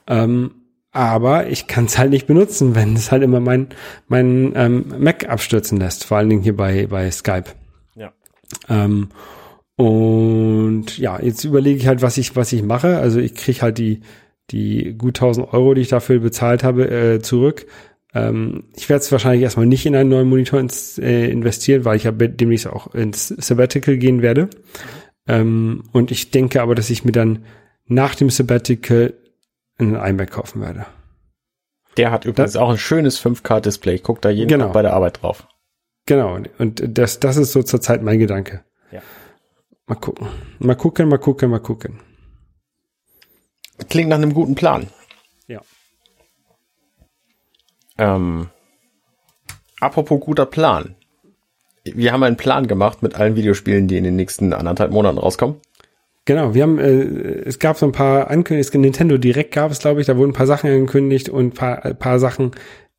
ähm, 0.08 0.52
aber 0.92 1.48
ich 1.48 1.68
kann 1.68 1.86
es 1.86 1.98
halt 1.98 2.12
nicht 2.12 2.28
benutzen, 2.28 2.76
wenn 2.76 2.96
es 2.96 3.12
halt 3.12 3.24
immer 3.24 3.42
mein, 3.42 3.68
mein 4.08 4.54
ähm, 4.56 4.94
Mac 5.00 5.28
abstürzen 5.28 5.78
lässt, 5.78 6.06
vor 6.06 6.18
allen 6.18 6.30
Dingen 6.30 6.44
hier 6.44 6.56
bei, 6.56 6.88
bei 6.88 7.12
Skype. 7.12 7.52
Ja. 7.96 8.14
Ähm, 8.70 9.10
und 9.76 10.98
ja, 10.98 11.20
jetzt 11.20 11.44
überlege 11.44 11.80
ich 11.80 11.88
halt, 11.88 12.02
was 12.02 12.18
ich, 12.18 12.36
was 12.36 12.54
ich 12.54 12.62
mache. 12.62 13.00
Also 13.00 13.20
ich 13.20 13.34
kriege 13.34 13.62
halt 13.64 13.80
die, 13.80 14.02
die 14.52 14.94
gut 14.98 15.18
1000 15.18 15.54
Euro, 15.54 15.74
die 15.74 15.82
ich 15.82 15.88
dafür 15.88 16.20
bezahlt 16.20 16.64
habe, 16.64 16.90
äh, 16.90 17.20
zurück. 17.20 17.66
Ähm, 18.14 18.66
ich 18.76 18.90
werde 18.90 19.02
es 19.02 19.12
wahrscheinlich 19.12 19.44
erstmal 19.44 19.66
nicht 19.66 19.86
in 19.86 19.96
einen 19.96 20.10
neuen 20.10 20.28
Monitor 20.30 20.60
ins, 20.60 20.98
äh, 20.98 21.30
investieren, 21.30 21.86
weil 21.86 21.96
ich 21.98 22.04
ja 22.04 22.12
demnächst 22.12 22.68
auch 22.68 22.94
ins 22.94 23.30
Sabbatical 23.30 23.98
gehen 23.98 24.22
werde. 24.22 24.50
Ähm, 25.28 25.84
und 25.94 26.12
ich 26.12 26.32
denke 26.32 26.62
aber, 26.62 26.76
dass 26.76 26.90
ich 26.90 27.06
mir 27.06 27.12
dann 27.14 27.46
nach 27.86 28.16
dem 28.16 28.30
Sabbatical 28.30 29.14
einen 29.78 29.96
iMac 29.96 30.32
kaufen 30.32 30.62
werde. 30.62 30.86
Der 31.98 32.12
hat 32.12 32.26
übrigens 32.26 32.56
auch 32.56 32.70
ein 32.70 32.78
schönes 32.78 33.20
5K-Display. 33.24 34.00
Guck 34.00 34.22
da 34.22 34.30
jeden 34.30 34.48
Genau. 34.50 34.66
Tag 34.66 34.74
bei 34.74 34.82
der 34.82 34.94
Arbeit 34.94 35.22
drauf. 35.22 35.48
Genau. 36.06 36.38
Und 36.58 36.84
das, 36.86 37.20
das 37.20 37.38
ist 37.38 37.52
so 37.52 37.64
zurzeit 37.64 38.02
mein 38.02 38.20
Gedanke. 38.20 38.64
Ja. 38.92 39.02
Mal 39.88 39.96
gucken. 39.96 40.28
Mal 40.60 40.76
gucken, 40.76 41.10
mal 41.10 41.18
gucken, 41.18 41.50
mal 41.50 41.60
gucken. 41.60 42.00
Klingt 43.90 44.10
nach 44.10 44.18
einem 44.18 44.34
guten 44.34 44.56
Plan. 44.56 44.88
Ja. 45.48 45.62
Ähm, 48.02 48.48
apropos 49.80 50.20
guter 50.20 50.48
Plan. 50.48 50.96
Wir 51.84 52.12
haben 52.12 52.24
einen 52.24 52.36
Plan 52.36 52.68
gemacht 52.68 53.04
mit 53.04 53.16
allen 53.16 53.36
Videospielen, 53.36 53.88
die 53.88 53.98
in 53.98 54.04
den 54.04 54.16
nächsten 54.16 54.54
anderthalb 54.54 54.92
Monaten 54.92 55.20
rauskommen. 55.20 55.58
Genau, 56.26 56.54
wir 56.56 56.64
haben, 56.64 56.80
äh, 56.80 57.02
es 57.46 57.60
gab 57.60 57.78
so 57.78 57.86
ein 57.86 57.92
paar 57.92 58.30
Ankündigungen, 58.32 58.82
Nintendo 58.82 59.18
Direkt 59.18 59.54
gab 59.54 59.72
es, 59.72 59.80
glaube 59.80 60.02
ich, 60.02 60.08
da 60.08 60.18
wurden 60.18 60.32
ein 60.32 60.36
paar 60.36 60.48
Sachen 60.48 60.70
angekündigt 60.70 61.30
und 61.30 61.46
ein 61.46 61.52
paar, 61.52 61.86
ein 61.86 61.98
paar 61.98 62.18
Sachen, 62.20 62.52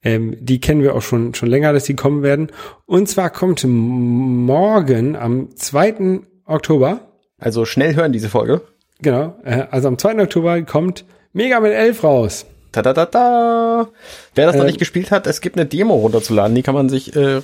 ähm, 0.05 0.37
die 0.41 0.61
kennen 0.61 0.83
wir 0.83 0.95
auch 0.95 1.03
schon, 1.03 1.35
schon 1.35 1.49
länger, 1.49 1.73
dass 1.73 1.85
die 1.85 1.97
kommen 1.97 2.23
werden. 2.23 2.53
Und 2.87 3.09
zwar 3.09 3.31
kommt 3.31 3.65
morgen 3.65 5.17
am 5.17 5.55
2. 5.57 6.21
Oktober, 6.45 7.01
Also 7.39 7.65
schnell 7.65 7.97
hören 7.97 8.13
diese 8.13 8.29
Folge. 8.29 8.63
genau, 9.01 9.37
äh, 9.45 9.67
also 9.71 9.89
am 9.89 9.99
2. 9.99 10.23
Oktober 10.23 10.63
kommt 10.63 11.05
Mega 11.33 11.59
Man 11.59 11.73
11 11.73 12.05
raus. 12.05 12.47
Ta 12.73 12.81
-da 12.81 12.93
-da 12.93 13.05
-da. 13.05 13.89
Wer 14.35 14.47
das 14.47 14.55
noch 14.57 14.63
Ähm. 14.63 14.67
nicht 14.67 14.79
gespielt 14.79 15.11
hat, 15.11 15.27
es 15.27 15.41
gibt 15.41 15.57
eine 15.57 15.67
Demo 15.67 15.95
runterzuladen, 15.95 16.55
die 16.55 16.63
kann 16.63 16.75
man 16.75 16.89
sich 16.89 17.15
äh, 17.15 17.43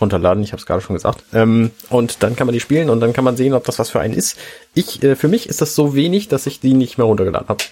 runterladen, 0.00 0.42
ich 0.42 0.52
habe 0.52 0.60
es 0.60 0.66
gerade 0.66 0.82
schon 0.82 0.94
gesagt. 0.94 1.22
Ähm, 1.32 1.70
und 1.90 2.22
dann 2.22 2.36
kann 2.36 2.46
man 2.46 2.52
die 2.54 2.60
spielen 2.60 2.90
und 2.90 3.00
dann 3.00 3.12
kann 3.12 3.24
man 3.24 3.36
sehen, 3.36 3.54
ob 3.54 3.64
das 3.64 3.78
was 3.78 3.90
für 3.90 4.00
einen 4.00 4.14
ist. 4.14 4.36
Ich, 4.74 5.02
äh, 5.02 5.16
für 5.16 5.28
mich 5.28 5.48
ist 5.48 5.60
das 5.60 5.74
so 5.74 5.94
wenig, 5.94 6.28
dass 6.28 6.46
ich 6.46 6.60
die 6.60 6.74
nicht 6.74 6.98
mehr 6.98 7.06
runtergeladen 7.06 7.48
habe. 7.48 7.64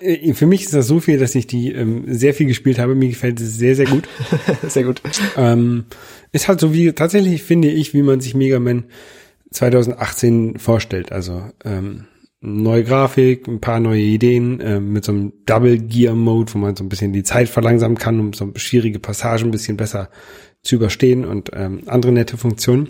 Äh, 0.00 0.32
Für 0.34 0.46
mich 0.46 0.62
ist 0.62 0.74
das 0.74 0.86
so 0.86 1.00
viel, 1.00 1.18
dass 1.18 1.34
ich 1.34 1.46
die 1.46 1.72
ähm, 1.72 2.04
sehr 2.06 2.32
viel 2.34 2.46
gespielt 2.46 2.78
habe. 2.78 2.94
Mir 2.94 3.08
gefällt 3.08 3.40
es 3.40 3.56
sehr, 3.56 3.74
sehr 3.76 3.86
gut. 3.86 4.08
Sehr 4.68 4.84
gut. 4.84 5.02
ähm, 5.36 5.84
ist 6.32 6.48
halt 6.48 6.60
so 6.60 6.72
wie, 6.72 6.92
tatsächlich 6.92 7.42
finde 7.42 7.68
ich, 7.68 7.92
wie 7.92 8.02
man 8.02 8.20
sich 8.20 8.34
Mega 8.34 8.58
Man 8.58 8.84
2018 9.50 10.58
vorstellt. 10.58 11.12
Also 11.12 11.42
ähm, 11.64 12.06
neue 12.42 12.82
Grafik, 12.82 13.46
ein 13.46 13.60
paar 13.60 13.80
neue 13.80 14.00
Ideen 14.00 14.60
ähm, 14.60 14.92
mit 14.92 15.04
so 15.04 15.12
einem 15.12 15.32
Double 15.46 15.78
Gear 15.78 16.14
Mode, 16.14 16.52
wo 16.54 16.58
man 16.58 16.76
so 16.76 16.84
ein 16.84 16.88
bisschen 16.88 17.12
die 17.12 17.22
Zeit 17.22 17.48
verlangsamen 17.48 17.96
kann, 17.96 18.18
um 18.18 18.32
so 18.32 18.50
schwierige 18.56 18.98
Passagen 18.98 19.44
ein 19.46 19.50
bisschen 19.52 19.76
besser 19.76 20.10
zu 20.62 20.74
überstehen 20.74 21.24
und 21.24 21.50
ähm, 21.54 21.82
andere 21.86 22.12
nette 22.12 22.36
Funktionen. 22.36 22.88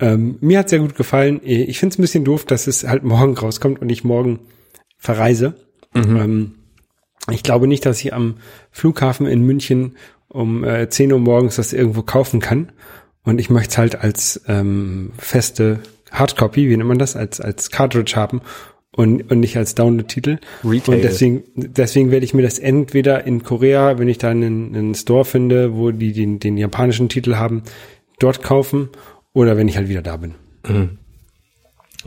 Ähm, 0.00 0.38
mir 0.40 0.58
hat 0.58 0.68
sehr 0.68 0.80
gut 0.80 0.96
gefallen. 0.96 1.40
Ich 1.44 1.78
finde 1.78 1.94
es 1.94 1.98
ein 1.98 2.02
bisschen 2.02 2.24
doof, 2.24 2.44
dass 2.44 2.66
es 2.66 2.86
halt 2.86 3.04
morgen 3.04 3.36
rauskommt 3.36 3.80
und 3.80 3.90
ich 3.90 4.02
morgen 4.02 4.40
verreise. 4.98 5.54
Ähm, 5.94 6.54
ich 7.30 7.42
glaube 7.42 7.68
nicht, 7.68 7.86
dass 7.86 8.00
ich 8.00 8.12
am 8.12 8.36
Flughafen 8.70 9.26
in 9.26 9.42
München 9.42 9.96
um 10.28 10.64
äh, 10.64 10.88
10 10.88 11.12
Uhr 11.12 11.18
morgens 11.18 11.56
das 11.56 11.72
irgendwo 11.72 12.02
kaufen 12.02 12.40
kann. 12.40 12.72
Und 13.22 13.38
ich 13.38 13.50
möchte 13.50 13.70
es 13.70 13.78
halt 13.78 13.96
als 13.96 14.40
ähm, 14.48 15.12
feste 15.18 15.80
Hardcopy, 16.10 16.68
wie 16.68 16.76
nennt 16.76 16.88
man 16.88 16.98
das, 16.98 17.16
als, 17.16 17.40
als 17.40 17.70
Cartridge 17.70 18.14
haben 18.16 18.40
und, 18.96 19.30
und 19.30 19.40
nicht 19.40 19.56
als 19.56 19.74
Download-Titel. 19.74 20.38
Retail. 20.64 20.94
Und 20.96 21.04
deswegen, 21.04 21.44
deswegen 21.54 22.10
werde 22.10 22.24
ich 22.24 22.34
mir 22.34 22.42
das 22.42 22.58
entweder 22.58 23.24
in 23.26 23.42
Korea, 23.42 23.98
wenn 23.98 24.08
ich 24.08 24.18
da 24.18 24.30
einen, 24.30 24.74
einen 24.74 24.94
Store 24.94 25.24
finde, 25.24 25.74
wo 25.76 25.90
die 25.92 26.12
den, 26.12 26.38
den 26.40 26.56
japanischen 26.58 27.08
Titel 27.08 27.36
haben, 27.36 27.62
dort 28.18 28.42
kaufen 28.42 28.88
oder 29.32 29.56
wenn 29.56 29.68
ich 29.68 29.76
halt 29.76 29.88
wieder 29.88 30.02
da 30.02 30.16
bin. 30.16 30.34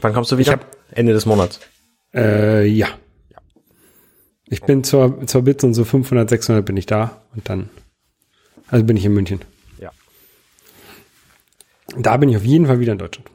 Wann 0.01 0.13
kommst 0.13 0.31
du 0.31 0.37
wieder? 0.37 0.51
hab- 0.53 0.77
Ende 0.91 1.13
des 1.13 1.25
Monats. 1.25 1.59
Äh, 2.13 2.67
ja. 2.67 2.87
Ich 4.45 4.61
bin 4.61 4.83
zur, 4.83 5.25
zur 5.25 5.41
Bits 5.41 5.63
und 5.63 5.73
so 5.73 5.83
500, 5.85 6.29
600 6.29 6.63
bin 6.65 6.77
ich 6.77 6.85
da 6.85 7.23
und 7.33 7.49
dann, 7.49 7.69
also 8.67 8.85
bin 8.85 8.97
ich 8.97 9.05
in 9.05 9.13
München. 9.13 9.39
Ja. 9.79 9.91
Da 11.97 12.17
bin 12.17 12.29
ich 12.29 12.35
auf 12.37 12.43
jeden 12.43 12.67
Fall 12.67 12.79
wieder 12.79 12.91
in 12.91 12.99
Deutschland. 12.99 13.29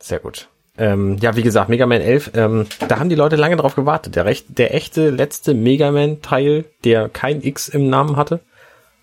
Sehr 0.00 0.18
gut. 0.18 0.48
Ähm, 0.76 1.18
ja, 1.20 1.36
wie 1.36 1.42
gesagt, 1.42 1.68
Mega 1.68 1.86
Man 1.86 2.00
11, 2.00 2.32
ähm, 2.34 2.66
da 2.88 2.98
haben 2.98 3.08
die 3.08 3.14
Leute 3.14 3.36
lange 3.36 3.56
drauf 3.56 3.76
gewartet. 3.76 4.16
Der, 4.16 4.24
recht, 4.24 4.58
der 4.58 4.74
echte 4.74 5.10
letzte 5.10 5.54
Mega 5.54 5.92
Man-Teil, 5.92 6.64
der 6.82 7.08
kein 7.08 7.42
X 7.42 7.68
im 7.68 7.88
Namen 7.88 8.16
hatte. 8.16 8.40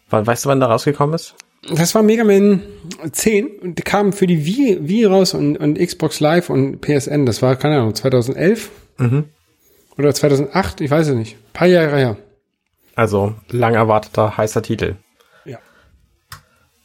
Wann, 0.09 0.27
weißt 0.27 0.45
du, 0.45 0.49
wann 0.49 0.59
der 0.59 0.69
rausgekommen 0.69 1.15
ist? 1.15 1.35
Das 1.69 1.95
war 1.95 2.03
Mega 2.03 2.23
Man 2.23 2.61
10 3.11 3.47
und 3.61 3.85
kam 3.85 4.11
für 4.11 4.27
die 4.27 4.45
Wii, 4.45 4.79
Wii 4.81 5.05
raus 5.05 5.33
und, 5.33 5.57
und 5.57 5.77
Xbox 5.79 6.19
Live 6.19 6.49
und 6.49 6.81
PSN. 6.81 7.25
Das 7.25 7.41
war, 7.41 7.55
keine 7.55 7.77
Ahnung, 7.77 7.95
2011 7.95 8.69
oder 9.97 10.13
2008, 10.13 10.81
ich 10.81 10.91
weiß 10.91 11.07
es 11.07 11.15
nicht. 11.15 11.35
Ein 11.35 11.53
paar 11.53 11.67
Jahre 11.67 11.97
her. 11.97 12.17
Also 12.95 13.35
lang 13.49 13.75
erwarteter 13.75 14.35
heißer 14.35 14.61
Titel. 14.61 14.95
Ja. 15.45 15.59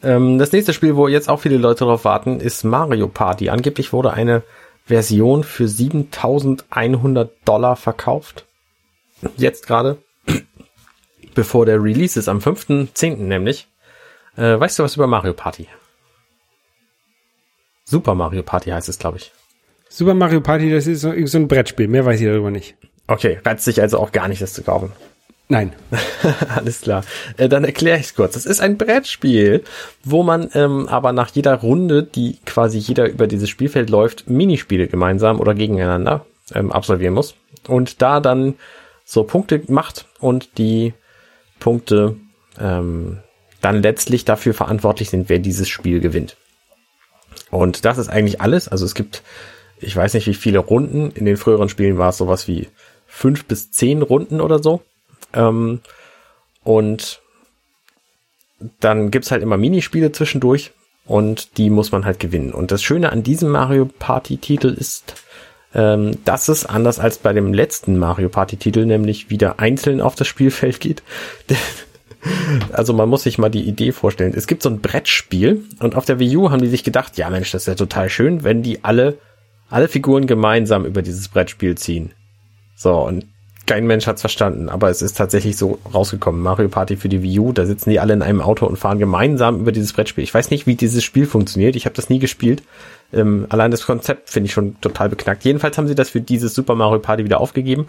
Ähm, 0.02 0.38
das 0.38 0.52
nächste 0.52 0.72
Spiel, 0.72 0.94
wo 0.94 1.08
jetzt 1.08 1.28
auch 1.28 1.40
viele 1.40 1.56
Leute 1.56 1.84
drauf 1.84 2.04
warten, 2.04 2.38
ist 2.38 2.62
Mario 2.62 3.08
Party. 3.08 3.48
Angeblich 3.48 3.92
wurde 3.92 4.12
eine 4.12 4.42
Version 4.86 5.42
für 5.42 5.68
7100 5.68 7.32
Dollar 7.44 7.76
verkauft. 7.76 8.46
Jetzt 9.36 9.66
gerade. 9.66 9.98
Bevor 11.34 11.66
der 11.66 11.82
Release 11.82 12.18
ist, 12.18 12.28
am 12.28 12.38
5.10. 12.38 13.16
nämlich. 13.16 13.68
Äh, 14.36 14.58
weißt 14.58 14.78
du 14.78 14.84
was 14.84 14.96
über 14.96 15.06
Mario 15.06 15.34
Party? 15.34 15.68
Super 17.84 18.14
Mario 18.14 18.42
Party 18.42 18.70
heißt 18.70 18.88
es, 18.88 18.98
glaube 18.98 19.18
ich. 19.18 19.32
Super 19.88 20.14
Mario 20.14 20.40
Party, 20.40 20.70
das 20.70 20.86
ist 20.86 21.00
so, 21.00 21.12
so 21.26 21.38
ein 21.38 21.48
Brettspiel. 21.48 21.88
Mehr 21.88 22.04
weiß 22.04 22.20
ich 22.20 22.26
darüber 22.26 22.50
nicht. 22.50 22.76
Okay, 23.06 23.40
reizt 23.44 23.64
sich 23.64 23.80
also 23.80 23.98
auch 23.98 24.12
gar 24.12 24.28
nicht, 24.28 24.42
das 24.42 24.52
zu 24.52 24.62
kaufen. 24.62 24.92
Nein. 25.48 25.72
Alles 26.54 26.80
klar. 26.80 27.04
Äh, 27.36 27.48
dann 27.48 27.64
erkläre 27.64 27.98
ich 27.98 28.06
es 28.06 28.14
kurz. 28.14 28.34
Es 28.34 28.46
ist 28.46 28.60
ein 28.60 28.78
Brettspiel, 28.78 29.62
wo 30.02 30.22
man 30.22 30.50
ähm, 30.54 30.88
aber 30.88 31.12
nach 31.12 31.30
jeder 31.30 31.54
Runde, 31.54 32.02
die 32.02 32.38
quasi 32.44 32.78
jeder 32.78 33.08
über 33.08 33.26
dieses 33.26 33.48
Spielfeld 33.48 33.88
läuft, 33.88 34.28
Minispiele 34.28 34.88
gemeinsam 34.88 35.38
oder 35.38 35.54
gegeneinander 35.54 36.26
ähm, 36.52 36.72
absolvieren 36.72 37.14
muss. 37.14 37.36
Und 37.68 38.02
da 38.02 38.20
dann 38.20 38.54
so 39.04 39.22
Punkte 39.22 39.62
macht 39.68 40.06
und 40.18 40.58
die 40.58 40.94
Punkte 41.60 42.16
ähm, 42.58 43.18
dann 43.60 43.82
letztlich 43.82 44.24
dafür 44.24 44.52
verantwortlich 44.52 45.10
sind, 45.10 45.28
wer 45.28 45.38
dieses 45.38 45.68
Spiel 45.68 46.00
gewinnt. 46.00 46.36
Und 47.50 47.84
das 47.84 47.98
ist 47.98 48.08
eigentlich 48.08 48.40
alles. 48.40 48.66
Also 48.68 48.84
es 48.84 48.94
gibt, 48.94 49.22
ich 49.78 49.94
weiß 49.94 50.14
nicht, 50.14 50.26
wie 50.26 50.34
viele 50.34 50.58
Runden. 50.58 51.12
In 51.12 51.24
den 51.24 51.36
früheren 51.36 51.68
Spielen 51.68 51.98
war 51.98 52.08
es 52.08 52.16
sowas 52.16 52.48
wie 52.48 52.68
fünf 53.06 53.44
bis 53.44 53.70
zehn 53.70 54.02
Runden 54.02 54.40
oder 54.40 54.60
so. 54.60 54.82
Ähm, 55.36 55.80
und 56.64 57.20
dann 58.80 59.10
gibt's 59.10 59.30
halt 59.30 59.42
immer 59.42 59.56
Minispiele 59.56 60.12
zwischendurch 60.12 60.72
und 61.04 61.58
die 61.58 61.70
muss 61.70 61.92
man 61.92 62.04
halt 62.04 62.18
gewinnen. 62.18 62.52
Und 62.52 62.72
das 62.72 62.82
Schöne 62.82 63.12
an 63.12 63.22
diesem 63.22 63.50
Mario 63.50 63.86
Party 63.86 64.38
Titel 64.38 64.68
ist, 64.68 65.14
ähm, 65.74 66.18
dass 66.24 66.48
es 66.48 66.64
anders 66.66 66.98
als 66.98 67.18
bei 67.18 67.32
dem 67.32 67.52
letzten 67.52 67.98
Mario 67.98 68.28
Party 68.28 68.56
Titel 68.56 68.86
nämlich 68.86 69.30
wieder 69.30 69.60
einzeln 69.60 70.00
auf 70.00 70.14
das 70.14 70.26
Spielfeld 70.26 70.80
geht. 70.80 71.02
also 72.72 72.92
man 72.92 73.08
muss 73.08 73.24
sich 73.24 73.38
mal 73.38 73.50
die 73.50 73.68
Idee 73.68 73.92
vorstellen. 73.92 74.32
Es 74.34 74.46
gibt 74.46 74.62
so 74.62 74.70
ein 74.70 74.80
Brettspiel 74.80 75.64
und 75.80 75.94
auf 75.94 76.04
der 76.04 76.18
Wii 76.18 76.36
U 76.36 76.50
haben 76.50 76.62
die 76.62 76.68
sich 76.68 76.82
gedacht, 76.82 77.18
ja 77.18 77.30
Mensch, 77.30 77.52
das 77.52 77.62
ist 77.62 77.68
ja 77.68 77.74
total 77.74 78.08
schön, 78.10 78.42
wenn 78.42 78.62
die 78.62 78.84
alle, 78.84 79.18
alle 79.68 79.88
Figuren 79.88 80.26
gemeinsam 80.26 80.84
über 80.84 81.02
dieses 81.02 81.28
Brettspiel 81.28 81.76
ziehen. 81.76 82.12
So, 82.74 82.94
und 82.94 83.26
kein 83.66 83.86
Mensch 83.86 84.06
hat's 84.06 84.20
verstanden, 84.20 84.68
aber 84.68 84.90
es 84.90 85.02
ist 85.02 85.16
tatsächlich 85.16 85.56
so 85.56 85.78
rausgekommen. 85.92 86.40
Mario 86.40 86.68
Party 86.68 86.96
für 86.96 87.08
die 87.08 87.22
Wii 87.22 87.40
U, 87.40 87.52
da 87.52 87.66
sitzen 87.66 87.90
die 87.90 88.00
alle 88.00 88.12
in 88.14 88.22
einem 88.22 88.40
Auto 88.40 88.64
und 88.64 88.76
fahren 88.76 88.98
gemeinsam 88.98 89.60
über 89.60 89.72
dieses 89.72 89.92
Brettspiel. 89.92 90.24
Ich 90.24 90.32
weiß 90.32 90.50
nicht, 90.50 90.66
wie 90.66 90.76
dieses 90.76 91.02
Spiel 91.04 91.26
funktioniert. 91.26 91.76
Ich 91.76 91.84
habe 91.84 91.96
das 91.96 92.08
nie 92.08 92.20
gespielt. 92.20 92.62
Ähm, 93.12 93.46
allein 93.48 93.70
das 93.70 93.84
Konzept 93.84 94.30
finde 94.30 94.46
ich 94.46 94.52
schon 94.52 94.80
total 94.80 95.08
beknackt. 95.08 95.44
Jedenfalls 95.44 95.76
haben 95.76 95.88
sie 95.88 95.94
das 95.94 96.10
für 96.10 96.20
dieses 96.20 96.54
Super 96.54 96.74
Mario 96.74 97.00
Party 97.00 97.24
wieder 97.24 97.40
aufgegeben. 97.40 97.88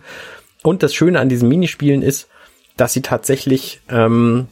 Und 0.64 0.84
das 0.84 0.94
Schöne 0.94 1.20
an 1.20 1.30
diesen 1.30 1.48
Minispielen 1.48 2.02
ist, 2.02 2.28
dass 2.76 2.94
sie 2.94 3.02
tatsächlich, 3.02 3.82
ähm, 3.90 4.48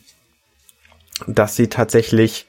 dass 1.28 1.56
sie 1.56 1.68
tatsächlich 1.68 2.46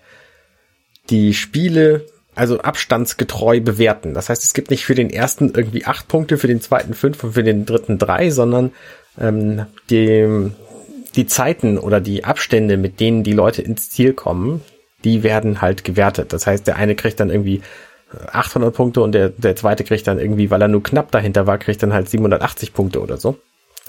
die 1.08 1.34
Spiele 1.34 2.06
also 2.36 2.60
abstandsgetreu 2.60 3.60
bewerten. 3.60 4.14
Das 4.14 4.28
heißt, 4.28 4.44
es 4.44 4.54
gibt 4.54 4.70
nicht 4.70 4.84
für 4.84 4.94
den 4.94 5.10
ersten 5.10 5.52
irgendwie 5.54 5.86
acht 5.86 6.06
Punkte, 6.06 6.38
für 6.38 6.46
den 6.46 6.60
zweiten 6.60 6.94
fünf 6.94 7.24
und 7.24 7.32
für 7.32 7.42
den 7.42 7.66
dritten 7.66 7.98
drei, 7.98 8.30
sondern 8.30 8.72
ähm, 9.18 9.66
die, 9.90 10.50
die 11.16 11.26
Zeiten 11.26 11.78
oder 11.78 12.00
die 12.00 12.24
Abstände, 12.24 12.76
mit 12.76 13.00
denen 13.00 13.22
die 13.22 13.32
Leute 13.32 13.62
ins 13.62 13.90
Ziel 13.90 14.12
kommen, 14.12 14.60
die 15.04 15.22
werden 15.22 15.62
halt 15.62 15.82
gewertet. 15.82 16.32
Das 16.32 16.46
heißt, 16.46 16.66
der 16.66 16.76
eine 16.76 16.94
kriegt 16.94 17.20
dann 17.20 17.30
irgendwie 17.30 17.62
800 18.32 18.74
Punkte 18.74 19.00
und 19.00 19.12
der, 19.12 19.30
der 19.30 19.56
zweite 19.56 19.84
kriegt 19.84 20.06
dann 20.06 20.18
irgendwie, 20.18 20.50
weil 20.50 20.62
er 20.62 20.68
nur 20.68 20.82
knapp 20.82 21.10
dahinter 21.10 21.46
war, 21.46 21.58
kriegt 21.58 21.82
dann 21.82 21.92
halt 21.92 22.08
780 22.08 22.72
Punkte 22.72 23.00
oder 23.00 23.16
so. 23.16 23.38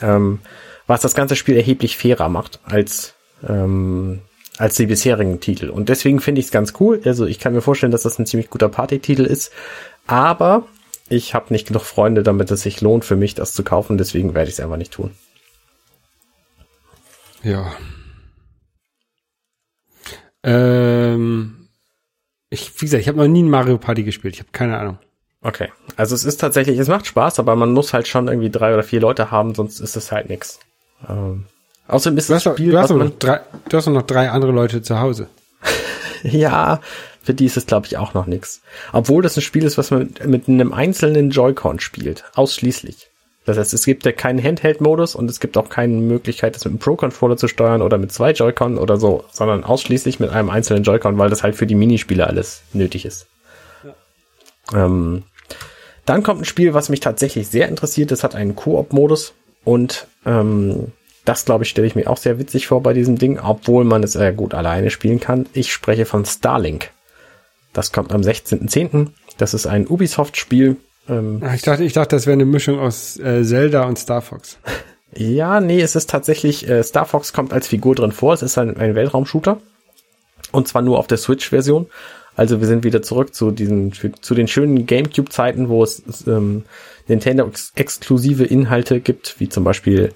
Ähm, 0.01 0.39
was 0.87 1.01
das 1.01 1.15
ganze 1.15 1.35
Spiel 1.35 1.57
erheblich 1.57 1.97
fairer 1.97 2.29
macht 2.29 2.59
als 2.63 3.13
ähm, 3.47 4.21
als 4.57 4.75
die 4.75 4.87
bisherigen 4.87 5.39
Titel. 5.39 5.69
Und 5.69 5.89
deswegen 5.89 6.19
finde 6.19 6.39
ich 6.39 6.47
es 6.47 6.51
ganz 6.51 6.73
cool. 6.79 7.01
Also 7.05 7.25
ich 7.25 7.39
kann 7.39 7.53
mir 7.53 7.61
vorstellen, 7.61 7.91
dass 7.91 8.03
das 8.03 8.19
ein 8.19 8.25
ziemlich 8.25 8.49
guter 8.49 8.69
Partytitel 8.69 9.23
ist. 9.23 9.51
Aber 10.07 10.67
ich 11.09 11.33
habe 11.33 11.53
nicht 11.53 11.67
genug 11.67 11.83
Freunde, 11.83 12.23
damit 12.23 12.51
es 12.51 12.61
sich 12.61 12.81
lohnt 12.81 13.05
für 13.05 13.15
mich, 13.15 13.35
das 13.35 13.53
zu 13.53 13.63
kaufen. 13.63 13.97
Deswegen 13.97 14.33
werde 14.33 14.49
ich 14.49 14.55
es 14.55 14.59
einfach 14.59 14.77
nicht 14.77 14.93
tun. 14.93 15.11
Ja. 17.43 17.71
Ähm, 20.43 21.69
ich, 22.49 22.73
wie 22.81 22.85
gesagt, 22.85 23.01
ich 23.01 23.07
habe 23.07 23.17
noch 23.17 23.27
nie 23.27 23.43
ein 23.43 23.49
Mario 23.49 23.77
Party 23.77 24.03
gespielt. 24.03 24.33
Ich 24.33 24.39
habe 24.39 24.51
keine 24.51 24.77
Ahnung. 24.77 24.97
Okay. 25.41 25.71
Also 25.95 26.15
es 26.15 26.25
ist 26.25 26.37
tatsächlich, 26.37 26.79
es 26.79 26.87
macht 26.87 27.05
Spaß, 27.05 27.39
aber 27.39 27.55
man 27.55 27.71
muss 27.71 27.93
halt 27.93 28.07
schon 28.07 28.27
irgendwie 28.27 28.49
drei 28.49 28.73
oder 28.73 28.83
vier 28.83 28.99
Leute 28.99 29.31
haben, 29.31 29.53
sonst 29.55 29.79
ist 29.79 29.95
es 29.95 30.11
halt 30.11 30.29
nix. 30.29 30.59
Ähm, 31.07 31.45
Außerdem 31.87 32.17
ist 32.17 32.29
das 32.29 32.43
Spiel, 32.43 32.71
du, 32.71 32.79
hast 32.79 32.91
noch 32.91 33.09
drei, 33.17 33.41
du 33.69 33.77
hast 33.77 33.87
noch 33.87 34.01
drei 34.01 34.29
andere 34.29 34.51
Leute 34.51 34.81
zu 34.81 34.99
Hause. 34.99 35.27
ja, 36.23 36.81
für 37.21 37.33
die 37.33 37.45
ist 37.45 37.57
es 37.57 37.65
glaube 37.65 37.87
ich 37.87 37.97
auch 37.97 38.13
noch 38.13 38.27
nix. 38.27 38.61
Obwohl 38.91 39.23
das 39.23 39.37
ein 39.37 39.41
Spiel 39.41 39.63
ist, 39.63 39.77
was 39.77 39.91
man 39.91 39.99
mit, 39.99 40.27
mit 40.27 40.47
einem 40.47 40.73
einzelnen 40.73 41.29
Joy-Con 41.29 41.79
spielt, 41.79 42.25
ausschließlich. 42.35 43.09
Das 43.45 43.57
heißt, 43.57 43.73
es 43.73 43.85
gibt 43.85 44.05
ja 44.05 44.11
keinen 44.11 44.43
Handheld-Modus 44.43 45.15
und 45.15 45.29
es 45.29 45.39
gibt 45.39 45.55
auch 45.55 45.69
keine 45.69 45.93
Möglichkeit, 45.93 46.55
das 46.55 46.65
mit 46.65 46.71
einem 46.71 46.79
Pro-Controller 46.79 47.37
zu 47.37 47.47
steuern 47.47 47.81
oder 47.81 47.97
mit 47.97 48.11
zwei 48.11 48.31
Joy-Con 48.31 48.77
oder 48.77 48.97
so, 48.97 49.23
sondern 49.31 49.63
ausschließlich 49.63 50.19
mit 50.19 50.31
einem 50.31 50.49
einzelnen 50.49 50.83
Joy-Con, 50.83 51.17
weil 51.17 51.29
das 51.29 51.43
halt 51.43 51.55
für 51.55 51.65
die 51.65 51.75
Minispiele 51.75 52.27
alles 52.27 52.63
nötig 52.73 53.05
ist. 53.05 53.27
Ähm, 54.73 55.23
dann 56.05 56.23
kommt 56.23 56.41
ein 56.41 56.45
Spiel, 56.45 56.73
was 56.73 56.89
mich 56.89 56.99
tatsächlich 56.99 57.47
sehr 57.47 57.69
interessiert. 57.69 58.11
Das 58.11 58.25
hat 58.25 58.35
einen 58.35 58.57
Koop-Modus 58.57 59.33
und 59.63 60.07
ähm, 60.25 60.91
das, 61.27 61.45
glaube 61.45 61.63
ich, 61.63 61.69
stelle 61.69 61.87
ich 61.87 61.95
mir 61.95 62.09
auch 62.09 62.17
sehr 62.17 62.39
witzig 62.39 62.67
vor 62.67 62.81
bei 62.81 62.93
diesem 62.93 63.17
Ding, 63.17 63.37
obwohl 63.39 63.83
man 63.83 64.01
es 64.03 64.13
sehr 64.13 64.31
gut 64.31 64.53
alleine 64.53 64.89
spielen 64.89 65.19
kann. 65.19 65.45
Ich 65.53 65.73
spreche 65.73 66.05
von 66.05 66.25
Starlink. 66.25 66.89
Das 67.73 67.91
kommt 67.91 68.13
am 68.13 68.21
16.10. 68.21 69.09
Das 69.37 69.53
ist 69.53 69.67
ein 69.67 69.87
Ubisoft-Spiel. 69.87 70.77
Ähm, 71.09 71.41
Ah, 71.43 71.53
Ich 71.53 71.63
dachte, 71.63 71.83
ich 71.83 71.93
dachte, 71.93 72.15
das 72.15 72.25
wäre 72.27 72.33
eine 72.33 72.45
Mischung 72.45 72.79
aus 72.79 73.17
äh, 73.19 73.43
Zelda 73.43 73.83
und 73.83 73.99
Star 73.99 74.21
Fox. 74.21 74.57
ja, 75.15 75.59
nee, 75.59 75.81
es 75.81 75.95
ist 75.95 76.09
tatsächlich, 76.09 76.67
äh, 76.69 76.81
Star 76.83 77.05
Fox 77.05 77.33
kommt 77.33 77.51
als 77.51 77.67
Figur 77.67 77.93
drin 77.93 78.13
vor. 78.13 78.33
Es 78.33 78.41
ist 78.41 78.57
ein, 78.57 78.77
ein 78.77 78.95
Weltraumshooter. 78.95 79.57
Und 80.53 80.67
zwar 80.69 80.81
nur 80.81 80.97
auf 80.97 81.07
der 81.07 81.17
Switch-Version. 81.17 81.87
Also 82.37 82.61
wir 82.61 82.67
sind 82.67 82.83
wieder 82.85 83.01
zurück 83.01 83.33
zu 83.35 83.51
diesen, 83.51 83.91
zu 83.93 84.33
den 84.33 84.47
schönen 84.47 84.85
Gamecube-Zeiten, 84.85 85.67
wo 85.69 85.83
es 85.83 86.01
ähm, 86.25 86.63
Nintendo-exklusive 87.07 88.45
Inhalte 88.45 88.99
gibt, 89.01 89.39
wie 89.39 89.49
zum 89.49 89.63
Beispiel 89.63 90.13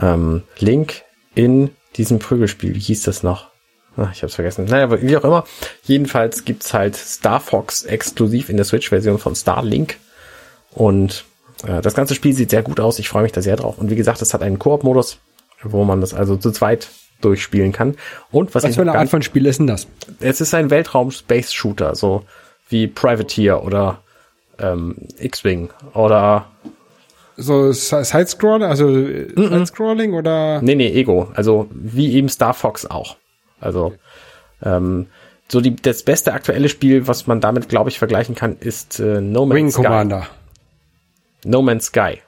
ähm, 0.00 0.42
Link 0.58 1.02
in 1.34 1.70
diesem 1.96 2.18
Prügelspiel. 2.18 2.74
Wie 2.74 2.80
hieß 2.80 3.02
das 3.02 3.22
noch? 3.22 3.48
Ach, 3.96 4.12
ich 4.12 4.22
hab's 4.22 4.36
vergessen. 4.36 4.66
Naja, 4.66 4.84
aber 4.84 5.02
wie 5.02 5.16
auch 5.16 5.24
immer. 5.24 5.44
Jedenfalls 5.82 6.44
gibt's 6.44 6.72
halt 6.72 6.94
Star 6.94 7.40
Fox 7.40 7.82
exklusiv 7.82 8.48
in 8.48 8.56
der 8.56 8.64
Switch-Version 8.64 9.18
von 9.18 9.34
Starlink. 9.34 9.96
Und 10.70 11.24
äh, 11.66 11.80
das 11.80 11.94
ganze 11.94 12.14
Spiel 12.14 12.32
sieht 12.32 12.50
sehr 12.50 12.62
gut 12.62 12.78
aus. 12.78 12.98
Ich 12.98 13.08
freue 13.08 13.24
mich 13.24 13.32
da 13.32 13.42
sehr 13.42 13.56
drauf. 13.56 13.78
Und 13.78 13.90
wie 13.90 13.96
gesagt, 13.96 14.22
es 14.22 14.32
hat 14.34 14.42
einen 14.42 14.58
Koop-Modus, 14.58 15.18
wo 15.62 15.84
man 15.84 16.00
das 16.00 16.14
also 16.14 16.36
zu 16.36 16.52
zweit 16.52 16.88
durchspielen 17.20 17.72
kann. 17.72 17.96
Und 18.30 18.54
was, 18.54 18.62
Was 18.62 18.70
ich 18.70 18.76
für 18.76 18.82
eine 18.82 18.96
Art 18.96 19.08
von 19.08 19.22
Spiel 19.22 19.46
ist 19.46 19.58
denn 19.58 19.66
das? 19.66 19.88
es 20.20 20.40
ist 20.40 20.54
ein 20.54 20.70
Weltraum-Space-Shooter, 20.70 21.96
so 21.96 22.24
wie 22.68 22.86
Privateer 22.86 23.64
oder 23.64 24.02
ähm, 24.60 24.96
X-Wing 25.18 25.70
oder 25.94 26.46
So 27.40 27.70
Si- 27.72 28.02
Sidescroll, 28.04 28.64
also 28.64 28.88
äh, 28.98 29.28
Sidescrolling 29.36 30.12
oder? 30.14 30.60
Nee, 30.60 30.74
nee, 30.74 30.88
Ego. 30.88 31.30
Also 31.34 31.68
wie 31.70 32.12
eben 32.14 32.28
Star 32.28 32.52
Fox 32.52 32.84
auch. 32.84 33.16
Also 33.60 33.94
ähm, 34.62 35.06
so 35.46 35.60
die, 35.60 35.76
das 35.76 36.02
beste 36.02 36.32
aktuelle 36.32 36.68
Spiel, 36.68 37.06
was 37.06 37.26
man 37.28 37.40
damit, 37.40 37.68
glaube 37.68 37.90
ich, 37.90 37.98
vergleichen 37.98 38.34
kann, 38.34 38.56
ist 38.58 38.98
äh, 39.00 39.20
No 39.20 39.46
Man's 39.46 39.54
Wing 39.56 39.70
Sky. 39.70 39.82
Commander. 39.82 40.26
No 41.44 41.62
Man's 41.62 41.86
Sky. 41.86 42.18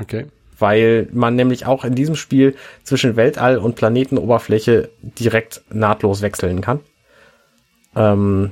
Okay. 0.00 0.26
Weil 0.58 1.08
man 1.12 1.36
nämlich 1.36 1.64
auch 1.66 1.84
in 1.84 1.94
diesem 1.94 2.16
Spiel 2.16 2.56
zwischen 2.82 3.14
Weltall 3.14 3.58
und 3.58 3.76
Planetenoberfläche 3.76 4.90
direkt 5.02 5.62
nahtlos 5.70 6.20
wechseln 6.20 6.60
kann. 6.60 6.80
Ähm, 7.94 8.50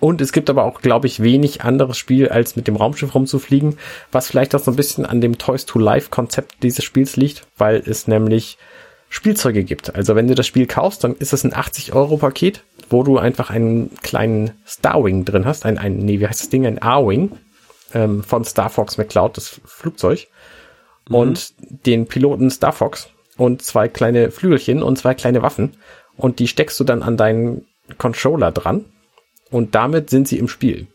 und 0.00 0.20
es 0.20 0.32
gibt 0.32 0.48
aber 0.48 0.64
auch, 0.64 0.80
glaube 0.80 1.06
ich, 1.06 1.22
wenig 1.22 1.62
anderes 1.62 1.98
Spiel, 1.98 2.28
als 2.28 2.54
mit 2.54 2.68
dem 2.68 2.76
Raumschiff 2.76 3.14
rumzufliegen, 3.14 3.78
was 4.12 4.28
vielleicht 4.28 4.54
auch 4.54 4.60
so 4.60 4.70
ein 4.70 4.76
bisschen 4.76 5.04
an 5.04 5.20
dem 5.20 5.38
Toys 5.38 5.66
to 5.66 5.78
Life 5.78 6.10
Konzept 6.10 6.62
dieses 6.62 6.84
Spiels 6.84 7.16
liegt, 7.16 7.46
weil 7.56 7.82
es 7.84 8.06
nämlich 8.06 8.58
Spielzeuge 9.08 9.64
gibt. 9.64 9.94
Also 9.94 10.14
wenn 10.14 10.28
du 10.28 10.34
das 10.34 10.46
Spiel 10.46 10.66
kaufst, 10.66 11.02
dann 11.02 11.16
ist 11.16 11.32
es 11.32 11.42
ein 11.42 11.54
80 11.54 11.94
Euro 11.94 12.18
Paket, 12.18 12.62
wo 12.90 13.02
du 13.02 13.18
einfach 13.18 13.50
einen 13.50 13.90
kleinen 14.02 14.52
Starwing 14.64 15.24
drin 15.24 15.46
hast, 15.46 15.64
ein, 15.66 15.78
ein 15.78 15.96
nee, 15.96 16.20
wie 16.20 16.28
heißt 16.28 16.42
das 16.42 16.50
Ding, 16.50 16.66
ein 16.66 16.80
A-Wing 16.80 17.32
ähm, 17.94 18.22
von 18.22 18.44
Star 18.44 18.70
Fox 18.70 18.98
McCloud, 18.98 19.36
das 19.36 19.60
Flugzeug. 19.64 20.28
Und 21.10 21.54
den 21.86 22.06
Piloten 22.06 22.50
Star 22.50 22.74
Fox 22.74 23.08
und 23.38 23.62
zwei 23.62 23.88
kleine 23.88 24.30
Flügelchen 24.30 24.82
und 24.82 24.98
zwei 24.98 25.14
kleine 25.14 25.40
Waffen. 25.40 25.78
Und 26.18 26.38
die 26.38 26.48
steckst 26.48 26.78
du 26.78 26.84
dann 26.84 27.02
an 27.02 27.16
deinen 27.16 27.64
Controller 27.96 28.52
dran 28.52 28.84
und 29.50 29.74
damit 29.74 30.10
sind 30.10 30.28
sie 30.28 30.38
im 30.38 30.48
Spiel. 30.48 30.86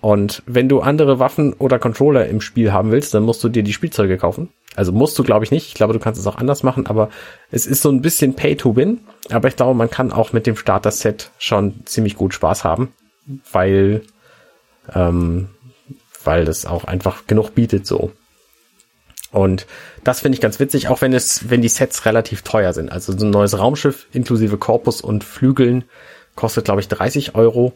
Und 0.00 0.42
wenn 0.46 0.68
du 0.68 0.80
andere 0.80 1.18
Waffen 1.18 1.52
oder 1.54 1.78
Controller 1.78 2.26
im 2.26 2.40
Spiel 2.40 2.72
haben 2.72 2.92
willst, 2.92 3.14
dann 3.14 3.24
musst 3.24 3.42
du 3.42 3.48
dir 3.48 3.62
die 3.62 3.72
Spielzeuge 3.72 4.18
kaufen. 4.18 4.50
Also 4.76 4.92
musst 4.92 5.18
du, 5.18 5.24
glaube 5.24 5.44
ich, 5.44 5.50
nicht. 5.50 5.68
Ich 5.68 5.74
glaube, 5.74 5.94
du 5.94 5.98
kannst 5.98 6.20
es 6.20 6.26
auch 6.26 6.36
anders 6.36 6.62
machen, 6.62 6.86
aber 6.86 7.08
es 7.50 7.66
ist 7.66 7.82
so 7.82 7.90
ein 7.90 8.02
bisschen 8.02 8.34
Pay 8.34 8.56
to 8.56 8.76
Win. 8.76 9.00
Aber 9.30 9.48
ich 9.48 9.56
glaube, 9.56 9.74
man 9.74 9.90
kann 9.90 10.12
auch 10.12 10.32
mit 10.32 10.46
dem 10.46 10.56
Starter-Set 10.56 11.30
schon 11.38 11.86
ziemlich 11.86 12.16
gut 12.16 12.34
Spaß 12.34 12.62
haben, 12.62 12.92
weil, 13.50 14.02
ähm, 14.94 15.48
weil 16.22 16.44
das 16.44 16.66
auch 16.66 16.84
einfach 16.84 17.26
genug 17.26 17.54
bietet 17.54 17.86
so. 17.86 18.12
Und 19.32 19.66
das 20.04 20.20
finde 20.20 20.36
ich 20.36 20.40
ganz 20.40 20.60
witzig, 20.60 20.88
auch 20.88 21.00
wenn 21.00 21.14
es, 21.14 21.50
wenn 21.50 21.62
die 21.62 21.68
Sets 21.68 22.04
relativ 22.04 22.42
teuer 22.42 22.72
sind. 22.72 22.92
Also 22.92 23.16
so 23.16 23.24
ein 23.24 23.30
neues 23.30 23.58
Raumschiff 23.58 24.06
inklusive 24.12 24.56
Korpus 24.56 25.00
und 25.00 25.24
Flügeln 25.24 25.84
kostet, 26.36 26.66
glaube 26.66 26.80
ich, 26.80 26.88
30 26.88 27.34
Euro. 27.34 27.72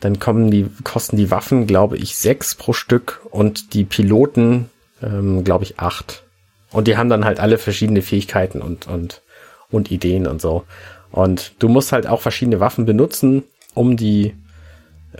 Dann 0.00 0.18
kommen 0.18 0.50
die, 0.50 0.66
kosten 0.84 1.16
die 1.16 1.30
Waffen, 1.30 1.66
glaube 1.66 1.96
ich, 1.96 2.16
sechs 2.16 2.54
pro 2.54 2.72
Stück 2.72 3.20
und 3.30 3.74
die 3.74 3.84
Piloten, 3.84 4.70
ähm, 5.02 5.44
glaube 5.44 5.64
ich, 5.64 5.78
acht. 5.78 6.24
Und 6.72 6.88
die 6.88 6.96
haben 6.96 7.08
dann 7.08 7.24
halt 7.24 7.40
alle 7.40 7.58
verschiedene 7.58 8.02
Fähigkeiten 8.02 8.62
und, 8.62 8.86
und, 8.86 9.22
und 9.70 9.90
Ideen 9.90 10.26
und 10.26 10.40
so. 10.40 10.64
Und 11.10 11.52
du 11.58 11.68
musst 11.68 11.92
halt 11.92 12.06
auch 12.06 12.20
verschiedene 12.20 12.60
Waffen 12.60 12.84
benutzen, 12.86 13.42
um 13.74 13.96
die, 13.96 14.34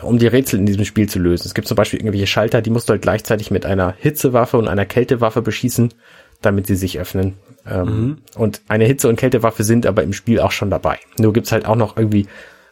um 0.03 0.18
die 0.18 0.28
Rätsel 0.28 0.61
in 0.61 0.66
diesem 0.66 0.84
Spiel 0.84 1.09
zu 1.09 1.18
lösen. 1.18 1.47
Es 1.47 1.55
gibt 1.55 1.68
zum 1.68 1.74
Beispiel 1.74 1.99
irgendwelche 1.99 2.26
Schalter, 2.26 2.62
die 2.62 2.70
musst 2.70 2.88
du 2.88 2.93
halt 2.93 3.03
gleichzeitig 3.03 3.51
mit 3.51 3.66
einer 3.66 3.95
Hitzewaffe 3.99 4.57
und 4.57 4.68
einer 4.68 4.86
Kältewaffe 4.86 5.43
beschießen, 5.43 5.93
damit 6.41 6.66
sie 6.66 6.76
sich 6.76 6.99
öffnen. 6.99 7.34
Ähm, 7.68 7.84
mhm. 7.84 8.18
Und 8.36 8.62
eine 8.68 8.84
Hitze- 8.84 9.09
und 9.09 9.16
Kältewaffe 9.16 9.64
sind 9.64 9.86
aber 9.86 10.03
im 10.03 10.12
Spiel 10.12 10.41
auch 10.41 10.53
schon 10.53 10.70
dabei. 10.70 10.99
Nur 11.18 11.32
gibt's 11.32 11.53
halt 11.53 11.66
auch 11.66 11.76
noch 11.76 11.97
irgendwie, 11.97 12.26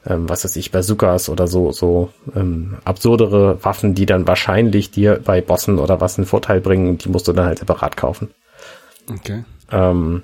ähm, 0.07 0.28
was 0.28 0.44
weiß 0.44 0.57
ich, 0.57 0.70
Bazookas 0.70 1.28
oder 1.28 1.46
so, 1.46 1.72
so 1.72 2.11
ähm, 2.34 2.78
absurdere 2.84 3.62
Waffen, 3.64 3.94
die 3.94 4.07
dann 4.07 4.26
wahrscheinlich 4.26 4.90
dir 4.90 5.20
bei 5.22 5.40
Bossen 5.40 5.78
oder 5.78 6.01
was 6.01 6.18
einen 6.18 6.26
Vorteil 6.26 6.61
bringen. 6.61 6.99
Die 6.99 7.09
musst 7.09 7.28
du 7.28 7.32
dann 7.32 7.46
halt 7.46 7.59
separat 7.59 7.96
kaufen. 7.96 8.30
Okay. 9.11 9.44
Ähm, 9.70 10.22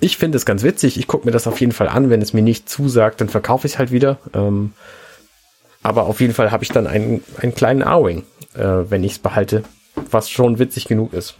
ich 0.00 0.16
finde 0.16 0.36
es 0.36 0.46
ganz 0.46 0.62
witzig. 0.62 0.98
Ich 0.98 1.06
gucke 1.06 1.26
mir 1.26 1.32
das 1.32 1.46
auf 1.46 1.60
jeden 1.60 1.72
Fall 1.72 1.88
an. 1.88 2.10
Wenn 2.10 2.22
es 2.22 2.32
mir 2.32 2.42
nicht 2.42 2.68
zusagt, 2.68 3.20
dann 3.20 3.28
verkaufe 3.28 3.66
ich 3.66 3.74
es 3.74 3.78
halt 3.78 3.92
wieder. 3.92 4.18
Ähm, 4.34 4.72
aber 5.82 6.04
auf 6.04 6.20
jeden 6.20 6.34
Fall 6.34 6.50
habe 6.50 6.64
ich 6.64 6.70
dann 6.70 6.86
einen, 6.86 7.22
einen 7.38 7.54
kleinen 7.54 7.82
A-Wing, 7.82 8.24
äh, 8.54 8.60
wenn 8.88 9.04
ich 9.04 9.12
es 9.12 9.18
behalte, 9.18 9.64
was 10.10 10.30
schon 10.30 10.58
witzig 10.58 10.86
genug 10.86 11.12
ist. 11.12 11.34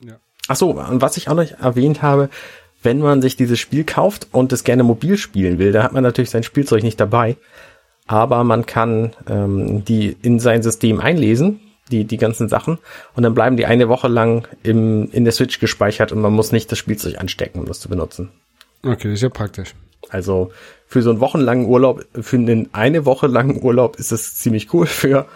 Ja. 0.00 0.14
Ach 0.48 0.56
so, 0.56 0.70
und 0.70 1.02
was 1.02 1.16
ich 1.16 1.28
auch 1.28 1.34
noch 1.34 1.50
erwähnt 1.60 2.02
habe, 2.02 2.30
wenn 2.82 3.00
man 3.00 3.22
sich 3.22 3.36
dieses 3.36 3.58
Spiel 3.58 3.84
kauft 3.84 4.28
und 4.32 4.52
es 4.52 4.64
gerne 4.64 4.82
mobil 4.82 5.16
spielen 5.16 5.58
will, 5.58 5.72
da 5.72 5.82
hat 5.82 5.92
man 5.92 6.02
natürlich 6.02 6.30
sein 6.30 6.42
Spielzeug 6.42 6.82
nicht 6.82 7.00
dabei. 7.00 7.36
Aber 8.06 8.42
man 8.42 8.66
kann 8.66 9.12
ähm, 9.28 9.84
die 9.84 10.16
in 10.22 10.40
sein 10.40 10.62
System 10.62 11.00
einlesen 11.00 11.60
die, 11.90 12.04
die 12.04 12.16
ganzen 12.16 12.48
Sachen. 12.48 12.78
Und 13.14 13.22
dann 13.22 13.34
bleiben 13.34 13.56
die 13.56 13.66
eine 13.66 13.88
Woche 13.88 14.08
lang 14.08 14.46
im, 14.62 15.10
in 15.12 15.24
der 15.24 15.32
Switch 15.32 15.60
gespeichert 15.60 16.12
und 16.12 16.20
man 16.20 16.32
muss 16.32 16.52
nicht 16.52 16.70
das 16.70 16.78
Spielzeug 16.78 17.18
anstecken, 17.18 17.60
um 17.60 17.66
das 17.66 17.80
zu 17.80 17.88
benutzen. 17.88 18.30
Okay, 18.82 19.08
das 19.08 19.14
ist 19.14 19.22
ja 19.22 19.28
praktisch. 19.28 19.74
Also 20.08 20.50
für 20.86 21.02
so 21.02 21.10
einen 21.10 21.20
wochenlangen 21.20 21.66
Urlaub, 21.66 22.04
für 22.20 22.36
einen 22.36 22.70
eine 22.72 23.04
Woche 23.04 23.26
langen 23.26 23.62
Urlaub 23.62 23.96
ist 23.96 24.12
es 24.12 24.36
ziemlich 24.36 24.72
cool. 24.72 24.86
Für, 24.86 25.26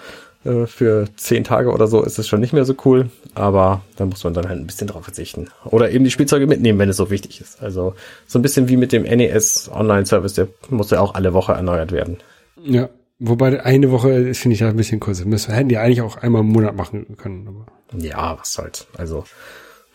äh, 0.44 0.66
für 0.66 1.08
zehn 1.16 1.44
Tage 1.44 1.72
oder 1.72 1.86
so 1.86 2.02
ist 2.02 2.18
es 2.18 2.28
schon 2.28 2.40
nicht 2.40 2.52
mehr 2.52 2.64
so 2.64 2.74
cool. 2.84 3.10
Aber 3.34 3.82
da 3.96 4.06
muss 4.06 4.24
man 4.24 4.34
dann 4.34 4.48
halt 4.48 4.60
ein 4.60 4.66
bisschen 4.66 4.88
drauf 4.88 5.04
verzichten. 5.04 5.48
Oder 5.64 5.90
eben 5.90 6.04
die 6.04 6.10
Spielzeuge 6.10 6.46
mitnehmen, 6.46 6.78
wenn 6.78 6.88
es 6.88 6.96
so 6.96 7.10
wichtig 7.10 7.40
ist. 7.40 7.62
Also 7.62 7.94
so 8.26 8.38
ein 8.38 8.42
bisschen 8.42 8.68
wie 8.68 8.76
mit 8.76 8.92
dem 8.92 9.02
NES 9.02 9.70
Online 9.72 10.06
Service, 10.06 10.34
der 10.34 10.48
muss 10.70 10.90
ja 10.90 11.00
auch 11.00 11.14
alle 11.14 11.32
Woche 11.32 11.52
erneuert 11.52 11.92
werden. 11.92 12.18
Ja, 12.62 12.88
Wobei 13.18 13.64
eine 13.64 13.90
Woche 13.90 14.34
finde 14.34 14.54
ich 14.54 14.60
ja 14.60 14.68
ein 14.68 14.76
bisschen 14.76 15.00
kurz. 15.00 15.24
Müssen, 15.24 15.54
hätten 15.54 15.68
die 15.68 15.78
eigentlich 15.78 16.02
auch 16.02 16.16
einmal 16.16 16.42
im 16.42 16.48
Monat 16.48 16.74
machen 16.74 17.16
können. 17.16 17.46
Aber. 17.46 17.66
Ja, 17.96 18.38
was 18.38 18.52
soll's. 18.52 18.86
Also 18.96 19.24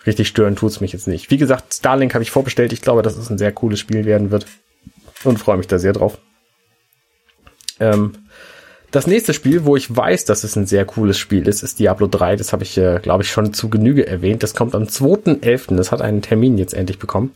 richtig 0.05 0.29
stören 0.29 0.55
tut's 0.55 0.79
mich 0.79 0.93
jetzt 0.93 1.07
nicht. 1.07 1.29
Wie 1.29 1.37
gesagt, 1.37 1.73
Starlink 1.73 2.13
habe 2.13 2.23
ich 2.23 2.31
vorbestellt. 2.31 2.71
Ich 2.71 2.81
glaube, 2.81 3.01
dass 3.01 3.17
es 3.17 3.29
ein 3.29 3.37
sehr 3.37 3.51
cooles 3.51 3.79
Spiel 3.79 4.05
werden 4.05 4.31
wird. 4.31 4.45
Und 5.25 5.37
freue 5.37 5.57
mich 5.57 5.67
da 5.67 5.79
sehr 5.79 5.91
drauf. 5.91 6.17
Ähm, 7.81 8.13
das 8.91 9.07
nächste 9.07 9.33
Spiel, 9.33 9.65
wo 9.65 9.75
ich 9.75 9.95
weiß, 9.95 10.25
dass 10.25 10.43
es 10.43 10.55
ein 10.55 10.65
sehr 10.65 10.85
cooles 10.85 11.17
Spiel 11.17 11.47
ist, 11.47 11.63
ist 11.63 11.79
Diablo 11.79 12.07
3. 12.07 12.35
Das 12.35 12.53
habe 12.53 12.63
ich, 12.63 12.77
äh, 12.77 12.99
glaube 13.01 13.23
ich, 13.23 13.29
schon 13.29 13.53
zu 13.53 13.69
Genüge 13.69 14.07
erwähnt. 14.07 14.41
Das 14.43 14.55
kommt 14.55 14.73
am 14.75 14.83
2.11. 14.83 15.75
Das 15.75 15.91
hat 15.91 16.01
einen 16.01 16.21
Termin 16.21 16.57
jetzt 16.57 16.73
endlich 16.73 16.97
bekommen. 16.99 17.35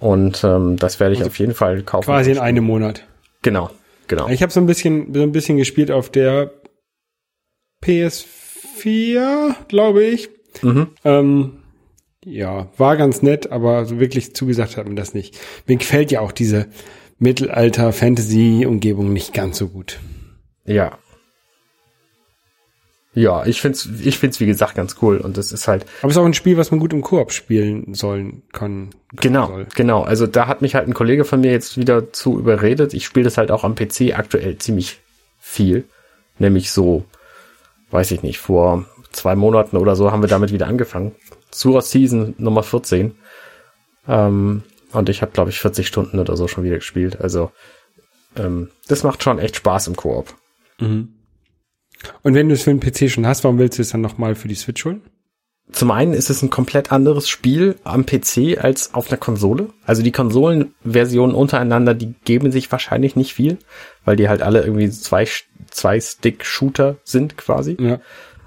Und 0.00 0.42
ähm, 0.44 0.76
das 0.76 0.98
werde 0.98 1.14
ich 1.14 1.20
also 1.20 1.30
auf 1.30 1.38
jeden 1.38 1.54
Fall 1.54 1.82
kaufen. 1.82 2.06
Quasi 2.06 2.32
in 2.32 2.38
einem 2.38 2.64
Monat. 2.64 3.06
Genau. 3.42 3.70
Genau. 4.08 4.28
Ich 4.28 4.42
habe 4.42 4.52
so 4.52 4.60
ein 4.60 4.66
bisschen, 4.66 5.14
so 5.14 5.22
ein 5.22 5.32
bisschen 5.32 5.58
gespielt 5.58 5.90
auf 5.90 6.10
der 6.10 6.52
PS4, 7.84 9.54
glaube 9.68 10.04
ich. 10.04 10.28
Mhm. 10.62 10.88
Ähm, 11.04 11.52
ja, 12.24 12.68
war 12.76 12.96
ganz 12.96 13.22
nett, 13.22 13.50
aber 13.50 13.84
so 13.84 14.00
wirklich 14.00 14.34
zugesagt 14.34 14.76
hat 14.76 14.88
mir 14.88 14.94
das 14.94 15.14
nicht. 15.14 15.38
Mir 15.66 15.76
gefällt 15.76 16.10
ja 16.10 16.20
auch 16.20 16.32
diese 16.32 16.66
Mittelalter-Fantasy-Umgebung 17.18 19.12
nicht 19.12 19.32
ganz 19.32 19.58
so 19.58 19.68
gut. 19.68 19.98
Ja, 20.64 20.98
ja, 23.14 23.44
ich 23.44 23.60
find's, 23.60 23.86
ich 24.02 24.18
find's 24.18 24.40
wie 24.40 24.46
gesagt 24.46 24.74
ganz 24.74 24.96
cool 25.02 25.18
und 25.18 25.36
das 25.36 25.52
ist 25.52 25.68
halt. 25.68 25.84
Aber 26.00 26.08
es 26.08 26.16
ist 26.16 26.22
auch 26.22 26.24
ein 26.24 26.32
Spiel, 26.32 26.56
was 26.56 26.70
man 26.70 26.80
gut 26.80 26.94
im 26.94 27.02
Koop 27.02 27.32
spielen 27.32 27.92
sollen 27.92 28.42
kann. 28.52 28.90
Genau, 29.12 29.48
soll. 29.48 29.66
genau. 29.74 30.02
Also 30.02 30.26
da 30.26 30.46
hat 30.46 30.62
mich 30.62 30.74
halt 30.74 30.88
ein 30.88 30.94
Kollege 30.94 31.24
von 31.24 31.42
mir 31.42 31.50
jetzt 31.50 31.76
wieder 31.76 32.12
zu 32.12 32.38
überredet. 32.38 32.94
Ich 32.94 33.04
spiele 33.04 33.24
das 33.24 33.36
halt 33.36 33.50
auch 33.50 33.64
am 33.64 33.74
PC 33.74 34.14
aktuell 34.14 34.56
ziemlich 34.56 35.00
viel, 35.38 35.84
nämlich 36.38 36.70
so, 36.70 37.04
weiß 37.90 38.12
ich 38.12 38.22
nicht, 38.22 38.38
vor 38.38 38.86
zwei 39.12 39.36
Monaten 39.36 39.76
oder 39.76 39.94
so 39.94 40.10
haben 40.10 40.22
wir 40.22 40.28
damit 40.28 40.50
wieder 40.50 40.66
angefangen. 40.66 41.14
Zur 41.50 41.82
Season 41.82 42.34
Nummer 42.38 42.62
14. 42.62 43.14
Ähm, 44.08 44.62
und 44.92 45.08
ich 45.10 45.20
habe 45.20 45.32
glaube 45.32 45.50
ich 45.50 45.60
40 45.60 45.86
Stunden 45.86 46.18
oder 46.18 46.34
so 46.34 46.48
schon 46.48 46.64
wieder 46.64 46.76
gespielt. 46.76 47.20
Also 47.20 47.50
ähm, 48.36 48.70
das 48.88 49.02
macht 49.02 49.22
schon 49.22 49.38
echt 49.38 49.56
Spaß 49.56 49.88
im 49.88 49.96
Koop. 49.96 50.34
Mhm. 50.78 51.08
Und 52.22 52.34
wenn 52.34 52.48
du 52.48 52.54
es 52.54 52.62
für 52.62 52.74
den 52.74 52.80
PC 52.80 53.10
schon 53.10 53.26
hast, 53.26 53.44
warum 53.44 53.58
willst 53.58 53.78
du 53.78 53.82
es 53.82 53.90
dann 53.90 54.00
nochmal 54.00 54.34
für 54.34 54.48
die 54.48 54.54
Switch 54.54 54.84
holen? 54.84 55.02
Zum 55.70 55.90
einen 55.90 56.12
ist 56.12 56.28
es 56.28 56.42
ein 56.42 56.50
komplett 56.50 56.92
anderes 56.92 57.28
Spiel 57.28 57.76
am 57.84 58.04
PC 58.04 58.58
als 58.62 58.92
auf 58.94 59.08
einer 59.08 59.16
Konsole. 59.16 59.68
Also 59.86 60.02
die 60.02 60.12
Konsolenversionen 60.12 61.34
untereinander, 61.34 61.94
die 61.94 62.14
geben 62.24 62.50
sich 62.50 62.70
wahrscheinlich 62.70 63.16
nicht 63.16 63.32
viel, 63.32 63.58
weil 64.04 64.16
die 64.16 64.28
halt 64.28 64.42
alle 64.42 64.62
irgendwie 64.62 64.90
zwei, 64.90 65.26
zwei 65.70 66.00
Stick-Shooter 66.00 66.96
sind 67.04 67.38
quasi. 67.38 67.76
Ja. 67.80 68.00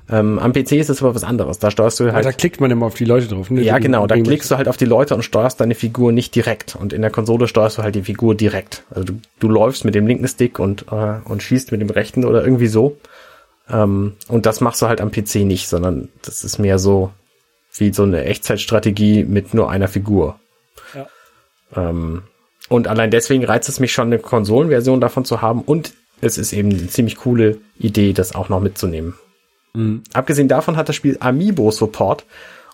Ähm, 0.09 0.37
am 0.37 0.53
PC 0.53 0.73
ist 0.73 0.89
es 0.89 1.01
aber 1.01 1.15
was 1.15 1.23
anderes. 1.23 1.57
Da 1.57 1.71
steuerst 1.71 1.99
du 1.99 2.13
halt. 2.13 2.25
da 2.25 2.31
klickt 2.31 2.61
man 2.61 2.69
immer 2.69 2.85
auf 2.85 2.93
die 2.93 3.05
Leute 3.05 3.27
drauf. 3.27 3.49
Ne? 3.49 3.61
Ja, 3.61 3.79
genau. 3.79 4.05
Da 4.05 4.15
klickst 4.17 4.51
du 4.51 4.57
halt 4.57 4.67
auf 4.67 4.77
die 4.77 4.85
Leute 4.85 5.15
und 5.15 5.23
steuerst 5.23 5.59
deine 5.59 5.73
Figur 5.73 6.11
nicht 6.11 6.35
direkt. 6.35 6.75
Und 6.75 6.93
in 6.93 7.01
der 7.01 7.09
Konsole 7.09 7.47
steuerst 7.47 7.79
du 7.79 7.83
halt 7.83 7.95
die 7.95 8.03
Figur 8.03 8.35
direkt. 8.35 8.83
Also 8.91 9.03
du, 9.03 9.19
du 9.39 9.49
läufst 9.49 9.83
mit 9.83 9.95
dem 9.95 10.05
linken 10.05 10.27
Stick 10.27 10.59
und, 10.59 10.85
äh, 10.91 11.15
und 11.25 11.41
schießt 11.41 11.71
mit 11.71 11.81
dem 11.81 11.89
rechten 11.89 12.23
oder 12.23 12.43
irgendwie 12.43 12.67
so. 12.67 12.97
Ähm, 13.69 14.13
und 14.27 14.45
das 14.45 14.61
machst 14.61 14.81
du 14.83 14.87
halt 14.87 15.01
am 15.01 15.11
PC 15.11 15.37
nicht, 15.37 15.67
sondern 15.67 16.09
das 16.21 16.43
ist 16.43 16.59
mehr 16.59 16.77
so 16.77 17.11
wie 17.75 17.91
so 17.91 18.03
eine 18.03 18.23
Echtzeitstrategie 18.25 19.23
mit 19.23 19.53
nur 19.53 19.71
einer 19.71 19.87
Figur. 19.87 20.39
Ja. 20.93 21.07
Ähm, 21.75 22.23
und 22.69 22.87
allein 22.87 23.11
deswegen 23.11 23.43
reizt 23.43 23.69
es 23.69 23.79
mich 23.79 23.91
schon, 23.91 24.07
eine 24.07 24.19
Konsolenversion 24.19 25.01
davon 25.01 25.25
zu 25.25 25.41
haben. 25.41 25.61
Und 25.61 25.93
es 26.21 26.37
ist 26.37 26.53
eben 26.53 26.69
eine 26.69 26.87
ziemlich 26.87 27.17
coole 27.17 27.57
Idee, 27.77 28.13
das 28.13 28.35
auch 28.35 28.49
noch 28.49 28.61
mitzunehmen. 28.61 29.15
Mhm. 29.75 30.03
Abgesehen 30.13 30.47
davon 30.47 30.77
hat 30.77 30.89
das 30.89 30.95
Spiel 30.95 31.17
Amiibo-Support. 31.19 32.25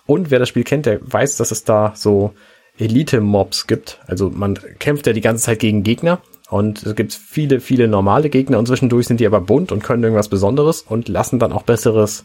Und 0.06 0.30
wer 0.30 0.38
das 0.38 0.48
Spiel 0.48 0.64
kennt, 0.64 0.86
der 0.86 1.00
weiß, 1.02 1.36
dass 1.36 1.50
es 1.50 1.64
da 1.64 1.92
so 1.94 2.32
Elite-Mobs 2.78 3.66
gibt. 3.66 4.00
Also 4.06 4.30
man 4.30 4.58
kämpft 4.78 5.06
ja 5.06 5.12
die 5.12 5.20
ganze 5.20 5.44
Zeit 5.44 5.58
gegen 5.58 5.82
Gegner 5.82 6.20
und 6.50 6.82
es 6.84 6.94
gibt 6.94 7.14
viele, 7.14 7.60
viele 7.60 7.88
normale 7.88 8.28
Gegner 8.28 8.58
und 8.58 8.66
zwischendurch 8.66 9.06
sind 9.06 9.20
die 9.20 9.26
aber 9.26 9.40
bunt 9.40 9.72
und 9.72 9.82
können 9.82 10.02
irgendwas 10.02 10.28
Besonderes 10.28 10.82
und 10.82 11.08
lassen 11.08 11.38
dann 11.38 11.52
auch 11.52 11.62
besseres, 11.62 12.24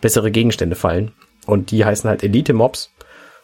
bessere 0.00 0.30
Gegenstände 0.30 0.76
fallen. 0.76 1.12
Und 1.46 1.70
die 1.70 1.84
heißen 1.84 2.08
halt 2.08 2.22
Elite-Mobs 2.22 2.90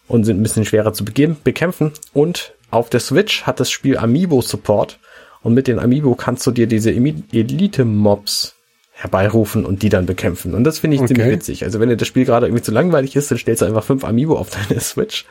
und 0.09 0.25
sind 0.25 0.39
ein 0.39 0.43
bisschen 0.43 0.65
schwerer 0.65 0.93
zu 0.93 1.05
bekämpfen. 1.05 1.93
Und 2.13 2.55
auf 2.71 2.89
der 2.91 3.01
Switch 3.01 3.43
hat 3.45 3.61
das 3.61 3.71
Spiel 3.71 3.99
Amiibo-Support. 3.99 4.99
Und 5.43 5.55
mit 5.55 5.67
den 5.67 5.79
Amiibo 5.79 6.15
kannst 6.15 6.47
du 6.47 6.51
dir 6.51 6.67
diese 6.67 6.93
Elite-Mobs 6.93 8.56
herbeirufen 8.99 9.67
und 9.67 9.83
die 9.83 9.91
dann 9.91 10.07
bekämpfen. 10.07 10.55
Und 10.55 10.65
das 10.65 10.79
finde 10.79 10.95
ich 10.95 11.03
okay. 11.03 11.09
ziemlich 11.09 11.31
witzig. 11.31 11.65
Also 11.65 11.81
wenn 11.81 11.91
dir 11.91 11.99
das 11.99 12.09
Spiel 12.09 12.25
gerade 12.25 12.47
irgendwie 12.47 12.63
zu 12.63 12.73
langweilig 12.73 13.15
ist, 13.15 13.31
dann 13.31 13.37
stellst 13.37 13.61
du 13.61 13.67
einfach 13.67 13.85
fünf 13.85 14.05
Amiibo 14.05 14.39
auf 14.39 14.49
deine 14.69 14.81
Switch 14.81 15.27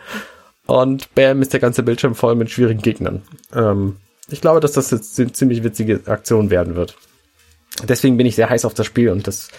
und 0.67 1.13
bam, 1.15 1.41
ist 1.41 1.51
der 1.51 1.59
ganze 1.59 1.81
Bildschirm 1.81 2.13
voll 2.13 2.35
mit 2.35 2.51
schwierigen 2.51 2.81
Gegnern. 2.81 3.23
Ähm, 3.55 3.97
ich 4.29 4.39
glaube, 4.39 4.59
dass 4.59 4.73
das 4.73 4.91
jetzt 4.91 5.19
eine 5.19 5.31
ziemlich 5.31 5.63
witzige 5.63 6.01
Aktion 6.05 6.51
werden 6.51 6.75
wird. 6.75 6.95
Deswegen 7.87 8.17
bin 8.17 8.27
ich 8.27 8.35
sehr 8.35 8.49
heiß 8.49 8.65
auf 8.65 8.75
das 8.75 8.85
Spiel 8.85 9.09
und 9.09 9.25
das 9.25 9.49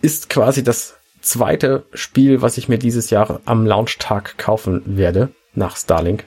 ist 0.00 0.30
quasi 0.30 0.64
das 0.64 0.96
zweite 1.20 1.84
Spiel, 1.92 2.40
was 2.40 2.56
ich 2.56 2.68
mir 2.68 2.78
dieses 2.78 3.10
Jahr 3.10 3.40
am 3.44 3.66
Launchtag 3.66 4.38
kaufen 4.38 4.82
werde, 4.86 5.28
nach 5.54 5.76
Starlink. 5.76 6.24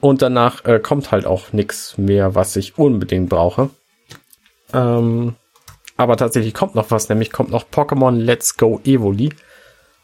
Und 0.00 0.22
danach 0.22 0.64
äh, 0.64 0.78
kommt 0.78 1.12
halt 1.12 1.26
auch 1.26 1.52
nix 1.52 1.98
mehr, 1.98 2.34
was 2.34 2.56
ich 2.56 2.78
unbedingt 2.78 3.28
brauche. 3.28 3.70
Ähm, 4.72 5.36
aber 5.96 6.16
tatsächlich 6.16 6.54
kommt 6.54 6.74
noch 6.74 6.90
was, 6.90 7.08
nämlich 7.08 7.32
kommt 7.32 7.50
noch 7.50 7.64
Pokémon 7.70 8.16
Let's 8.16 8.56
Go 8.56 8.80
Evoli 8.84 9.30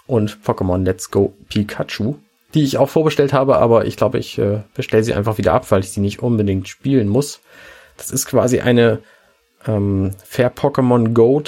und 0.07 0.39
Pokémon 0.45 0.83
Let's 0.85 1.11
Go 1.11 1.35
Pikachu, 1.49 2.17
die 2.55 2.65
ich 2.65 2.79
auch 2.79 2.89
vorbestellt 2.89 3.33
habe, 3.33 3.59
aber 3.59 3.87
ich 3.87 3.97
glaube, 3.97 4.19
ich 4.19 4.39
äh, 4.39 4.63
bestelle 4.75 5.05
sie 5.05 5.15
einfach 5.15 5.39
wieder 5.39 5.53
ab, 5.53 5.71
weil 5.71 5.81
ich 5.81 5.91
sie 5.91 6.01
nicht 6.01 6.23
unbedingt 6.23 6.69
spielen 6.69 7.09
muss. 7.09 7.41
Das 7.97 8.11
ist 8.11 8.27
quasi 8.27 8.61
eine 8.61 9.01
ähm, 9.67 10.13
Fair 10.25 10.53
Pokémon 10.55 11.13
Go 11.13 11.43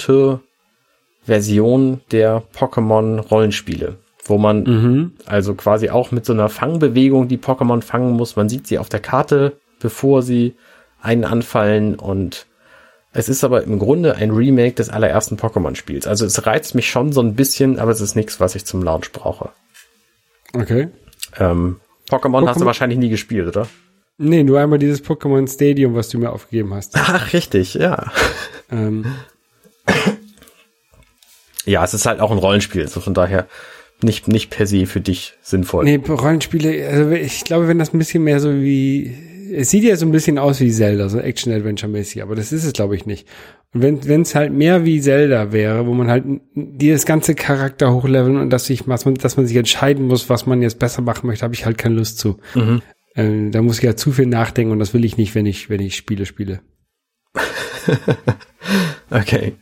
Version 1.23 2.01
der 2.11 2.43
Pokémon 2.55 3.19
Rollenspiele, 3.19 3.97
wo 4.25 4.37
man 4.37 4.63
Mhm. 4.63 5.13
also 5.25 5.55
quasi 5.55 5.89
auch 5.89 6.11
mit 6.11 6.25
so 6.25 6.33
einer 6.33 6.49
Fangbewegung 6.49 7.27
die 7.27 7.37
Pokémon 7.37 7.81
fangen 7.81 8.13
muss. 8.13 8.35
Man 8.35 8.47
sieht 8.47 8.67
sie 8.67 8.77
auf 8.77 8.89
der 8.89 8.99
Karte, 8.99 9.57
bevor 9.79 10.21
sie 10.21 10.55
einen 11.01 11.23
anfallen 11.23 11.95
und 11.95 12.45
es 13.15 13.29
ist 13.29 13.43
aber 13.43 13.63
im 13.63 13.79
Grunde 13.79 14.15
ein 14.15 14.31
Remake 14.31 14.73
des 14.73 14.89
allerersten 14.89 15.37
Pokémon-Spiels. 15.37 16.05
Also 16.05 16.25
es 16.25 16.45
reizt 16.45 16.75
mich 16.75 16.89
schon 16.89 17.13
so 17.13 17.21
ein 17.21 17.33
bisschen, 17.33 17.79
aber 17.79 17.91
es 17.91 18.01
ist 18.01 18.15
nichts, 18.15 18.41
was 18.41 18.55
ich 18.55 18.65
zum 18.65 18.83
Launch 18.83 19.13
brauche. 19.13 19.49
Okay. 20.53 20.89
Ähm, 21.39 21.77
Pokémon 22.09 22.45
hast 22.47 22.59
du 22.59 22.65
wahrscheinlich 22.65 22.99
nie 22.99 23.09
gespielt, 23.09 23.47
oder? 23.47 23.67
Nee, 24.17 24.43
nur 24.43 24.59
einmal 24.59 24.79
dieses 24.79 25.03
Pokémon 25.03 25.51
Stadium, 25.51 25.95
was 25.95 26.09
du 26.09 26.19
mir 26.19 26.31
aufgegeben 26.31 26.73
hast. 26.73 26.91
Ach, 26.95 27.31
richtig, 27.31 27.75
ja. 27.75 28.11
ähm, 28.69 29.05
Ja, 31.65 31.83
es 31.83 31.93
ist 31.93 32.05
halt 32.05 32.19
auch 32.19 32.31
ein 32.31 32.37
Rollenspiel, 32.37 32.81
also 32.83 32.99
von 32.99 33.13
daher 33.13 33.47
nicht, 34.03 34.27
nicht 34.27 34.49
per 34.49 34.67
se 34.67 34.85
für 34.85 35.01
dich 35.01 35.33
sinnvoll. 35.41 35.85
nee, 35.85 35.95
Rollenspiele, 35.95 36.87
also 36.89 37.11
ich 37.11 37.45
glaube, 37.45 37.67
wenn 37.69 37.79
das 37.79 37.93
ein 37.93 37.97
bisschen 37.97 38.23
mehr 38.23 38.39
so 38.39 38.53
wie, 38.53 39.17
es 39.51 39.69
sieht 39.69 39.83
ja 39.83 39.95
so 39.95 40.05
ein 40.05 40.11
bisschen 40.11 40.37
aus 40.37 40.59
wie 40.59 40.71
Zelda, 40.71 41.09
so 41.09 41.19
Action-Adventure-mäßig, 41.19 42.21
aber 42.21 42.35
das 42.35 42.51
ist 42.51 42.65
es, 42.65 42.73
glaube 42.73 42.95
ich, 42.95 43.05
nicht. 43.05 43.27
Und 43.73 44.07
wenn 44.07 44.21
es 44.21 44.35
halt 44.35 44.53
mehr 44.53 44.85
wie 44.85 45.01
Zelda 45.01 45.51
wäre, 45.51 45.85
wo 45.85 45.93
man 45.93 46.07
halt 46.07 46.23
dieses 46.55 47.05
ganze 47.05 47.35
Charakter 47.35 47.93
hochleveln 47.93 48.37
und 48.37 48.49
dass 48.49 48.65
sich, 48.65 48.87
was 48.87 49.05
man, 49.05 49.15
dass 49.15 49.35
man 49.35 49.45
sich 49.45 49.57
entscheiden 49.57 50.07
muss, 50.07 50.29
was 50.29 50.45
man 50.45 50.61
jetzt 50.61 50.79
besser 50.79 51.01
machen 51.01 51.27
möchte, 51.27 51.43
habe 51.43 51.53
ich 51.53 51.65
halt 51.65 51.77
keine 51.77 51.95
Lust 51.95 52.19
zu. 52.19 52.37
Mhm. 52.53 52.81
Ähm, 53.15 53.51
da 53.51 53.61
muss 53.61 53.77
ich 53.77 53.83
ja 53.83 53.95
zu 53.95 54.11
viel 54.11 54.27
nachdenken 54.27 54.71
und 54.71 54.79
das 54.79 54.93
will 54.93 55.03
ich 55.03 55.17
nicht, 55.17 55.35
wenn 55.35 55.45
ich, 55.45 55.69
wenn 55.69 55.81
ich 55.81 55.95
Spiele 55.95 56.25
spiele. 56.25 56.61
Okay. 59.09 59.53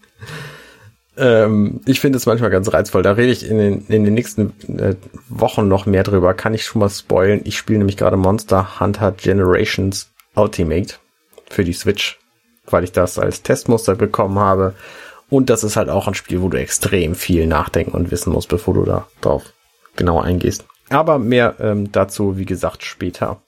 Ähm, 1.18 1.82
ich 1.86 2.00
finde 2.00 2.18
es 2.18 2.26
manchmal 2.26 2.50
ganz 2.50 2.72
reizvoll. 2.74 3.04
Da 3.04 3.12
rede 3.12 3.32
ich 3.32 3.48
in 3.48 3.58
den, 3.58 3.86
in 3.88 4.04
den 4.04 4.14
nächsten 4.14 4.54
äh, 4.78 4.96
Wochen 5.30 5.68
noch 5.68 5.86
mehr 5.86 6.04
drüber. 6.04 6.34
Kann 6.34 6.54
ich 6.54 6.66
schon 6.66 6.80
mal 6.80 6.90
spoilen. 6.90 7.42
Ich 7.44 7.58
spiele 7.58 7.80
nämlich 7.80 7.98
gerade 7.98 8.18
Monster 8.18 8.80
Hunter 8.80 9.12
Generations 9.12 10.10
Ultimate 10.36 10.96
für 11.50 11.64
die 11.64 11.74
Switch, 11.74 12.20
weil 12.66 12.84
ich 12.84 12.92
das 12.92 13.20
als 13.20 13.44
Testmuster 13.44 13.96
bekommen 13.96 14.40
habe. 14.40 14.74
Und 15.30 15.50
das 15.50 15.64
ist 15.64 15.76
halt 15.76 15.90
auch 15.90 16.08
ein 16.08 16.14
Spiel, 16.14 16.42
wo 16.42 16.50
du 16.50 16.60
extrem 16.60 17.16
viel 17.16 17.48
nachdenken 17.48 17.92
und 17.92 18.12
wissen 18.12 18.34
musst, 18.34 18.50
bevor 18.50 18.74
du 18.74 18.86
da 18.86 19.08
drauf 19.22 19.54
genau 19.96 20.20
eingehst. 20.20 20.66
Aber 20.90 21.20
mehr 21.20 21.56
ähm, 21.60 21.92
dazu, 21.92 22.38
wie 22.38 22.46
gesagt, 22.46 22.84
später. 22.84 23.42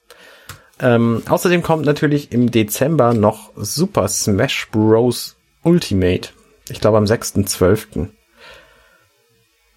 Ähm, 0.80 1.24
außerdem 1.28 1.64
kommt 1.64 1.86
natürlich 1.86 2.32
im 2.32 2.52
Dezember 2.52 3.14
noch 3.14 3.52
Super 3.56 4.08
Smash 4.08 4.68
Bros. 4.72 5.36
Ultimate. 5.64 6.30
Ich 6.70 6.82
glaube 6.82 6.98
am 6.98 7.06
6.12. 7.06 8.10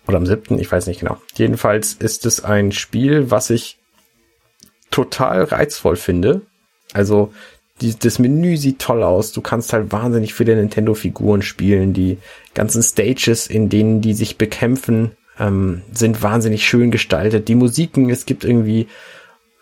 Oder 0.06 0.16
am 0.16 0.26
7., 0.26 0.58
ich 0.58 0.72
weiß 0.72 0.86
nicht 0.86 1.00
genau. 1.00 1.18
Jedenfalls 1.34 1.92
ist 1.92 2.24
es 2.24 2.42
ein 2.42 2.72
Spiel, 2.72 3.30
was 3.30 3.50
ich 3.50 3.78
total 4.90 5.44
reizvoll 5.44 5.96
finde. 5.96 6.42
Also 6.94 7.32
die, 7.80 7.96
das 7.96 8.18
Menü 8.18 8.56
sieht 8.56 8.78
toll 8.78 9.02
aus. 9.02 9.32
Du 9.32 9.40
kannst 9.40 9.72
halt 9.72 9.92
wahnsinnig 9.92 10.34
viele 10.34 10.56
Nintendo-Figuren 10.56 11.42
spielen. 11.42 11.92
Die 11.92 12.18
ganzen 12.54 12.82
Stages, 12.82 13.46
in 13.46 13.68
denen 13.68 14.00
die 14.00 14.14
sich 14.14 14.38
bekämpfen, 14.38 15.12
ähm, 15.38 15.82
sind 15.92 16.22
wahnsinnig 16.22 16.66
schön 16.66 16.90
gestaltet. 16.90 17.48
Die 17.48 17.54
Musiken, 17.54 18.10
es 18.10 18.26
gibt 18.26 18.44
irgendwie 18.44 18.88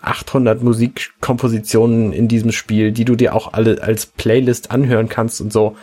800 0.01 0.63
Musikkompositionen 0.63 2.13
in 2.13 2.29
diesem 2.29 2.53
Spiel, 2.53 2.93
die 2.93 3.05
du 3.05 3.17
dir 3.17 3.35
auch 3.35 3.53
alle 3.53 3.83
als 3.83 4.07
Playlist 4.07 4.71
anhören 4.71 5.09
kannst 5.09 5.41
und 5.41 5.53
so. 5.53 5.77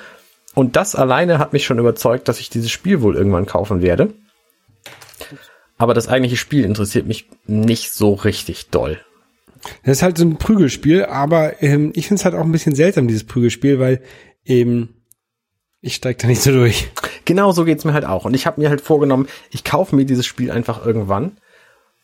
Und 0.53 0.75
das 0.75 0.95
alleine 0.95 1.39
hat 1.39 1.53
mich 1.53 1.65
schon 1.65 1.79
überzeugt, 1.79 2.27
dass 2.27 2.39
ich 2.39 2.49
dieses 2.49 2.71
Spiel 2.71 3.01
wohl 3.01 3.15
irgendwann 3.15 3.45
kaufen 3.45 3.81
werde. 3.81 4.13
Aber 5.77 5.93
das 5.93 6.07
eigentliche 6.07 6.37
Spiel 6.37 6.63
interessiert 6.63 7.07
mich 7.07 7.27
nicht 7.45 7.91
so 7.91 8.13
richtig 8.13 8.69
doll. 8.69 8.99
Das 9.83 9.97
ist 9.97 10.03
halt 10.03 10.17
so 10.17 10.25
ein 10.25 10.37
Prügelspiel, 10.37 11.05
aber 11.05 11.61
ähm, 11.63 11.91
ich 11.95 12.07
finde 12.07 12.19
es 12.19 12.25
halt 12.25 12.35
auch 12.35 12.43
ein 12.43 12.51
bisschen 12.51 12.75
seltsam, 12.75 13.07
dieses 13.07 13.23
Prügelspiel, 13.23 13.79
weil 13.79 14.01
eben 14.45 15.03
ich 15.81 15.95
steig 15.95 16.19
da 16.19 16.27
nicht 16.27 16.41
so 16.41 16.51
durch. 16.51 16.89
Genau 17.25 17.51
so 17.51 17.65
geht's 17.65 17.85
mir 17.85 17.93
halt 17.93 18.05
auch. 18.05 18.25
Und 18.25 18.33
ich 18.33 18.45
habe 18.45 18.61
mir 18.61 18.69
halt 18.69 18.81
vorgenommen, 18.81 19.27
ich 19.51 19.63
kaufe 19.63 19.95
mir 19.95 20.05
dieses 20.05 20.25
Spiel 20.25 20.51
einfach 20.51 20.85
irgendwann 20.85 21.37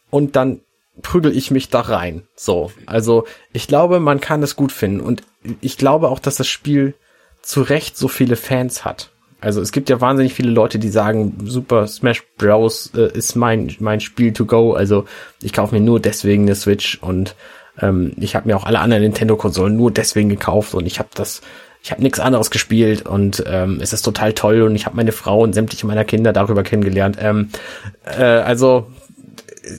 und 0.09 0.35
dann 0.35 0.61
prügel 1.01 1.35
ich 1.35 1.51
mich 1.51 1.69
da 1.69 1.81
rein. 1.81 2.23
So. 2.35 2.71
Also 2.85 3.25
ich 3.53 3.67
glaube, 3.67 3.99
man 3.99 4.19
kann 4.19 4.43
es 4.43 4.55
gut 4.55 4.71
finden. 4.71 4.99
Und 4.99 5.23
ich 5.61 5.77
glaube 5.77 6.09
auch, 6.09 6.19
dass 6.19 6.35
das 6.35 6.47
Spiel 6.47 6.93
zu 7.41 7.61
Recht 7.61 7.97
so 7.97 8.07
viele 8.07 8.35
Fans 8.35 8.85
hat. 8.85 9.11
Also 9.41 9.61
es 9.61 9.71
gibt 9.71 9.89
ja 9.89 10.01
wahnsinnig 10.01 10.33
viele 10.33 10.51
Leute, 10.51 10.79
die 10.79 10.89
sagen, 10.89 11.37
Super 11.45 11.87
Smash 11.87 12.23
Bros. 12.37 12.91
Äh, 12.95 13.17
ist 13.17 13.35
mein, 13.35 13.73
mein 13.79 14.01
Spiel 14.01 14.33
to 14.33 14.45
go. 14.45 14.73
Also 14.73 15.05
ich 15.41 15.53
kaufe 15.53 15.73
mir 15.73 15.81
nur 15.81 15.99
deswegen 15.99 16.43
eine 16.43 16.55
Switch 16.55 16.99
und 17.01 17.35
ähm, 17.81 18.13
ich 18.17 18.35
habe 18.35 18.47
mir 18.47 18.57
auch 18.57 18.65
alle 18.65 18.79
anderen 18.79 19.03
Nintendo-Konsolen 19.03 19.75
nur 19.75 19.91
deswegen 19.91 20.29
gekauft 20.29 20.73
und 20.73 20.85
ich 20.85 20.99
habe 20.99 21.09
das, 21.15 21.41
ich 21.81 21.91
habe 21.91 22.01
nichts 22.01 22.19
anderes 22.19 22.51
gespielt 22.51 23.07
und 23.07 23.43
ähm, 23.47 23.79
es 23.81 23.93
ist 23.93 24.01
total 24.01 24.33
toll 24.33 24.61
und 24.63 24.75
ich 24.75 24.85
habe 24.85 24.97
meine 24.97 25.13
Frau 25.13 25.41
und 25.41 25.53
sämtliche 25.53 25.87
meiner 25.87 26.03
Kinder 26.03 26.33
darüber 26.33 26.63
kennengelernt. 26.63 27.17
Ähm, 27.21 27.49
äh, 28.03 28.23
also 28.23 28.87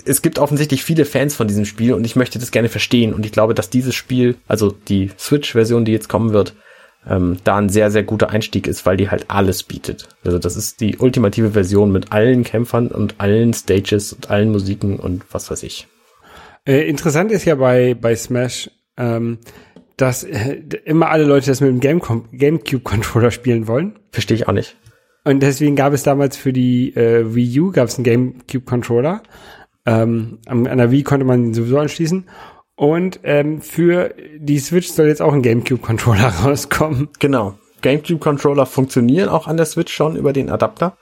es 0.06 0.22
gibt 0.22 0.38
offensichtlich 0.38 0.84
viele 0.84 1.04
Fans 1.04 1.34
von 1.34 1.48
diesem 1.48 1.66
Spiel 1.66 1.92
und 1.92 2.04
ich 2.04 2.16
möchte 2.16 2.38
das 2.38 2.50
gerne 2.50 2.68
verstehen 2.68 3.12
und 3.12 3.26
ich 3.26 3.32
glaube, 3.32 3.54
dass 3.54 3.68
dieses 3.68 3.94
Spiel, 3.94 4.36
also 4.48 4.70
die 4.70 5.10
Switch-Version, 5.18 5.84
die 5.84 5.92
jetzt 5.92 6.08
kommen 6.08 6.32
wird, 6.32 6.54
ähm, 7.08 7.38
da 7.44 7.56
ein 7.56 7.68
sehr, 7.68 7.90
sehr 7.90 8.02
guter 8.02 8.30
Einstieg 8.30 8.66
ist, 8.66 8.84
weil 8.86 8.96
die 8.96 9.10
halt 9.10 9.26
alles 9.28 9.62
bietet. 9.62 10.08
Also 10.24 10.38
das 10.38 10.56
ist 10.56 10.80
die 10.80 10.98
ultimative 10.98 11.50
Version 11.50 11.92
mit 11.92 12.12
allen 12.12 12.44
Kämpfern 12.44 12.88
und 12.88 13.14
allen 13.18 13.52
Stages 13.52 14.12
und 14.12 14.30
allen 14.30 14.50
Musiken 14.50 14.98
und 14.98 15.24
was 15.30 15.50
weiß 15.50 15.62
ich. 15.62 15.88
Äh, 16.66 16.88
interessant 16.88 17.32
ist 17.32 17.44
ja 17.46 17.54
bei, 17.54 17.94
bei 17.94 18.14
Smash, 18.14 18.70
ähm, 18.96 19.38
dass 19.96 20.24
äh, 20.24 20.60
immer 20.84 21.10
alle 21.10 21.24
Leute 21.24 21.46
das 21.46 21.60
mit 21.60 21.70
dem 21.70 21.80
Gamecom 21.80 22.28
Gamecube-Controller 22.32 23.30
spielen 23.30 23.66
wollen. 23.66 23.98
Verstehe 24.12 24.36
ich 24.36 24.48
auch 24.48 24.52
nicht. 24.52 24.76
Und 25.24 25.40
deswegen 25.42 25.76
gab 25.76 25.92
es 25.92 26.02
damals 26.02 26.36
für 26.36 26.52
die 26.52 26.94
äh, 26.96 27.34
Wii 27.34 27.60
U 27.60 27.72
gab 27.72 27.88
es 27.88 27.96
einen 27.96 28.04
Gamecube-Controller. 28.04 29.22
Ähm, 29.86 30.38
an 30.46 30.66
an 30.66 30.78
der 30.78 30.90
Wii 30.90 31.02
konnte 31.02 31.24
man 31.24 31.44
ihn 31.44 31.54
sowieso 31.54 31.78
anschließen. 31.78 32.26
Und 32.80 33.20
ähm, 33.24 33.60
für 33.60 34.14
die 34.38 34.58
Switch 34.58 34.88
soll 34.88 35.08
jetzt 35.08 35.20
auch 35.20 35.34
ein 35.34 35.42
Gamecube-Controller 35.42 36.28
rauskommen. 36.44 37.10
Genau. 37.18 37.58
GameCube-Controller 37.82 38.64
funktionieren 38.64 39.28
auch 39.28 39.46
an 39.46 39.58
der 39.58 39.66
Switch 39.66 39.92
schon 39.92 40.16
über 40.16 40.32
den 40.32 40.48
Adapter. 40.48 40.96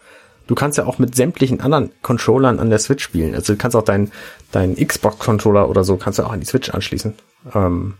Du 0.48 0.56
kannst 0.56 0.76
ja 0.76 0.86
auch 0.86 0.98
mit 0.98 1.14
sämtlichen 1.14 1.60
anderen 1.60 1.92
Controllern 2.02 2.58
an 2.58 2.70
der 2.70 2.80
Switch 2.80 3.04
spielen. 3.04 3.32
Also 3.32 3.52
du 3.52 3.58
kannst 3.60 3.76
auch 3.76 3.84
deinen 3.84 4.10
dein 4.50 4.74
Xbox-Controller 4.74 5.70
oder 5.70 5.84
so 5.84 5.96
kannst 5.96 6.18
du 6.18 6.24
auch 6.24 6.32
an 6.32 6.40
die 6.40 6.46
Switch 6.46 6.68
anschließen. 6.68 7.14
Ähm, 7.54 7.94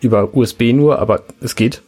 über 0.00 0.36
USB 0.36 0.72
nur, 0.72 1.00
aber 1.00 1.24
es 1.40 1.56
geht. 1.56 1.82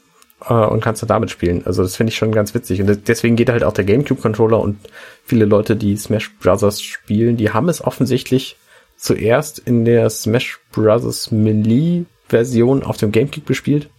Äh, 0.44 0.54
und 0.54 0.82
kannst 0.82 1.00
du 1.00 1.06
damit 1.06 1.30
spielen. 1.30 1.62
Also 1.64 1.84
das 1.84 1.94
finde 1.94 2.10
ich 2.10 2.16
schon 2.16 2.32
ganz 2.32 2.54
witzig. 2.54 2.80
Und 2.80 3.06
deswegen 3.06 3.36
geht 3.36 3.50
halt 3.50 3.62
auch 3.62 3.72
der 3.72 3.84
GameCube-Controller 3.84 4.58
und 4.58 4.80
viele 5.24 5.44
Leute, 5.44 5.76
die 5.76 5.96
Smash 5.96 6.34
Brothers 6.40 6.82
spielen, 6.82 7.36
die 7.36 7.50
haben 7.50 7.68
es 7.68 7.84
offensichtlich 7.84 8.56
zuerst 9.04 9.58
in 9.58 9.84
der 9.84 10.08
Smash 10.08 10.60
Brothers 10.72 11.30
Melee-Version 11.30 12.82
auf 12.82 12.96
dem 12.96 13.12
GameCube 13.12 13.46
gespielt. 13.46 13.90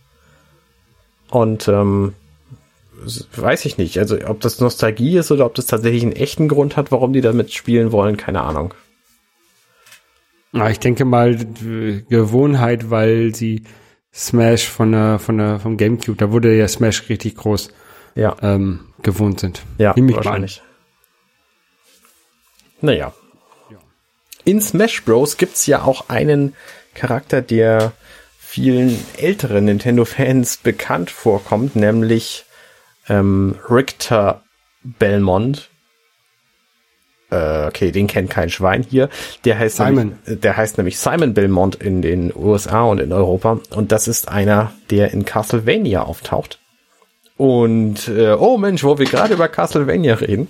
Und 1.30 1.68
ähm, 1.68 2.14
weiß 3.36 3.66
ich 3.66 3.78
nicht. 3.78 4.00
Also 4.00 4.18
ob 4.26 4.42
das 4.42 4.60
Nostalgie 4.60 5.18
ist 5.18 5.32
oder 5.32 5.46
ob 5.46 5.54
das 5.54 5.68
tatsächlich 5.68 6.02
einen 6.02 6.14
echten 6.14 6.48
Grund 6.48 6.76
hat, 6.76 6.92
warum 6.92 7.14
die 7.14 7.22
damit 7.22 7.54
spielen 7.54 7.92
wollen, 7.92 8.18
keine 8.18 8.42
Ahnung. 8.42 8.74
Ja, 10.54 10.70
ich 10.70 10.80
denke 10.80 11.06
mal 11.06 11.38
Gewohnheit, 12.10 12.90
weil 12.90 13.36
sie 13.36 13.64
Smash 14.14 14.68
von 14.68 14.92
der, 14.92 15.20
von 15.20 15.38
der, 15.38 15.60
vom 15.60 15.78
Gamecube, 15.78 16.18
da 16.18 16.32
wurde 16.32 16.56
ja 16.56 16.68
Smash 16.68 17.10
richtig 17.10 17.36
groß 17.36 17.70
Ja, 18.16 18.36
ähm, 18.42 18.80
gewohnt 19.04 19.40
sind. 19.40 19.62
ja, 19.78 19.94
wahrscheinlich. 19.96 20.64
Naja. 22.82 23.14
In 24.46 24.62
Smash 24.62 25.04
Bros. 25.04 25.38
gibt's 25.38 25.66
ja 25.66 25.82
auch 25.82 26.10
einen 26.10 26.56
Charakter, 26.94 27.42
der 27.42 27.94
vielen 28.38 28.98
älteren 29.18 29.66
Nintendo-Fans 29.66 30.58
bekannt 30.64 31.10
vorkommt, 31.10 31.76
nämlich 31.76 32.46
ähm, 33.10 33.56
Richter 33.70 34.44
Belmont. 34.84 35.70
äh, 37.32 37.66
okay, 37.66 37.92
den 37.92 38.06
kennt 38.06 38.30
kein 38.30 38.52
Schwein 38.52 38.86
hier. 38.88 39.10
Der 39.46 39.58
heißt 39.58 39.78
Simon. 39.78 40.20
Nämlich, 40.26 40.42
der 40.42 40.58
heißt 40.58 40.78
nämlich 40.78 41.00
Simon 41.00 41.34
Belmont 41.34 41.76
in 41.76 42.04
den 42.04 42.32
USA 42.36 42.84
und 42.84 43.00
in 43.00 43.12
Europa. 43.12 43.60
Und 43.72 43.92
das 43.92 44.08
ist 44.08 44.30
einer, 44.30 44.74
der 44.92 45.12
in 45.12 45.26
Castlevania 45.26 46.04
auftaucht. 46.04 46.60
Und 47.38 48.08
äh, 48.08 48.34
oh 48.34 48.58
Mensch, 48.58 48.84
wo 48.84 48.98
wir 48.98 49.06
gerade 49.06 49.34
über 49.34 49.50
Castlevania 49.50 50.16
reden, 50.16 50.50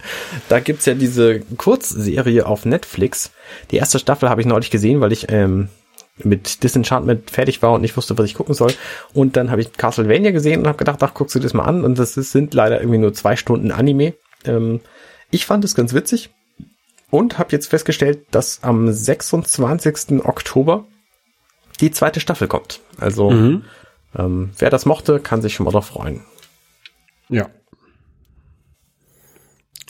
da 0.50 0.60
gibt's 0.60 0.86
ja 0.86 0.94
diese 0.94 1.40
Kurzserie 1.58 2.46
auf 2.46 2.66
Netflix. 2.66 3.32
Die 3.72 3.78
erste 3.78 3.98
Staffel 3.98 4.30
habe 4.30 4.42
ich 4.42 4.48
neulich 4.48 4.70
gesehen, 4.70 5.02
weil 5.02 5.12
ich 5.12 5.32
ähm, 5.32 5.70
mit 6.18 6.64
Disenchantment 6.64 7.32
fertig 7.32 7.62
war 7.62 7.74
und 7.74 7.82
nicht 7.82 7.98
wusste, 7.98 8.18
was 8.18 8.26
ich 8.26 8.36
gucken 8.36 8.54
soll. 8.54 8.74
Und 9.14 9.36
dann 9.36 9.50
habe 9.50 9.62
ich 9.62 9.74
Castlevania 9.74 10.32
gesehen 10.32 10.62
und 10.62 10.68
habe 10.68 10.78
gedacht, 10.78 11.02
ach, 11.02 11.14
guckst 11.14 11.36
du 11.36 11.40
das 11.40 11.54
mal 11.54 11.64
an. 11.64 11.84
Und 11.84 11.98
das 11.98 12.18
ist, 12.18 12.32
sind 12.32 12.54
leider 12.54 12.80
irgendwie 12.80 13.00
nur 13.00 13.14
zwei 13.14 13.36
Stunden 13.36 13.72
Anime. 13.72 14.14
Ähm, 14.46 14.82
ich 15.32 15.48
fand 15.48 15.66
es 15.66 15.74
ganz 15.74 15.94
witzig 15.94 16.30
und 17.10 17.40
habe 17.40 17.52
jetzt 17.52 17.68
festgestellt, 17.68 18.26
dass 18.32 18.62
am 18.62 18.92
26. 18.92 20.24
Oktober 20.24 20.86
die 21.82 21.92
zweite 21.92 22.20
Staffel 22.20 22.48
kommt. 22.48 22.80
Also 22.98 23.32
ähm, 24.18 24.52
wer 24.58 24.70
das 24.70 24.86
mochte, 24.86 25.20
kann 25.20 25.42
sich 25.42 25.56
schon 25.56 25.66
mal 25.66 25.72
drauf 25.72 25.88
freuen. 25.88 26.22
Ja. 27.30 27.50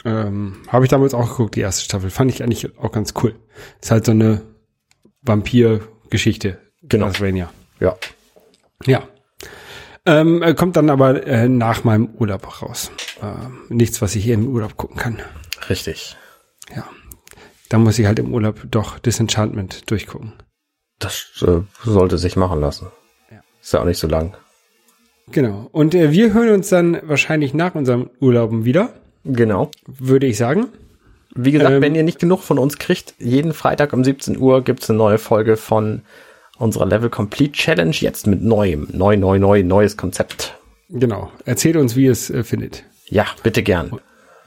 Ähm, 0.03 0.61
Habe 0.67 0.85
ich 0.85 0.89
damals 0.89 1.13
auch 1.13 1.29
geguckt, 1.29 1.55
die 1.55 1.61
erste 1.61 1.83
Staffel. 1.83 2.09
Fand 2.09 2.31
ich 2.31 2.43
eigentlich 2.43 2.77
auch 2.77 2.91
ganz 2.91 3.13
cool. 3.21 3.35
Ist 3.81 3.91
halt 3.91 4.05
so 4.05 4.11
eine 4.11 4.41
Vampir-Geschichte. 5.23 6.59
Genau. 6.83 7.11
Ja. 7.79 7.97
Ja. 8.85 9.07
Ähm, 10.05 10.43
äh, 10.43 10.53
kommt 10.53 10.75
dann 10.75 10.91
aber 10.91 11.25
äh, 11.25 11.49
nach 11.49 11.83
meinem 11.83 12.09
Urlaub 12.15 12.61
raus. 12.61 12.91
Ähm, 13.21 13.63
nichts, 13.69 14.01
was 14.03 14.15
ich 14.15 14.23
hier 14.23 14.35
im 14.35 14.47
Urlaub 14.47 14.77
gucken 14.77 14.97
kann. 14.97 15.19
Richtig. 15.67 16.15
Ja. 16.75 16.87
Da 17.69 17.79
muss 17.79 17.97
ich 17.97 18.05
halt 18.05 18.19
im 18.19 18.31
Urlaub 18.31 18.61
doch 18.69 18.99
Disenchantment 18.99 19.89
durchgucken. 19.89 20.33
Das 20.99 21.41
äh, 21.41 21.61
sollte 21.83 22.19
sich 22.19 22.35
machen 22.35 22.61
lassen. 22.61 22.87
Ja. 23.31 23.41
Ist 23.59 23.73
ja 23.73 23.81
auch 23.81 23.85
nicht 23.85 23.99
so 23.99 24.07
lang. 24.07 24.37
Genau. 25.31 25.69
Und 25.71 25.95
äh, 25.95 26.11
wir 26.11 26.33
hören 26.33 26.49
uns 26.49 26.69
dann 26.69 26.99
wahrscheinlich 27.03 27.53
nach 27.53 27.75
unserem 27.75 28.09
Urlauben 28.19 28.65
wieder, 28.65 28.93
Genau. 29.23 29.71
würde 29.87 30.27
ich 30.27 30.37
sagen. 30.37 30.67
Wie 31.33 31.51
gesagt, 31.51 31.71
Ähm, 31.71 31.81
wenn 31.81 31.95
ihr 31.95 32.03
nicht 32.03 32.19
genug 32.19 32.41
von 32.41 32.59
uns 32.59 32.77
kriegt, 32.77 33.15
jeden 33.19 33.53
Freitag 33.53 33.91
um 33.93 34.03
17 34.03 34.37
Uhr 34.37 34.63
gibt's 34.63 34.89
eine 34.89 34.97
neue 34.97 35.17
Folge 35.17 35.57
von 35.57 36.01
unserer 36.57 36.85
Level 36.85 37.09
Complete 37.09 37.51
Challenge. 37.53 37.95
Jetzt 37.95 38.27
mit 38.27 38.41
neuem, 38.41 38.87
neu, 38.93 39.17
neu, 39.17 39.39
neu, 39.39 39.63
neues 39.63 39.97
Konzept. 39.97 40.57
Genau. 40.89 41.31
Erzählt 41.43 41.75
uns, 41.75 41.95
wie 41.95 42.05
ihr 42.05 42.11
es 42.11 42.29
äh, 42.29 42.43
findet. 42.43 42.83
Ja, 43.07 43.25
bitte 43.43 43.63
gern. 43.63 43.99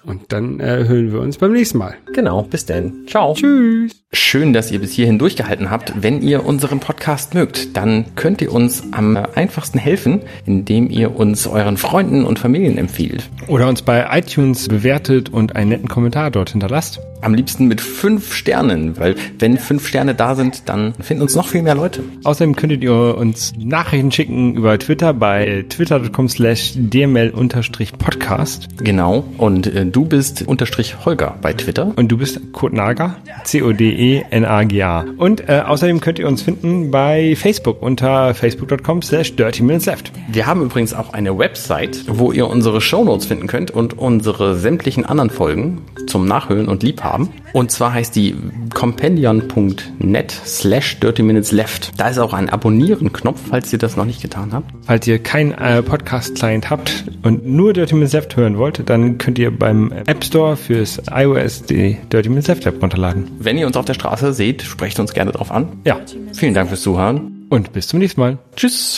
Und 0.08 0.32
dann 0.32 0.58
äh, 0.58 0.84
hören 0.88 1.12
wir 1.12 1.20
uns 1.20 1.36
beim 1.36 1.52
nächsten 1.52 1.76
Mal. 1.76 1.94
Genau, 2.14 2.42
bis 2.42 2.64
denn. 2.64 3.06
Ciao. 3.06 3.34
Tschüss. 3.34 3.92
Schön, 4.10 4.54
dass 4.54 4.72
ihr 4.72 4.78
bis 4.78 4.92
hierhin 4.92 5.18
durchgehalten 5.18 5.70
habt. 5.70 5.92
Wenn 6.00 6.22
ihr 6.22 6.46
unseren 6.46 6.80
Podcast 6.80 7.34
mögt, 7.34 7.76
dann 7.76 8.06
könnt 8.16 8.40
ihr 8.40 8.50
uns 8.54 8.82
am 8.92 9.18
einfachsten 9.18 9.78
helfen, 9.78 10.22
indem 10.46 10.88
ihr 10.88 11.14
uns 11.14 11.46
euren 11.46 11.76
Freunden 11.76 12.24
und 12.24 12.38
Familien 12.38 12.78
empfiehlt. 12.78 13.28
Oder 13.48 13.68
uns 13.68 13.82
bei 13.82 14.08
iTunes 14.18 14.66
bewertet 14.66 15.28
und 15.28 15.56
einen 15.56 15.68
netten 15.68 15.88
Kommentar 15.88 16.30
dort 16.30 16.50
hinterlasst. 16.50 17.00
Am 17.20 17.34
liebsten 17.34 17.66
mit 17.66 17.80
fünf 17.80 18.32
Sternen, 18.32 18.96
weil 18.96 19.16
wenn 19.40 19.58
fünf 19.58 19.88
Sterne 19.88 20.14
da 20.14 20.36
sind, 20.36 20.68
dann 20.68 20.94
finden 20.94 21.22
uns 21.22 21.34
noch 21.34 21.48
viel 21.48 21.62
mehr 21.62 21.74
Leute. 21.74 22.04
Außerdem 22.22 22.54
könntet 22.54 22.82
ihr 22.84 22.94
uns 23.18 23.52
Nachrichten 23.58 24.12
schicken 24.12 24.54
über 24.54 24.78
Twitter 24.78 25.12
bei 25.12 25.64
twitter.com 25.68 26.28
slash 26.28 26.74
dml-podcast. 26.76 28.68
Genau. 28.78 29.24
Und 29.36 29.66
äh, 29.66 29.84
du 29.84 29.97
bist 30.04 30.46
unterstrich 30.46 31.04
Holger 31.04 31.36
bei 31.40 31.52
Twitter. 31.52 31.92
Und 31.96 32.08
du 32.08 32.18
bist 32.18 32.40
Kurt 32.52 32.72
Nager, 32.72 33.16
C-O-D-E-N-A-G-A. 33.44 35.04
Und 35.16 35.48
äh, 35.48 35.62
außerdem 35.66 36.00
könnt 36.00 36.18
ihr 36.18 36.28
uns 36.28 36.42
finden 36.42 36.90
bei 36.90 37.34
Facebook 37.36 37.82
unter 37.82 38.34
facebook.com 38.34 39.02
slash 39.02 39.36
dirty 39.36 39.62
minutes 39.62 39.86
left. 39.86 40.12
Wir 40.28 40.46
haben 40.46 40.62
übrigens 40.62 40.94
auch 40.94 41.12
eine 41.12 41.38
Website, 41.38 42.04
wo 42.06 42.32
ihr 42.32 42.48
unsere 42.48 42.80
Shownotes 42.80 43.26
finden 43.26 43.46
könnt 43.46 43.70
und 43.70 43.98
unsere 43.98 44.56
sämtlichen 44.56 45.04
anderen 45.04 45.30
Folgen 45.30 45.82
zum 46.06 46.26
Nachhören 46.26 46.68
und 46.68 46.82
Liebhaben. 46.82 47.28
Und 47.52 47.70
zwar 47.70 47.94
heißt 47.94 48.14
die 48.14 48.34
compendion.net 48.74 50.30
slash 50.30 51.00
dirty 51.00 51.22
minutes 51.22 51.52
left. 51.52 51.92
Da 51.98 52.08
ist 52.08 52.18
auch 52.18 52.34
ein 52.34 52.50
Abonnieren-Knopf, 52.50 53.40
falls 53.48 53.72
ihr 53.72 53.78
das 53.78 53.96
noch 53.96 54.04
nicht 54.04 54.22
getan 54.22 54.52
habt. 54.52 54.70
Falls 54.82 55.06
ihr 55.06 55.18
keinen 55.18 55.52
äh, 55.52 55.82
Podcast-Client 55.82 56.70
habt 56.70 57.04
und 57.22 57.46
nur 57.46 57.72
Dirty 57.72 57.94
Minutes 57.94 58.12
Left 58.12 58.36
hören 58.36 58.58
wollt, 58.58 58.88
dann 58.88 59.18
könnt 59.18 59.38
ihr 59.38 59.50
beim 59.50 59.77
App 60.06 60.24
Store 60.24 60.56
fürs 60.56 61.00
iOS 61.10 61.62
die 61.64 61.96
Dirty 62.12 62.28
Minutes 62.28 62.48
Left 62.48 62.66
App 62.66 62.82
runterladen. 62.82 63.30
Wenn 63.38 63.58
ihr 63.58 63.66
uns 63.66 63.76
auf 63.76 63.84
der 63.84 63.94
Straße 63.94 64.32
seht, 64.32 64.62
sprecht 64.62 64.98
uns 65.00 65.12
gerne 65.14 65.32
drauf 65.32 65.50
an. 65.50 65.68
Ja, 65.84 65.98
Vielen 66.34 66.54
Dank 66.54 66.68
fürs 66.68 66.82
Zuhören. 66.82 67.46
und 67.50 67.72
bis 67.72 67.88
zum 67.88 67.98
nächsten 67.98 68.20
Mal. 68.20 68.38
Tschüss. 68.56 68.96